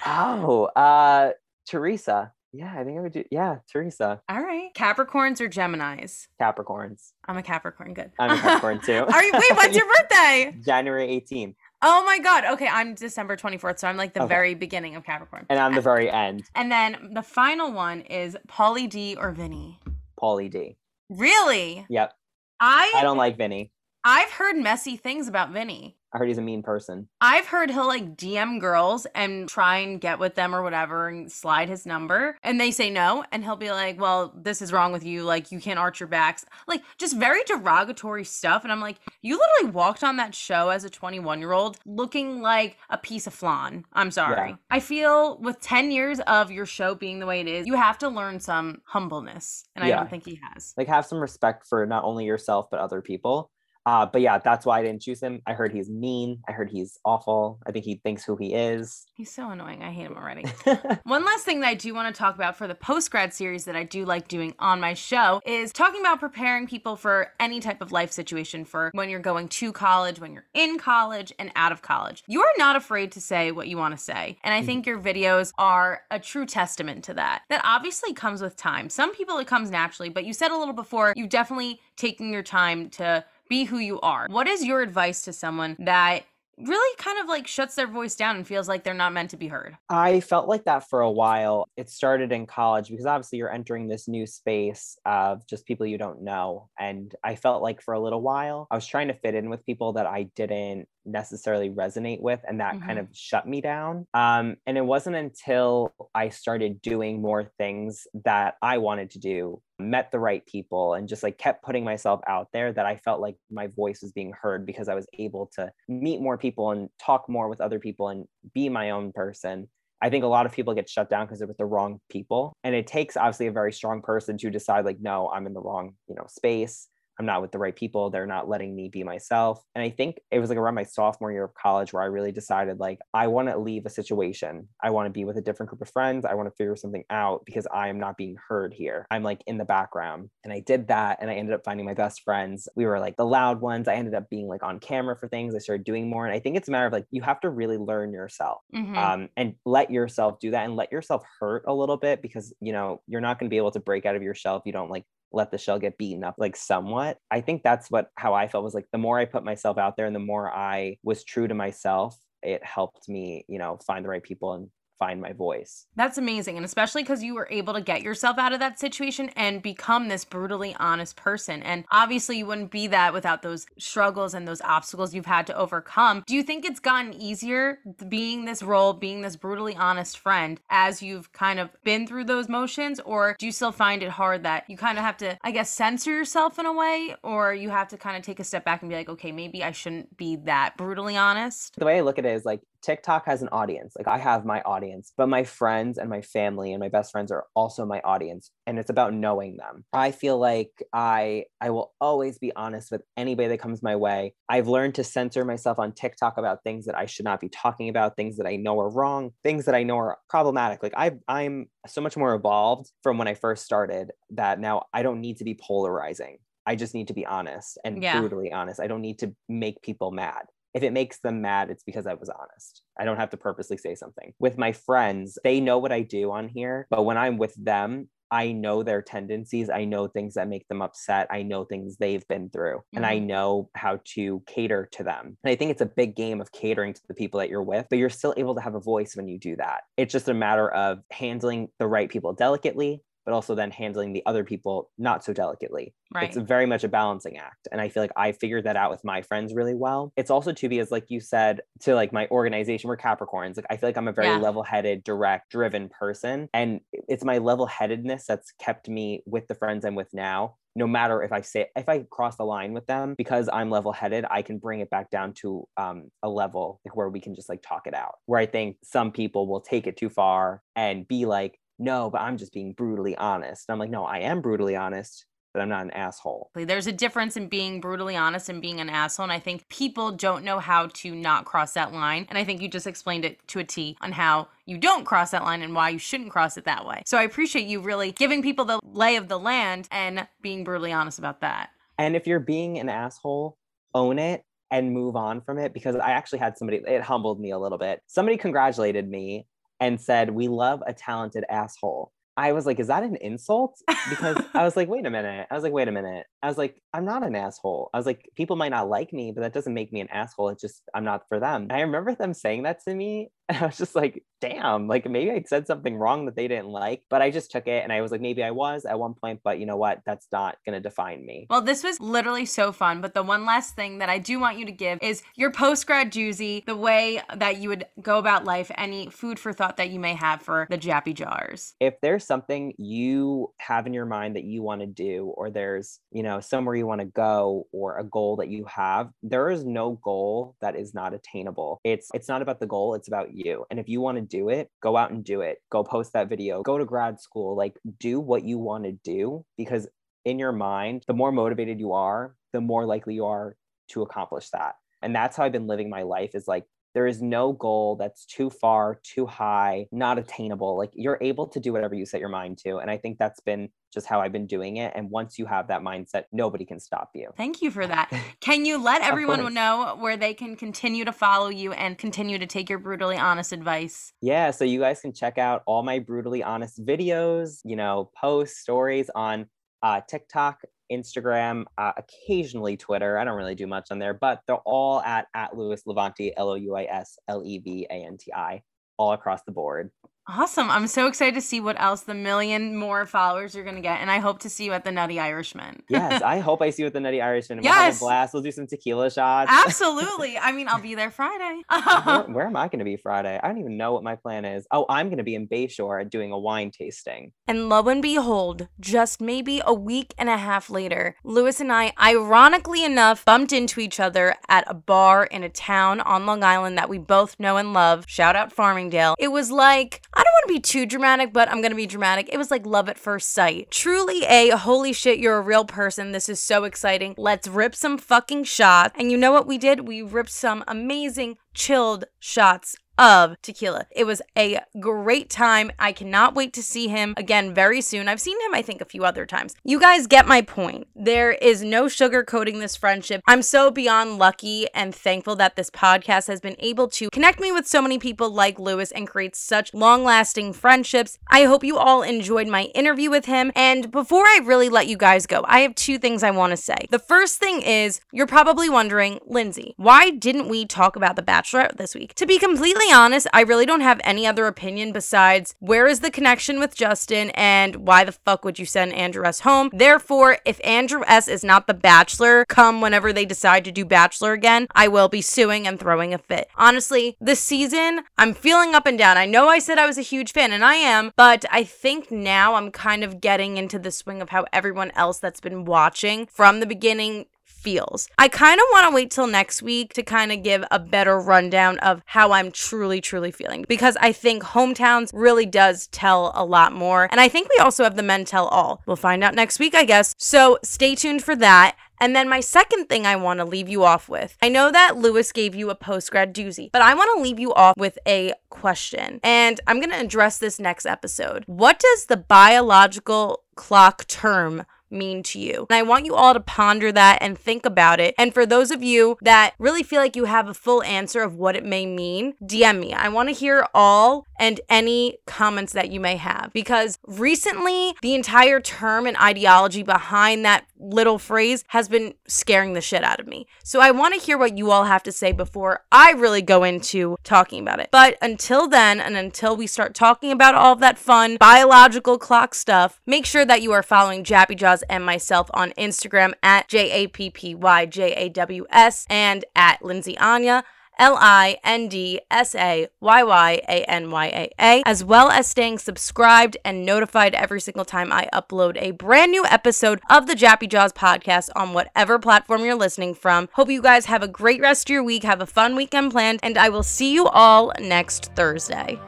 Oh, 0.05 0.65
uh, 0.75 1.31
Teresa. 1.67 2.31
Yeah, 2.57 2.73
I 2.77 2.83
think 2.85 2.97
I 2.97 3.01
would 3.01 3.11
do. 3.11 3.23
Yeah, 3.31 3.57
Teresa. 3.71 4.21
All 4.29 4.41
right. 4.41 4.73
Capricorns 4.73 5.41
or 5.41 5.49
Geminis? 5.49 6.27
Capricorns. 6.41 7.11
I'm 7.27 7.35
a 7.37 7.43
Capricorn. 7.43 7.93
Good. 7.93 8.11
I'm 8.17 8.31
a 8.31 8.37
Capricorn 8.39 8.79
too. 8.79 9.05
Are 9.13 9.23
you? 9.23 9.31
Wait, 9.33 9.51
what's 9.55 9.75
your 9.75 9.85
birthday? 9.85 10.55
January 10.65 11.07
18th, 11.07 11.55
Oh 11.81 12.03
my 12.05 12.19
God. 12.19 12.45
Okay, 12.53 12.67
I'm 12.67 12.95
December 12.95 13.35
24th, 13.35 13.79
so 13.79 13.87
I'm 13.87 13.97
like 13.97 14.13
the 14.13 14.21
Okay. 14.21 14.29
very 14.29 14.53
beginning 14.55 14.95
of 14.95 15.03
Capricorn. 15.03 15.45
and 15.49 15.59
I'm 15.59 15.73
the 15.73 15.79
uh, 15.79 15.81
very 15.81 16.09
end. 16.09 16.43
And 16.55 16.71
then 16.71 17.11
the 17.13 17.21
final 17.21 17.71
one 17.73 18.01
is 18.01 18.37
Pauly 18.47 18.89
D 18.89 19.17
or 19.19 19.31
Vinny. 19.31 19.79
Pauly 20.19 20.49
D. 20.49 20.77
Really? 21.09 21.85
Yep. 21.89 22.13
I, 22.61 22.93
I 22.95 23.03
don't 23.03 23.17
like 23.17 23.37
Vinny. 23.37 23.71
I've 24.05 24.31
heard 24.31 24.55
messy 24.55 24.95
things 24.97 25.27
about 25.27 25.51
Vinny. 25.51 25.97
I 26.15 26.17
heard 26.17 26.29
he's 26.29 26.37
a 26.37 26.41
mean 26.41 26.63
person. 26.63 27.09
I've 27.19 27.45
heard 27.45 27.69
he'll 27.69 27.87
like 27.87 28.15
DM 28.15 28.61
girls 28.61 29.05
and 29.13 29.49
try 29.49 29.79
and 29.79 29.99
get 29.99 30.17
with 30.17 30.35
them 30.35 30.55
or 30.55 30.63
whatever 30.63 31.09
and 31.09 31.29
slide 31.29 31.67
his 31.67 31.85
number 31.85 32.37
and 32.41 32.59
they 32.59 32.71
say 32.71 32.89
no 32.89 33.25
and 33.33 33.43
he'll 33.43 33.57
be 33.57 33.69
like, 33.69 33.99
"Well, 33.99 34.33
this 34.33 34.61
is 34.61 34.71
wrong 34.71 34.93
with 34.93 35.03
you. 35.03 35.23
Like 35.23 35.51
you 35.51 35.59
can't 35.59 35.77
arch 35.77 35.99
your 35.99 36.07
backs." 36.07 36.45
Like 36.69 36.83
just 36.97 37.17
very 37.17 37.43
derogatory 37.43 38.23
stuff 38.23 38.63
and 38.63 38.71
I'm 38.71 38.79
like, 38.79 38.95
"You 39.21 39.37
literally 39.37 39.73
walked 39.73 40.05
on 40.05 40.15
that 40.15 40.33
show 40.33 40.69
as 40.69 40.85
a 40.85 40.89
21-year-old 40.89 41.79
looking 41.85 42.41
like 42.41 42.77
a 42.89 42.97
piece 42.97 43.27
of 43.27 43.33
flan." 43.33 43.83
I'm 43.91 44.09
sorry. 44.09 44.51
Yeah. 44.51 44.55
I 44.69 44.79
feel 44.79 45.37
with 45.39 45.59
10 45.59 45.91
years 45.91 46.21
of 46.21 46.49
your 46.49 46.65
show 46.65 46.95
being 46.95 47.19
the 47.19 47.25
way 47.25 47.41
it 47.41 47.47
is, 47.47 47.67
you 47.67 47.75
have 47.75 47.97
to 47.97 48.07
learn 48.07 48.39
some 48.39 48.81
humbleness 48.85 49.65
and 49.75 49.83
I 49.83 49.89
don't 49.89 50.09
think 50.09 50.23
he 50.23 50.39
has. 50.49 50.73
Like, 50.77 50.87
have 50.87 51.05
some 51.05 51.19
respect 51.19 51.67
for 51.67 51.85
not 51.85 52.05
only 52.05 52.23
yourself 52.23 52.67
but 52.71 52.79
other 52.79 53.01
people. 53.01 53.51
Uh, 53.85 54.05
but 54.05 54.21
yeah, 54.21 54.37
that's 54.37 54.65
why 54.65 54.79
I 54.79 54.83
didn't 54.83 55.01
choose 55.01 55.21
him. 55.21 55.41
I 55.45 55.53
heard 55.53 55.71
he's 55.71 55.89
mean. 55.89 56.41
I 56.47 56.51
heard 56.51 56.69
he's 56.69 56.99
awful. 57.05 57.59
I 57.67 57.71
think 57.71 57.85
he 57.85 57.95
thinks 57.95 58.23
who 58.23 58.35
he 58.35 58.53
is. 58.53 59.05
He's 59.13 59.31
so 59.31 59.49
annoying. 59.49 59.83
I 59.83 59.91
hate 59.91 60.07
him 60.07 60.17
already. 60.17 60.45
One 61.03 61.23
last 61.23 61.45
thing 61.45 61.59
that 61.59 61.67
I 61.67 61.73
do 61.75 61.93
want 61.93 62.13
to 62.13 62.17
talk 62.17 62.35
about 62.35 62.57
for 62.57 62.67
the 62.67 62.75
post 62.75 63.11
grad 63.11 63.33
series 63.33 63.65
that 63.65 63.75
I 63.75 63.83
do 63.83 64.05
like 64.05 64.27
doing 64.27 64.55
on 64.59 64.79
my 64.79 64.93
show 64.93 65.41
is 65.45 65.71
talking 65.71 66.01
about 66.01 66.19
preparing 66.19 66.67
people 66.67 66.95
for 66.95 67.31
any 67.39 67.59
type 67.59 67.81
of 67.81 67.91
life 67.91 68.11
situation 68.11 68.65
for 68.65 68.89
when 68.93 69.09
you're 69.09 69.19
going 69.19 69.47
to 69.49 69.71
college, 69.71 70.19
when 70.19 70.33
you're 70.33 70.47
in 70.53 70.77
college, 70.79 71.31
and 71.37 71.51
out 71.55 71.71
of 71.71 71.81
college. 71.81 72.23
You 72.27 72.41
are 72.41 72.53
not 72.57 72.75
afraid 72.75 73.11
to 73.13 73.21
say 73.21 73.51
what 73.51 73.67
you 73.67 73.77
want 73.77 73.95
to 73.95 74.03
say. 74.03 74.37
And 74.43 74.53
I 74.53 74.63
think 74.63 74.85
your 74.85 74.99
videos 74.99 75.53
are 75.57 76.01
a 76.09 76.19
true 76.19 76.45
testament 76.45 77.03
to 77.05 77.13
that. 77.13 77.43
That 77.49 77.61
obviously 77.63 78.13
comes 78.13 78.41
with 78.41 78.57
time. 78.57 78.89
Some 78.89 79.13
people 79.13 79.37
it 79.37 79.47
comes 79.47 79.69
naturally, 79.69 80.09
but 80.09 80.25
you 80.25 80.33
said 80.33 80.51
a 80.51 80.57
little 80.57 80.73
before, 80.73 81.13
you've 81.15 81.29
definitely 81.29 81.79
taken 81.95 82.31
your 82.31 82.43
time 82.43 82.89
to 82.91 83.23
be 83.49 83.65
who 83.65 83.77
you 83.77 83.99
are. 84.01 84.27
What 84.29 84.47
is 84.47 84.63
your 84.65 84.81
advice 84.81 85.23
to 85.23 85.33
someone 85.33 85.75
that 85.79 86.25
really 86.57 86.95
kind 86.97 87.19
of 87.19 87.27
like 87.27 87.47
shuts 87.47 87.75
their 87.75 87.87
voice 87.87 88.15
down 88.15 88.37
and 88.37 88.47
feels 88.47 88.67
like 88.67 88.83
they're 88.83 88.93
not 88.93 89.13
meant 89.13 89.31
to 89.31 89.37
be 89.37 89.47
heard? 89.47 89.77
I 89.87 90.19
felt 90.19 90.47
like 90.47 90.63
that 90.65 90.89
for 90.89 91.01
a 91.01 91.11
while. 91.11 91.67
It 91.77 91.89
started 91.89 92.31
in 92.31 92.47
college 92.47 92.89
because 92.89 93.05
obviously 93.05 93.37
you're 93.37 93.51
entering 93.51 93.87
this 93.87 94.07
new 94.07 94.25
space 94.25 94.97
of 95.05 95.45
just 95.45 95.67
people 95.67 95.85
you 95.85 95.99
don't 95.99 96.23
know. 96.23 96.69
And 96.79 97.13
I 97.23 97.35
felt 97.35 97.61
like 97.61 97.81
for 97.81 97.93
a 97.93 97.99
little 97.99 98.21
while, 98.21 98.65
I 98.71 98.75
was 98.75 98.87
trying 98.87 99.09
to 99.09 99.13
fit 99.13 99.35
in 99.35 99.51
with 99.51 99.63
people 99.63 99.93
that 99.93 100.07
I 100.07 100.23
didn't 100.35 100.87
necessarily 101.07 101.69
resonate 101.69 102.19
with, 102.19 102.39
and 102.47 102.59
that 102.61 102.79
kind 102.81 102.97
Mhm. 102.97 102.99
of 102.99 103.09
shut 103.13 103.47
me 103.47 103.61
down. 103.61 104.07
Um, 104.15 104.55
and 104.65 104.75
it 104.75 104.85
wasn't 104.85 105.17
until 105.17 105.93
I 106.15 106.29
started 106.29 106.81
doing 106.81 107.21
more 107.21 107.43
things 107.59 108.07
that 108.23 108.55
I 108.63 108.79
wanted 108.79 109.11
to 109.11 109.19
do, 109.19 109.61
met 109.79 110.11
the 110.11 110.19
right 110.19 110.45
people, 110.45 110.93
and 110.93 111.07
just 111.07 111.23
like 111.23 111.37
kept 111.37 111.63
putting 111.63 111.83
myself 111.83 112.21
out 112.27 112.47
there 112.53 112.71
that 112.71 112.85
I 112.85 112.95
felt 112.97 113.21
like 113.21 113.35
my 113.51 113.67
voice 113.67 114.01
was 114.01 114.11
being 114.11 114.33
heard 114.39 114.65
because 114.65 114.89
I 114.89 114.95
was 114.95 115.07
able 115.17 115.51
to 115.55 115.71
meet 115.87 116.21
more 116.21 116.37
people 116.37 116.71
and 116.71 116.89
talk 116.99 117.29
more 117.29 117.49
with 117.49 117.61
other 117.61 117.79
people 117.79 118.09
and 118.09 118.25
be 118.53 118.69
my 118.69 118.91
own 118.91 119.11
person. 119.11 119.67
I 120.01 120.09
think 120.09 120.23
a 120.23 120.27
lot 120.27 120.45
of 120.45 120.51
people 120.51 120.73
get 120.73 120.89
shut 120.89 121.09
down 121.09 121.25
because 121.25 121.39
they're 121.39 121.47
with 121.47 121.57
the 121.57 121.65
wrong 121.65 121.99
people. 122.09 122.53
And 122.63 122.75
it 122.75 122.85
takes 122.85 123.17
obviously 123.17 123.47
a 123.47 123.51
very 123.51 123.71
strong 123.71 124.01
person 124.01 124.37
to 124.39 124.49
decide, 124.49 124.85
like, 124.85 124.99
no, 124.99 125.29
I'm 125.29 125.47
in 125.47 125.53
the 125.53 125.61
wrong, 125.61 125.95
you 126.07 126.15
know, 126.15 126.25
space. 126.27 126.87
I'm 127.19 127.25
not 127.25 127.41
with 127.41 127.51
the 127.51 127.59
right 127.59 127.75
people. 127.75 128.09
They're 128.09 128.25
not 128.25 128.49
letting 128.49 128.75
me 128.75 128.89
be 128.89 129.03
myself. 129.03 129.63
And 129.73 129.83
I 129.83 129.89
think 129.89 130.19
it 130.31 130.39
was 130.39 130.49
like 130.49 130.57
around 130.57 130.75
my 130.75 130.83
sophomore 130.83 131.31
year 131.31 131.45
of 131.45 131.53
college 131.53 131.93
where 131.93 132.03
I 132.03 132.07
really 132.07 132.31
decided, 132.31 132.79
like, 132.79 132.99
I 133.13 133.27
want 133.27 133.47
to 133.49 133.57
leave 133.57 133.85
a 133.85 133.89
situation. 133.89 134.67
I 134.83 134.89
want 134.89 135.07
to 135.07 135.11
be 135.11 135.25
with 135.25 135.37
a 135.37 135.41
different 135.41 135.69
group 135.69 135.81
of 135.81 135.89
friends. 135.89 136.25
I 136.25 136.33
want 136.33 136.49
to 136.49 136.55
figure 136.55 136.75
something 136.75 137.03
out 137.09 137.43
because 137.45 137.67
I 137.73 137.87
am 137.87 137.99
not 137.99 138.17
being 138.17 138.35
heard 138.49 138.73
here. 138.73 139.05
I'm 139.11 139.23
like 139.23 139.41
in 139.47 139.57
the 139.57 139.65
background. 139.65 140.29
And 140.43 140.51
I 140.51 140.59
did 140.59 140.87
that. 140.89 141.19
And 141.21 141.29
I 141.29 141.35
ended 141.35 141.53
up 141.55 141.61
finding 141.63 141.85
my 141.85 141.93
best 141.93 142.21
friends. 142.23 142.67
We 142.75 142.85
were 142.85 142.99
like 142.99 143.15
the 143.17 143.25
loud 143.25 143.61
ones. 143.61 143.87
I 143.87 143.95
ended 143.95 144.13
up 144.13 144.29
being 144.29 144.47
like 144.47 144.63
on 144.63 144.79
camera 144.79 145.15
for 145.17 145.27
things. 145.29 145.55
I 145.55 145.59
started 145.59 145.85
doing 145.85 146.09
more. 146.09 146.25
And 146.25 146.33
I 146.35 146.39
think 146.39 146.57
it's 146.57 146.67
a 146.67 146.71
matter 146.71 146.85
of 146.87 146.93
like, 146.93 147.05
you 147.11 147.21
have 147.21 147.39
to 147.41 147.49
really 147.49 147.77
learn 147.77 148.11
yourself 148.13 148.61
Mhm. 148.73 148.97
um, 148.97 149.29
and 149.37 149.55
let 149.65 149.89
yourself 149.91 150.39
do 150.39 150.51
that 150.51 150.65
and 150.65 150.75
let 150.75 150.91
yourself 150.91 151.23
hurt 151.39 151.63
a 151.67 151.73
little 151.73 151.97
bit 151.97 152.21
because 152.21 152.53
you 152.59 152.71
know 152.73 153.01
you're 153.07 153.21
not 153.21 153.39
going 153.39 153.49
to 153.49 153.53
be 153.53 153.57
able 153.57 153.71
to 153.71 153.79
break 153.79 154.05
out 154.05 154.15
of 154.15 154.23
your 154.23 154.33
shell 154.35 154.57
if 154.57 154.63
you 154.65 154.71
don't 154.71 154.89
like 154.89 155.05
let 155.31 155.51
the 155.51 155.57
shell 155.57 155.79
get 155.79 155.97
beaten 155.97 156.23
up 156.23 156.35
like 156.37 156.55
somewhat. 156.55 157.17
I 157.31 157.41
think 157.41 157.63
that's 157.63 157.89
what 157.91 158.09
how 158.15 158.33
i 158.33 158.47
felt 158.47 158.63
was 158.63 158.73
like 158.73 158.87
the 158.91 158.97
more 158.97 159.19
i 159.19 159.25
put 159.25 159.43
myself 159.43 159.77
out 159.77 159.97
there 159.97 160.05
and 160.05 160.15
the 160.15 160.19
more 160.19 160.53
i 160.53 160.97
was 161.03 161.23
true 161.23 161.47
to 161.47 161.53
myself 161.53 162.17
it 162.43 162.63
helped 162.63 163.09
me 163.09 163.45
you 163.47 163.59
know 163.59 163.77
find 163.85 164.05
the 164.05 164.09
right 164.09 164.23
people 164.23 164.53
and 164.53 164.69
find 164.99 165.21
my 165.21 165.33
voice 165.33 165.87
That's 165.95 166.17
amazing. 166.17 166.57
And 166.57 166.65
especially 166.65 167.03
because 167.03 167.23
you 167.23 167.35
were 167.35 167.47
able 167.49 167.73
to 167.73 167.81
get 167.81 168.01
yourself 168.01 168.37
out 168.37 168.53
of 168.53 168.59
that 168.59 168.79
situation 168.79 169.29
and 169.35 169.61
become 169.61 170.07
this 170.07 170.25
brutally 170.25 170.75
honest 170.79 171.15
person. 171.15 171.63
And 171.63 171.85
obviously, 171.91 172.37
you 172.37 172.45
wouldn't 172.45 172.71
be 172.71 172.87
that 172.87 173.13
without 173.13 173.41
those 173.41 173.65
struggles 173.77 174.33
and 174.33 174.47
those 174.47 174.61
obstacles 174.61 175.13
you've 175.13 175.25
had 175.25 175.47
to 175.47 175.57
overcome. 175.57 176.23
Do 176.27 176.35
you 176.35 176.43
think 176.43 176.65
it's 176.65 176.79
gotten 176.79 177.13
easier 177.13 177.79
being 178.09 178.45
this 178.45 178.61
role, 178.61 178.93
being 178.93 179.21
this 179.21 179.35
brutally 179.35 179.75
honest 179.75 180.17
friend 180.17 180.59
as 180.69 181.01
you've 181.01 181.31
kind 181.31 181.59
of 181.59 181.69
been 181.83 182.07
through 182.07 182.25
those 182.25 182.49
motions? 182.49 182.99
Or 183.01 183.35
do 183.39 183.45
you 183.45 183.51
still 183.51 183.71
find 183.71 184.03
it 184.03 184.09
hard 184.09 184.43
that 184.43 184.69
you 184.69 184.77
kind 184.77 184.97
of 184.97 185.03
have 185.03 185.17
to, 185.17 185.37
I 185.43 185.51
guess, 185.51 185.69
censor 185.69 186.11
yourself 186.11 186.59
in 186.59 186.65
a 186.65 186.73
way? 186.73 187.15
Or 187.23 187.53
you 187.53 187.69
have 187.69 187.87
to 187.89 187.97
kind 187.97 188.17
of 188.17 188.23
take 188.23 188.39
a 188.39 188.43
step 188.43 188.65
back 188.65 188.81
and 188.81 188.89
be 188.89 188.95
like, 188.95 189.09
okay, 189.09 189.31
maybe 189.31 189.63
I 189.63 189.71
shouldn't 189.71 190.17
be 190.17 190.35
that 190.37 190.77
brutally 190.77 191.17
honest? 191.17 191.75
the 191.77 191.85
way 191.85 191.97
i 191.97 192.01
look 192.01 192.17
at 192.17 192.25
it 192.25 192.33
is 192.33 192.45
like 192.45 192.61
tiktok 192.85 193.25
has 193.25 193.41
an 193.41 193.49
audience. 193.51 193.93
Like 193.97 194.07
i 194.07 194.17
have 194.19 194.45
my 194.45 194.61
audience 194.61 195.11
but 195.17 195.27
my 195.27 195.43
friends 195.43 195.97
and 195.97 196.09
my 196.09 196.21
family 196.21 196.71
and 196.71 196.79
my 196.79 196.89
best 196.89 197.11
friends 197.11 197.31
are 197.31 197.45
also 197.55 197.85
my 197.85 197.99
audience 198.01 198.51
and 198.67 198.77
it's 198.79 198.89
about 198.91 199.13
knowing 199.13 199.57
them. 199.57 199.85
I 199.91 200.11
feel 200.11 200.37
like 200.37 200.71
i 200.93 201.45
i 201.59 201.69
will 201.71 201.93
always 201.99 202.37
be 202.37 202.51
honest 202.55 202.91
with 202.91 203.01
anybody 203.17 203.47
that 203.49 203.59
comes 203.65 203.81
my 203.81 203.95
way. 203.95 204.35
I've 204.49 204.67
learned 204.67 204.95
to 204.95 205.03
censor 205.03 205.43
myself 205.45 205.79
on 205.79 205.93
tiktok 205.93 206.37
about 206.37 206.63
things 206.63 206.85
that 206.85 206.97
i 206.97 207.05
should 207.07 207.25
not 207.25 207.41
be 207.41 207.49
talking 207.49 207.89
about 207.89 208.15
things 208.15 208.37
that 208.37 208.47
i 208.47 208.55
know 208.55 208.79
are 208.79 208.89
wrong 208.89 209.31
things 209.43 209.65
that 209.65 209.75
i 209.75 209.83
know 209.83 209.97
are 209.97 210.17
problematic. 210.29 210.83
Like 210.83 210.93
i 210.95 211.11
i'm 211.27 211.55
so 211.87 212.01
much 212.01 212.15
more 212.17 212.35
evolved 212.35 212.91
from 213.03 213.17
when 213.17 213.27
i 213.27 213.33
first 213.33 213.65
started 213.65 214.11
that 214.31 214.59
now 214.59 214.83
i 214.93 215.01
don't 215.01 215.21
need 215.21 215.37
to 215.37 215.43
be 215.43 215.55
polarizing. 215.69 216.37
I 216.67 216.75
just 216.75 216.95
need 216.95 217.07
to 217.09 217.13
be 217.13 217.25
honest 217.27 217.77
and 217.85 218.01
Yeah. 218.01 218.19
brutally 218.19 218.51
honest. 218.51 218.79
I 218.79 218.87
don't 218.87 219.01
need 219.01 219.19
to 219.19 219.35
make 219.47 219.81
people 219.83 220.11
mad 220.11 220.45
if 220.75 220.83
it 220.83 220.91
makes 220.91 221.19
them 221.21 221.41
mad, 221.41 221.71
it's 221.71 221.83
because 221.83 222.05
I 222.05 222.13
was 222.15 222.29
honest. 222.29 222.83
I 222.99 223.05
don't 223.05 223.15
have 223.15 223.29
to 223.29 223.37
purposely 223.37 223.77
say 223.77 223.95
something. 223.95 224.33
With 224.39 224.57
my 224.57 224.73
friends, 224.73 225.39
they 225.43 225.61
know 225.61 225.79
what 225.79 225.93
I 225.93 226.01
do 226.01 226.31
on 226.31 226.49
here, 226.49 226.85
but 226.89 227.03
when 227.03 227.17
I'm 227.17 227.37
with 227.37 227.55
them, 227.55 228.09
I 228.29 228.51
know 228.51 228.83
their 228.83 229.01
tendencies. 229.01 229.69
I 229.69 229.85
know 229.85 230.07
things 230.07 230.33
that 230.33 230.49
make 230.49 230.67
them 230.67 230.81
upset. 230.81 231.27
I 231.29 231.43
know 231.43 231.63
things 231.63 231.95
they've 231.95 232.27
been 232.27 232.49
through, 232.49 232.81
and 232.93 233.05
I 233.05 233.17
mm-hmm. 233.17 233.27
know 233.27 233.69
how 233.75 233.99
to 234.15 234.43
cater 234.47 234.89
to 234.93 235.03
them. 235.03 235.37
And 235.43 235.51
I 235.51 235.55
think 235.55 235.71
it's 235.71 235.81
a 235.81 235.85
big 235.85 236.15
game 236.15 236.41
of 236.41 236.51
catering 236.51 236.93
to 236.93 237.01
the 237.07 237.13
people 237.13 237.39
that 237.39 237.49
you're 237.49 237.63
with, 237.63 237.85
but 237.89 237.97
you're 237.97 238.09
still 238.09 238.33
able 238.35 238.55
to 238.55 238.61
have 238.61 238.75
a 238.75 238.81
voice 238.81 239.15
when 239.15 239.29
you 239.29 239.39
do 239.39 239.55
that. 239.55 239.83
It's 239.95 240.11
just 240.11 240.27
a 240.27 240.33
matter 240.33 240.69
of 240.69 240.99
handling 241.11 241.69
the 241.79 241.87
right 241.87 242.09
people 242.09 242.33
delicately, 242.33 243.01
but 243.25 243.33
also 243.33 243.55
then 243.55 243.71
handling 243.71 244.13
the 244.13 244.23
other 244.25 244.43
people 244.43 244.89
not 244.97 245.23
so 245.23 245.33
delicately. 245.33 245.93
Right. 246.13 246.29
it's 246.29 246.37
very 246.37 246.65
much 246.65 246.83
a 246.85 246.87
balancing 246.87 247.37
act 247.37 247.67
and 247.71 247.81
i 247.81 247.89
feel 247.89 248.01
like 248.01 248.11
i 248.15 248.31
figured 248.31 248.63
that 248.65 248.77
out 248.77 248.89
with 248.91 249.03
my 249.03 249.21
friends 249.21 249.53
really 249.53 249.73
well. 249.73 250.13
It's 250.15 250.29
also 250.31 250.53
to 250.53 250.69
be 250.69 250.79
as 250.79 250.91
like 250.91 251.09
you 251.09 251.19
said 251.19 251.61
to 251.81 251.93
like 251.95 252.13
my 252.13 252.27
organization 252.31 252.87
we're 252.87 252.95
capricorns. 252.97 253.57
Like 253.57 253.65
i 253.69 253.75
feel 253.75 253.89
like 253.89 253.97
i'm 253.97 254.07
a 254.07 254.13
very 254.13 254.27
Yeah. 254.27 254.37
level-headed 254.37 255.03
direct 255.03 255.49
driven 255.51 255.89
person 255.89 256.47
and 256.53 256.79
it's 256.91 257.25
my 257.25 257.39
level-headedness 257.39 258.25
that's 258.27 258.51
kept 258.59 258.87
me 258.87 259.23
with 259.25 259.47
the 259.47 259.55
friends 259.55 259.83
i'm 259.83 259.95
with 259.95 260.13
now 260.13 260.55
no 260.77 260.85
matter 260.87 261.23
if 261.23 261.31
i 261.31 261.41
say 261.41 261.67
if 261.75 261.89
i 261.89 261.99
cross 262.09 262.35
the 262.37 262.43
line 262.45 262.71
with 262.73 262.85
them. 262.85 263.15
Because 263.17 263.49
i'm 263.51 263.69
level-headed 263.69 264.25
i 264.29 264.41
can 264.41 264.57
bring 264.59 264.79
it 264.81 264.89
back 264.89 265.09
down 265.09 265.33
to 265.41 265.67
um, 265.77 266.11
a 266.23 266.29
level 266.29 266.79
like 266.85 266.95
where 266.95 267.09
we 267.09 267.19
can 267.19 267.33
just 267.35 267.49
like 267.49 267.61
talk 267.61 267.87
it 267.87 267.93
out. 267.93 268.15
Where 268.27 268.39
i 268.39 268.45
think 268.45 268.77
some 268.83 269.11
people 269.11 269.47
will 269.47 269.61
take 269.61 269.87
it 269.87 269.97
too 269.97 270.09
far 270.09 270.61
and 270.75 271.07
be 271.07 271.25
like 271.25 271.59
no, 271.77 272.09
but 272.09 272.21
I'm 272.21 272.37
just 272.37 272.53
being 272.53 272.73
brutally 272.73 273.15
honest. 273.15 273.65
And 273.67 273.73
I'm 273.73 273.79
like, 273.79 273.89
no, 273.89 274.05
I 274.05 274.19
am 274.19 274.41
brutally 274.41 274.75
honest 274.75 275.25
but 275.55 275.61
I'm 275.61 275.69
not 275.69 275.85
an 275.85 275.91
asshole. 275.91 276.51
There's 276.53 276.85
a 276.85 276.91
difference 276.91 277.37
in 277.37 277.47
being 277.47 277.79
brutally 277.79 278.17
honest 278.17 278.49
and 278.49 278.61
being 278.61 278.81
an 278.81 278.89
asshole. 278.89 279.23
And 279.23 279.31
I 279.31 279.39
think 279.39 279.69
people 279.69 280.11
don't 280.11 280.43
know 280.43 280.59
how 280.59 280.87
to 280.87 281.15
not 281.15 281.45
cross 281.45 281.71
that 281.75 281.93
line. 281.93 282.25
And 282.27 282.37
I 282.37 282.43
think 282.43 282.61
you 282.61 282.67
just 282.67 282.85
explained 282.85 283.23
it 283.23 283.39
to 283.47 283.59
a 283.59 283.63
T 283.63 283.95
on 284.01 284.11
how 284.11 284.49
you 284.65 284.77
don't 284.77 285.05
cross 285.05 285.31
that 285.31 285.43
line 285.43 285.61
and 285.61 285.73
why 285.73 285.91
you 285.91 285.97
shouldn't 285.97 286.31
cross 286.31 286.57
it 286.57 286.65
that 286.65 286.85
way. 286.85 287.03
So 287.05 287.17
I 287.17 287.23
appreciate 287.23 287.67
you 287.67 287.79
really 287.79 288.11
giving 288.11 288.43
people 288.43 288.65
the 288.65 288.81
lay 288.83 289.15
of 289.15 289.29
the 289.29 289.39
land 289.39 289.87
and 289.91 290.27
being 290.41 290.65
brutally 290.65 290.91
honest 290.91 291.19
about 291.19 291.39
that. 291.39 291.69
And 291.97 292.17
if 292.17 292.27
you're 292.27 292.41
being 292.41 292.77
an 292.77 292.89
asshole, 292.89 293.57
own 293.93 294.19
it 294.19 294.43
and 294.71 294.91
move 294.91 295.15
on 295.15 295.39
from 295.39 295.57
it 295.57 295.73
because 295.73 295.95
I 295.95 296.11
actually 296.11 296.39
had 296.39 296.57
somebody, 296.57 296.81
it 296.85 297.01
humbled 297.01 297.39
me 297.39 297.51
a 297.51 297.57
little 297.57 297.77
bit. 297.77 298.01
Somebody 298.07 298.35
congratulated 298.35 299.09
me 299.09 299.47
and 299.79 299.99
said, 299.99 300.31
We 300.31 300.47
love 300.47 300.81
a 300.85 300.93
talented 300.93 301.45
asshole. 301.49 302.11
I 302.37 302.51
was 302.51 302.65
like, 302.65 302.79
is 302.79 302.87
that 302.87 303.03
an 303.03 303.15
insult? 303.21 303.79
Because 304.09 304.43
I 304.53 304.63
was 304.63 304.75
like, 304.75 304.89
wait 304.89 305.05
a 305.05 305.09
minute. 305.09 305.47
I 305.49 305.53
was 305.53 305.63
like, 305.63 305.71
wait 305.71 305.87
a 305.87 305.91
minute. 305.91 306.25
I 306.43 306.47
was 306.47 306.57
like, 306.57 306.81
I'm 306.93 307.05
not 307.05 307.25
an 307.25 307.35
asshole. 307.35 307.89
I 307.93 307.97
was 307.97 308.05
like, 308.05 308.29
people 308.35 308.57
might 308.57 308.69
not 308.69 308.89
like 308.89 309.13
me, 309.13 309.31
but 309.31 309.41
that 309.41 309.53
doesn't 309.53 309.73
make 309.73 309.93
me 309.93 310.01
an 310.01 310.09
asshole. 310.09 310.49
It's 310.49 310.61
just, 310.61 310.83
I'm 310.93 311.05
not 311.05 311.23
for 311.29 311.39
them. 311.39 311.67
I 311.69 311.81
remember 311.81 312.13
them 312.13 312.33
saying 312.33 312.63
that 312.63 312.83
to 312.83 312.93
me. 312.93 313.29
And 313.47 313.57
I 313.59 313.65
was 313.67 313.77
just 313.77 313.95
like, 313.95 314.23
damn, 314.41 314.87
like 314.87 315.09
maybe 315.09 315.31
I 315.31 315.43
said 315.45 315.67
something 315.67 315.95
wrong 315.95 316.25
that 316.25 316.35
they 316.35 316.47
didn't 316.47 316.67
like, 316.67 317.03
but 317.09 317.21
I 317.21 317.31
just 317.31 317.51
took 317.51 317.67
it 317.67 317.83
and 317.83 317.91
I 317.91 318.01
was 318.01 318.11
like, 318.11 318.21
maybe 318.21 318.43
I 318.43 318.51
was 318.51 318.85
at 318.85 318.99
one 318.99 319.13
point, 319.13 319.41
but 319.43 319.59
you 319.59 319.65
know 319.65 319.77
what? 319.77 320.01
That's 320.05 320.27
not 320.31 320.57
going 320.65 320.73
to 320.73 320.79
define 320.79 321.25
me. 321.25 321.47
Well, 321.49 321.61
this 321.61 321.83
was 321.83 321.99
literally 321.99 322.45
so 322.45 322.71
fun. 322.71 323.01
But 323.01 323.13
the 323.13 323.23
one 323.23 323.45
last 323.45 323.75
thing 323.75 323.99
that 323.99 324.09
I 324.09 324.17
do 324.17 324.39
want 324.39 324.57
you 324.57 324.65
to 324.65 324.71
give 324.71 324.99
is 325.01 325.23
your 325.35 325.51
post 325.51 325.85
grad 325.85 326.11
doozy, 326.11 326.65
the 326.65 326.75
way 326.75 327.21
that 327.35 327.57
you 327.57 327.69
would 327.69 327.85
go 328.01 328.17
about 328.17 328.45
life, 328.45 328.71
any 328.77 329.09
food 329.09 329.39
for 329.39 329.53
thought 329.53 329.77
that 329.77 329.89
you 329.89 329.99
may 329.99 330.15
have 330.15 330.41
for 330.41 330.67
the 330.69 330.77
Jappy 330.77 331.13
Jaws. 331.13 331.73
If 331.79 332.01
there's 332.01 332.25
something 332.25 332.73
you 332.77 333.51
have 333.59 333.87
in 333.87 333.93
your 333.93 334.05
mind 334.05 334.35
that 334.35 334.43
you 334.43 334.63
want 334.63 334.81
to 334.81 334.87
do, 334.87 335.33
or 335.37 335.49
there's, 335.49 335.99
you 336.11 336.23
know, 336.23 336.39
somewhere 336.39 336.75
you 336.75 336.87
want 336.87 337.01
to 337.01 337.07
go 337.07 337.67
or 337.71 337.97
a 337.97 338.03
goal 338.03 338.37
that 338.37 338.49
you 338.49 338.65
have, 338.65 339.09
there 339.23 339.49
is 339.49 339.63
no 339.63 339.99
goal 340.03 340.55
that 340.61 340.75
is 340.75 340.93
not 340.93 341.13
attainable. 341.13 341.79
It's 341.83 342.09
it's 342.13 342.27
not 342.27 342.41
about 342.41 342.59
the 342.59 342.67
goal, 342.67 342.95
it's 342.95 343.07
about 343.07 343.34
you. 343.35 343.65
And 343.69 343.79
if 343.79 343.89
you 343.89 344.01
want 344.01 344.17
to 344.17 344.21
do 344.21 344.49
it, 344.49 344.69
go 344.81 344.97
out 344.97 345.11
and 345.11 345.23
do 345.23 345.41
it. 345.41 345.59
Go 345.71 345.83
post 345.83 346.13
that 346.13 346.29
video, 346.29 346.63
go 346.63 346.77
to 346.77 346.85
grad 346.85 347.19
school, 347.19 347.55
like 347.55 347.77
do 347.99 348.19
what 348.19 348.43
you 348.43 348.57
want 348.57 348.85
to 348.85 348.93
do 349.03 349.45
because 349.57 349.87
in 350.23 350.39
your 350.39 350.51
mind, 350.51 351.03
the 351.07 351.13
more 351.13 351.31
motivated 351.31 351.79
you 351.79 351.93
are, 351.93 352.35
the 352.53 352.61
more 352.61 352.85
likely 352.85 353.13
you 353.15 353.25
are 353.25 353.55
to 353.89 354.01
accomplish 354.01 354.49
that. 354.49 354.75
And 355.01 355.15
that's 355.15 355.37
how 355.37 355.43
I've 355.43 355.51
been 355.51 355.67
living 355.67 355.89
my 355.89 356.01
life 356.01 356.33
is 356.33 356.47
like 356.47 356.65
there 356.95 357.05
is 357.05 357.21
no 357.21 357.51
goal 357.51 357.97
that's 357.97 358.25
too 358.25 358.49
far, 358.49 358.99
too 359.03 359.27
high, 359.27 359.85
not 359.91 360.17
attainable. 360.17 360.77
Like 360.77 360.91
you're 360.93 361.19
able 361.21 361.45
to 361.49 361.59
do 361.59 361.73
whatever 361.73 361.93
you 361.93 362.05
set 362.05 362.21
your 362.21 362.29
mind 362.29 362.57
to. 362.59 362.77
And 362.77 362.89
I 362.89 362.97
think 362.97 363.19
that's 363.19 363.41
been 363.41 363.69
just 363.93 364.07
how 364.07 364.21
I've 364.21 364.31
been 364.31 364.47
doing 364.47 364.77
it. 364.77 364.93
And 364.95 365.11
once 365.11 365.37
you 365.37 365.45
have 365.45 365.67
that 365.67 365.81
mindset, 365.81 366.23
nobody 366.31 366.65
can 366.65 366.79
stop 366.79 367.09
you. 367.13 367.31
Thank 367.35 367.61
you 367.61 367.69
for 367.69 367.85
that. 367.85 368.11
Can 368.39 368.65
you 368.65 368.81
let 368.81 369.01
everyone 369.01 369.53
know 369.53 369.97
where 369.99 370.17
they 370.17 370.33
can 370.33 370.55
continue 370.55 371.05
to 371.05 371.11
follow 371.11 371.49
you 371.49 371.71
and 371.73 371.97
continue 371.97 372.37
to 372.37 372.45
take 372.45 372.69
your 372.69 372.79
brutally 372.79 373.17
honest 373.17 373.51
advice? 373.51 374.13
Yeah. 374.21 374.51
So 374.51 374.65
you 374.65 374.79
guys 374.79 375.01
can 375.01 375.13
check 375.13 375.37
out 375.37 375.63
all 375.65 375.83
my 375.83 375.99
brutally 375.99 376.43
honest 376.43 376.85
videos, 376.85 377.59
you 377.63 377.75
know, 377.75 378.11
posts, 378.15 378.59
stories 378.59 379.09
on 379.15 379.47
uh, 379.81 380.01
TikTok, 380.07 380.61
Instagram, 380.91 381.65
uh, 381.77 381.91
occasionally 381.97 382.77
Twitter. 382.77 383.17
I 383.17 383.23
don't 383.23 383.37
really 383.37 383.55
do 383.55 383.67
much 383.67 383.87
on 383.91 383.99
there, 383.99 384.13
but 384.13 384.41
they're 384.47 384.57
all 384.65 385.01
at 385.01 385.27
at 385.33 385.57
Louis 385.57 385.81
Levanti, 385.85 386.31
L 386.37 386.49
O 386.49 386.55
U 386.55 386.75
I 386.75 386.83
S 386.83 387.17
L 387.27 387.43
E 387.45 387.59
V 387.59 387.87
A 387.89 387.93
N 387.93 388.17
T 388.17 388.31
I, 388.33 388.61
all 388.97 389.13
across 389.13 389.41
the 389.43 389.51
board. 389.51 389.91
Awesome. 390.27 390.71
I'm 390.71 390.87
so 390.87 391.05
excited 391.05 391.35
to 391.35 391.41
see 391.41 391.59
what 391.59 391.79
else 391.79 392.01
the 392.01 392.15
million 392.15 392.75
more 392.75 393.05
followers 393.05 393.53
you're 393.53 393.63
going 393.63 393.75
to 393.75 393.81
get. 393.81 394.01
And 394.01 394.09
I 394.09 394.17
hope 394.17 394.39
to 394.39 394.49
see 394.49 394.65
you 394.65 394.73
at 394.73 394.83
the 394.83 394.91
Nutty 394.91 395.19
Irishman. 395.19 395.83
yes, 395.87 396.23
I 396.23 396.39
hope 396.45 396.63
I 396.63 396.71
see 396.71 396.81
you 396.81 396.87
at 396.87 396.93
the 396.93 396.99
Nutty 396.99 397.21
Irishman. 397.21 397.59
We'll 397.59 397.65
yes. 397.65 397.93
have 397.93 397.95
a 397.97 397.99
blast. 397.99 398.33
We'll 398.33 398.41
do 398.41 398.51
some 398.51 398.65
tequila 398.65 399.11
shots. 399.11 399.51
Absolutely. 399.51 400.35
I 400.37 400.51
mean, 400.51 400.67
I'll 400.67 400.81
be 400.81 400.95
there 400.95 401.11
Friday. 401.11 401.61
where, 402.03 402.21
where, 402.27 402.47
am 402.47 402.55
I 402.55 402.69
going 402.69 402.79
to 402.79 402.85
be 402.85 402.97
Friday? 402.97 403.39
I 403.41 403.47
don't 403.47 403.59
even 403.59 403.77
know 403.77 403.93
what 403.93 404.03
my 404.03 404.15
plan 404.15 404.45
is. 404.45 404.65
Oh, 404.71 404.85
I'm 404.89 405.09
going 405.09 405.19
to 405.19 405.23
be 405.23 405.35
in 405.35 405.47
Bayshore 405.47 406.09
doing 406.09 406.31
a 406.31 406.39
wine 406.39 406.71
tasting. 406.71 407.31
And 407.47 407.69
lo 407.69 407.87
and 407.87 408.01
behold, 408.01 408.67
just 408.79 409.21
maybe 409.21 409.61
a 409.63 409.75
week 409.75 410.15
and 410.17 410.29
a 410.29 410.37
half 410.37 410.71
later, 410.71 411.17
Louis 411.23 411.59
and 411.61 411.71
I, 411.71 411.93
ironically 412.01 412.83
enough, 412.83 413.23
bumped 413.25 413.53
into 413.53 413.79
each 413.79 413.99
other 413.99 414.35
at 414.49 414.63
a 414.67 414.73
bar 414.73 415.25
in 415.25 415.43
a 415.43 415.49
town 415.49 416.01
on 416.01 416.25
Long 416.25 416.43
Island 416.43 416.79
that 416.79 416.89
we 416.89 416.97
both 416.97 417.39
know 417.39 417.57
and 417.57 417.73
love. 417.73 418.05
Shout 418.07 418.35
out 418.35 418.55
Farmingdale. 418.55 419.13
It 419.19 419.27
was 419.27 419.51
like, 419.51 420.01
Want 420.45 420.57
to 420.57 420.61
be 420.61 420.79
too 420.79 420.85
dramatic, 420.85 421.33
but 421.33 421.49
I'm 421.49 421.59
going 421.59 421.71
to 421.71 421.75
be 421.75 421.87
dramatic. 421.87 422.29
It 422.31 422.37
was 422.37 422.51
like 422.51 422.67
love 422.67 422.87
at 422.87 422.99
first 422.99 423.31
sight. 423.31 423.71
Truly 423.71 424.25
a 424.25 424.55
holy 424.55 424.93
shit, 424.93 425.17
you're 425.17 425.39
a 425.39 425.41
real 425.41 425.65
person. 425.65 426.11
This 426.11 426.29
is 426.29 426.39
so 426.39 426.65
exciting. 426.65 427.15
Let's 427.17 427.47
rip 427.47 427.73
some 427.73 427.97
fucking 427.97 428.43
shots. 428.43 428.93
And 428.95 429.11
you 429.11 429.17
know 429.17 429.31
what 429.31 429.47
we 429.47 429.57
did? 429.57 429.87
We 429.87 430.03
ripped 430.03 430.29
some 430.29 430.63
amazing 430.67 431.37
chilled 431.55 432.05
shots 432.19 432.75
of 432.97 433.41
tequila. 433.41 433.87
It 433.91 434.05
was 434.05 434.21
a 434.37 434.59
great 434.79 435.29
time. 435.29 435.71
I 435.79 435.91
cannot 435.91 436.35
wait 436.35 436.53
to 436.53 436.63
see 436.63 436.87
him 436.87 437.13
again 437.17 437.53
very 437.53 437.81
soon. 437.81 438.07
I've 438.07 438.21
seen 438.21 438.39
him, 438.41 438.53
I 438.53 438.61
think, 438.61 438.81
a 438.81 438.85
few 438.85 439.05
other 439.05 439.25
times. 439.25 439.55
You 439.63 439.79
guys 439.79 440.07
get 440.07 440.27
my 440.27 440.41
point. 440.41 440.87
There 440.95 441.33
is 441.33 441.63
no 441.63 441.85
sugarcoating 441.85 442.59
this 442.59 442.75
friendship. 442.75 443.21
I'm 443.27 443.41
so 443.41 443.71
beyond 443.71 444.17
lucky 444.17 444.67
and 444.73 444.93
thankful 444.93 445.35
that 445.37 445.55
this 445.55 445.69
podcast 445.69 446.27
has 446.27 446.41
been 446.41 446.55
able 446.59 446.87
to 446.89 447.09
connect 447.09 447.39
me 447.39 447.51
with 447.51 447.67
so 447.67 447.81
many 447.81 447.99
people 447.99 448.29
like 448.29 448.59
Louis 448.59 448.91
and 448.91 449.07
create 449.07 449.35
such 449.35 449.73
long 449.73 450.03
lasting 450.03 450.53
friendships. 450.53 451.17
I 451.29 451.43
hope 451.43 451.63
you 451.63 451.77
all 451.77 452.01
enjoyed 452.01 452.47
my 452.47 452.63
interview 452.75 453.09
with 453.09 453.25
him. 453.25 453.51
And 453.55 453.91
before 453.91 454.23
I 454.25 454.39
really 454.43 454.69
let 454.69 454.87
you 454.87 454.97
guys 454.97 455.25
go, 455.27 455.43
I 455.47 455.59
have 455.59 455.75
two 455.75 455.97
things 455.97 456.23
I 456.23 456.31
want 456.31 456.51
to 456.51 456.57
say. 456.57 456.87
The 456.89 456.99
first 456.99 457.39
thing 457.39 457.61
is 457.61 457.99
you're 458.11 458.27
probably 458.27 458.69
wondering, 458.69 459.19
Lindsay, 459.25 459.73
why 459.77 460.09
didn't 460.09 460.47
we 460.47 460.65
talk 460.65 460.95
about 460.95 461.15
The 461.15 461.23
Bachelorette 461.23 461.77
this 461.77 461.95
week? 461.95 462.13
To 462.15 462.25
be 462.25 462.39
completely 462.39 462.84
completely 462.85 463.03
honest, 463.03 463.27
I 463.33 463.41
really 463.41 463.65
don't 463.65 463.81
have 463.81 463.99
any 464.03 464.27
other 464.27 464.45
opinion 464.45 464.91
besides 464.91 465.55
where 465.59 465.87
is 465.87 466.01
the 466.01 466.11
connection 466.11 466.59
with 466.59 466.75
Justin 466.75 467.31
and 467.31 467.77
why 467.77 468.03
the 468.03 468.11
fuck 468.11 468.45
would 468.45 468.59
you 468.59 468.65
send 468.65 468.93
Andrew 468.93 469.25
S 469.25 469.39
home? 469.39 469.71
Therefore, 469.73 470.37
if 470.45 470.59
Andrew 470.63 471.01
S 471.07 471.27
is 471.27 471.43
not 471.43 471.65
the 471.65 471.73
bachelor 471.73 472.45
come 472.45 472.81
whenever 472.81 473.11
they 473.11 473.25
decide 473.25 473.65
to 473.65 473.71
do 473.71 473.85
bachelor 473.85 474.33
again, 474.33 474.67
I 474.75 474.87
will 474.87 475.09
be 475.09 475.21
suing 475.21 475.67
and 475.67 475.79
throwing 475.79 476.13
a 476.13 476.19
fit. 476.19 476.47
Honestly, 476.57 477.17
this 477.19 477.39
season, 477.39 478.01
I'm 478.19 478.33
feeling 478.35 478.75
up 478.75 478.85
and 478.85 478.99
down. 478.99 479.17
I 479.17 479.25
know 479.25 479.47
I 479.47 479.59
said 479.59 479.79
I 479.79 479.87
was 479.87 479.97
a 479.97 480.03
huge 480.03 480.31
fan 480.31 480.51
and 480.51 480.63
I 480.63 480.75
am, 480.75 481.11
but 481.15 481.43
I 481.51 481.63
think 481.63 482.11
now 482.11 482.53
I'm 482.53 482.69
kind 482.69 483.03
of 483.03 483.19
getting 483.19 483.57
into 483.57 483.79
the 483.79 483.91
swing 483.91 484.21
of 484.21 484.29
how 484.29 484.45
everyone 484.53 484.91
else 484.91 485.17
that's 485.17 485.41
been 485.41 485.65
watching 485.65 486.27
from 486.27 486.59
the 486.59 486.67
beginning 486.67 487.25
feels. 487.45 488.07
I 488.17 488.27
kind 488.27 488.59
of 488.59 488.65
want 488.71 488.89
to 488.89 488.95
wait 488.95 489.11
till 489.11 489.27
next 489.27 489.61
week 489.61 489.93
to 489.93 490.03
kind 490.03 490.31
of 490.31 490.43
give 490.43 490.63
a 490.69 490.79
better 490.79 491.19
rundown 491.19 491.79
of 491.79 492.01
how 492.05 492.31
I'm 492.31 492.51
truly, 492.51 493.01
truly 493.01 493.31
feeling 493.31 493.65
because 493.67 493.97
I 493.99 494.11
think 494.11 494.43
Hometowns 494.43 495.09
really 495.13 495.45
does 495.45 495.87
tell 495.87 496.31
a 496.35 496.45
lot 496.45 496.73
more. 496.73 497.07
And 497.09 497.19
I 497.19 497.27
think 497.27 497.49
we 497.49 497.63
also 497.63 497.83
have 497.83 497.95
the 497.95 498.03
men 498.03 498.25
tell 498.25 498.47
all. 498.47 498.81
We'll 498.85 498.95
find 498.95 499.23
out 499.23 499.33
next 499.33 499.59
week, 499.59 499.73
I 499.73 499.85
guess. 499.85 500.13
So 500.17 500.59
stay 500.63 500.95
tuned 500.95 501.23
for 501.23 501.35
that. 501.37 501.75
And 501.99 502.15
then 502.15 502.27
my 502.27 502.39
second 502.41 502.87
thing 502.87 503.05
I 503.05 503.15
want 503.15 503.39
to 503.39 503.45
leave 503.45 503.69
you 503.69 503.83
off 503.83 504.09
with. 504.09 504.37
I 504.41 504.49
know 504.49 504.71
that 504.71 504.97
Louis 504.97 505.31
gave 505.31 505.55
you 505.55 505.69
a 505.69 505.75
post 505.75 506.11
grad 506.11 506.35
doozy, 506.35 506.69
but 506.71 506.81
I 506.81 506.93
want 506.93 507.09
to 507.15 507.23
leave 507.23 507.39
you 507.39 507.53
off 507.53 507.77
with 507.77 507.97
a 508.05 508.33
question. 508.49 509.19
And 509.23 509.59
I'm 509.65 509.79
going 509.79 509.91
to 509.91 510.01
address 510.01 510.37
this 510.37 510.59
next 510.59 510.85
episode. 510.85 511.43
What 511.47 511.79
does 511.79 512.07
the 512.07 512.17
biological 512.17 513.43
clock 513.55 514.05
term 514.07 514.65
mean 514.95 515.23
to 515.23 515.39
you? 515.39 515.67
And 515.69 515.77
I 515.77 515.83
want 515.83 516.05
you 516.05 516.15
all 516.15 516.33
to 516.33 516.39
ponder 516.39 516.91
that 516.91 517.19
and 517.21 517.37
think 517.37 517.65
about 517.65 517.99
it. 517.99 518.15
And 518.17 518.33
for 518.33 518.45
those 518.45 518.71
of 518.71 518.81
you 518.81 519.17
that 519.21 519.53
really 519.59 519.83
feel 519.83 520.01
like 520.01 520.15
you 520.15 520.25
have 520.25 520.47
a 520.47 520.53
full 520.53 520.81
answer 520.83 521.21
of 521.21 521.35
what 521.35 521.55
it 521.55 521.65
may 521.65 521.85
mean, 521.85 522.33
DM 522.41 522.79
me. 522.79 522.93
I 522.93 523.09
want 523.09 523.29
to 523.29 523.35
hear 523.35 523.67
all 523.73 524.25
and 524.39 524.59
any 524.69 525.17
comments 525.25 525.73
that 525.73 525.91
you 525.91 525.99
may 525.99 526.17
have 526.17 526.51
because 526.53 526.99
recently 527.05 527.95
the 528.01 528.15
entire 528.15 528.59
term 528.59 529.05
and 529.05 529.17
ideology 529.17 529.83
behind 529.83 530.43
that 530.45 530.65
little 530.77 531.17
phrase 531.17 531.63
has 531.67 531.87
been 531.87 532.13
scaring 532.27 532.73
the 532.73 532.81
shit 532.81 533.03
out 533.03 533.19
of 533.19 533.27
me. 533.27 533.47
So 533.63 533.79
I 533.79 533.91
want 533.91 534.13
to 534.13 534.19
hear 534.19 534.37
what 534.37 534.57
you 534.57 534.71
all 534.71 534.85
have 534.85 535.03
to 535.03 535.11
say 535.11 535.31
before 535.31 535.83
I 535.91 536.11
really 536.11 536.41
go 536.41 536.63
into 536.63 537.17
talking 537.23 537.61
about 537.61 537.79
it. 537.79 537.89
But 537.91 538.17
until 538.21 538.67
then, 538.67 538.99
and 538.99 539.15
until 539.15 539.55
we 539.55 539.67
start 539.67 539.93
talking 539.93 540.31
about 540.31 540.55
all 540.55 540.73
of 540.73 540.79
that 540.79 540.97
fun 540.97 541.37
biological 541.39 542.17
clock 542.17 542.53
stuff, 542.53 543.01
make 543.05 543.25
sure 543.25 543.45
that 543.45 543.61
you 543.61 543.71
are 543.71 543.83
following 543.83 544.23
Jappy 544.23 544.55
Jaws 544.55 544.83
and 544.89 545.05
myself 545.05 545.49
on 545.53 545.71
Instagram 545.71 546.33
at 546.41 546.67
J 546.67 546.91
A 546.91 547.07
P 547.07 547.29
P 547.29 547.55
Y 547.55 547.85
J 547.85 548.13
A 548.13 548.29
W 548.29 548.65
S 548.69 549.05
and 549.09 549.45
at 549.55 549.83
Lindsay 549.83 550.17
Anya. 550.17 550.63
L 550.97 551.17
I 551.19 551.57
N 551.63 551.87
D 551.87 552.21
S 552.31 552.55
A 552.55 552.87
Y 552.99 553.23
Y 553.23 553.61
A 553.67 553.83
N 553.83 554.11
Y 554.11 554.25
A 554.27 554.51
A, 554.59 554.83
as 554.85 555.03
well 555.03 555.29
as 555.29 555.47
staying 555.47 555.79
subscribed 555.79 556.57
and 556.63 556.85
notified 556.85 557.35
every 557.35 557.59
single 557.61 557.85
time 557.85 558.11
I 558.11 558.29
upload 558.33 558.81
a 558.81 558.91
brand 558.91 559.31
new 559.31 559.45
episode 559.45 559.99
of 560.09 560.27
the 560.27 560.35
Jappy 560.35 560.69
Jaws 560.69 560.93
podcast 560.93 561.49
on 561.55 561.73
whatever 561.73 562.19
platform 562.19 562.63
you're 562.63 562.75
listening 562.75 563.13
from. 563.13 563.49
Hope 563.53 563.69
you 563.69 563.81
guys 563.81 564.05
have 564.05 564.23
a 564.23 564.27
great 564.27 564.61
rest 564.61 564.89
of 564.89 564.93
your 564.93 565.03
week, 565.03 565.23
have 565.23 565.41
a 565.41 565.45
fun 565.45 565.75
weekend 565.75 566.11
planned, 566.11 566.39
and 566.43 566.57
I 566.57 566.69
will 566.69 566.83
see 566.83 567.13
you 567.13 567.27
all 567.27 567.73
next 567.79 568.31
Thursday. 568.35 568.99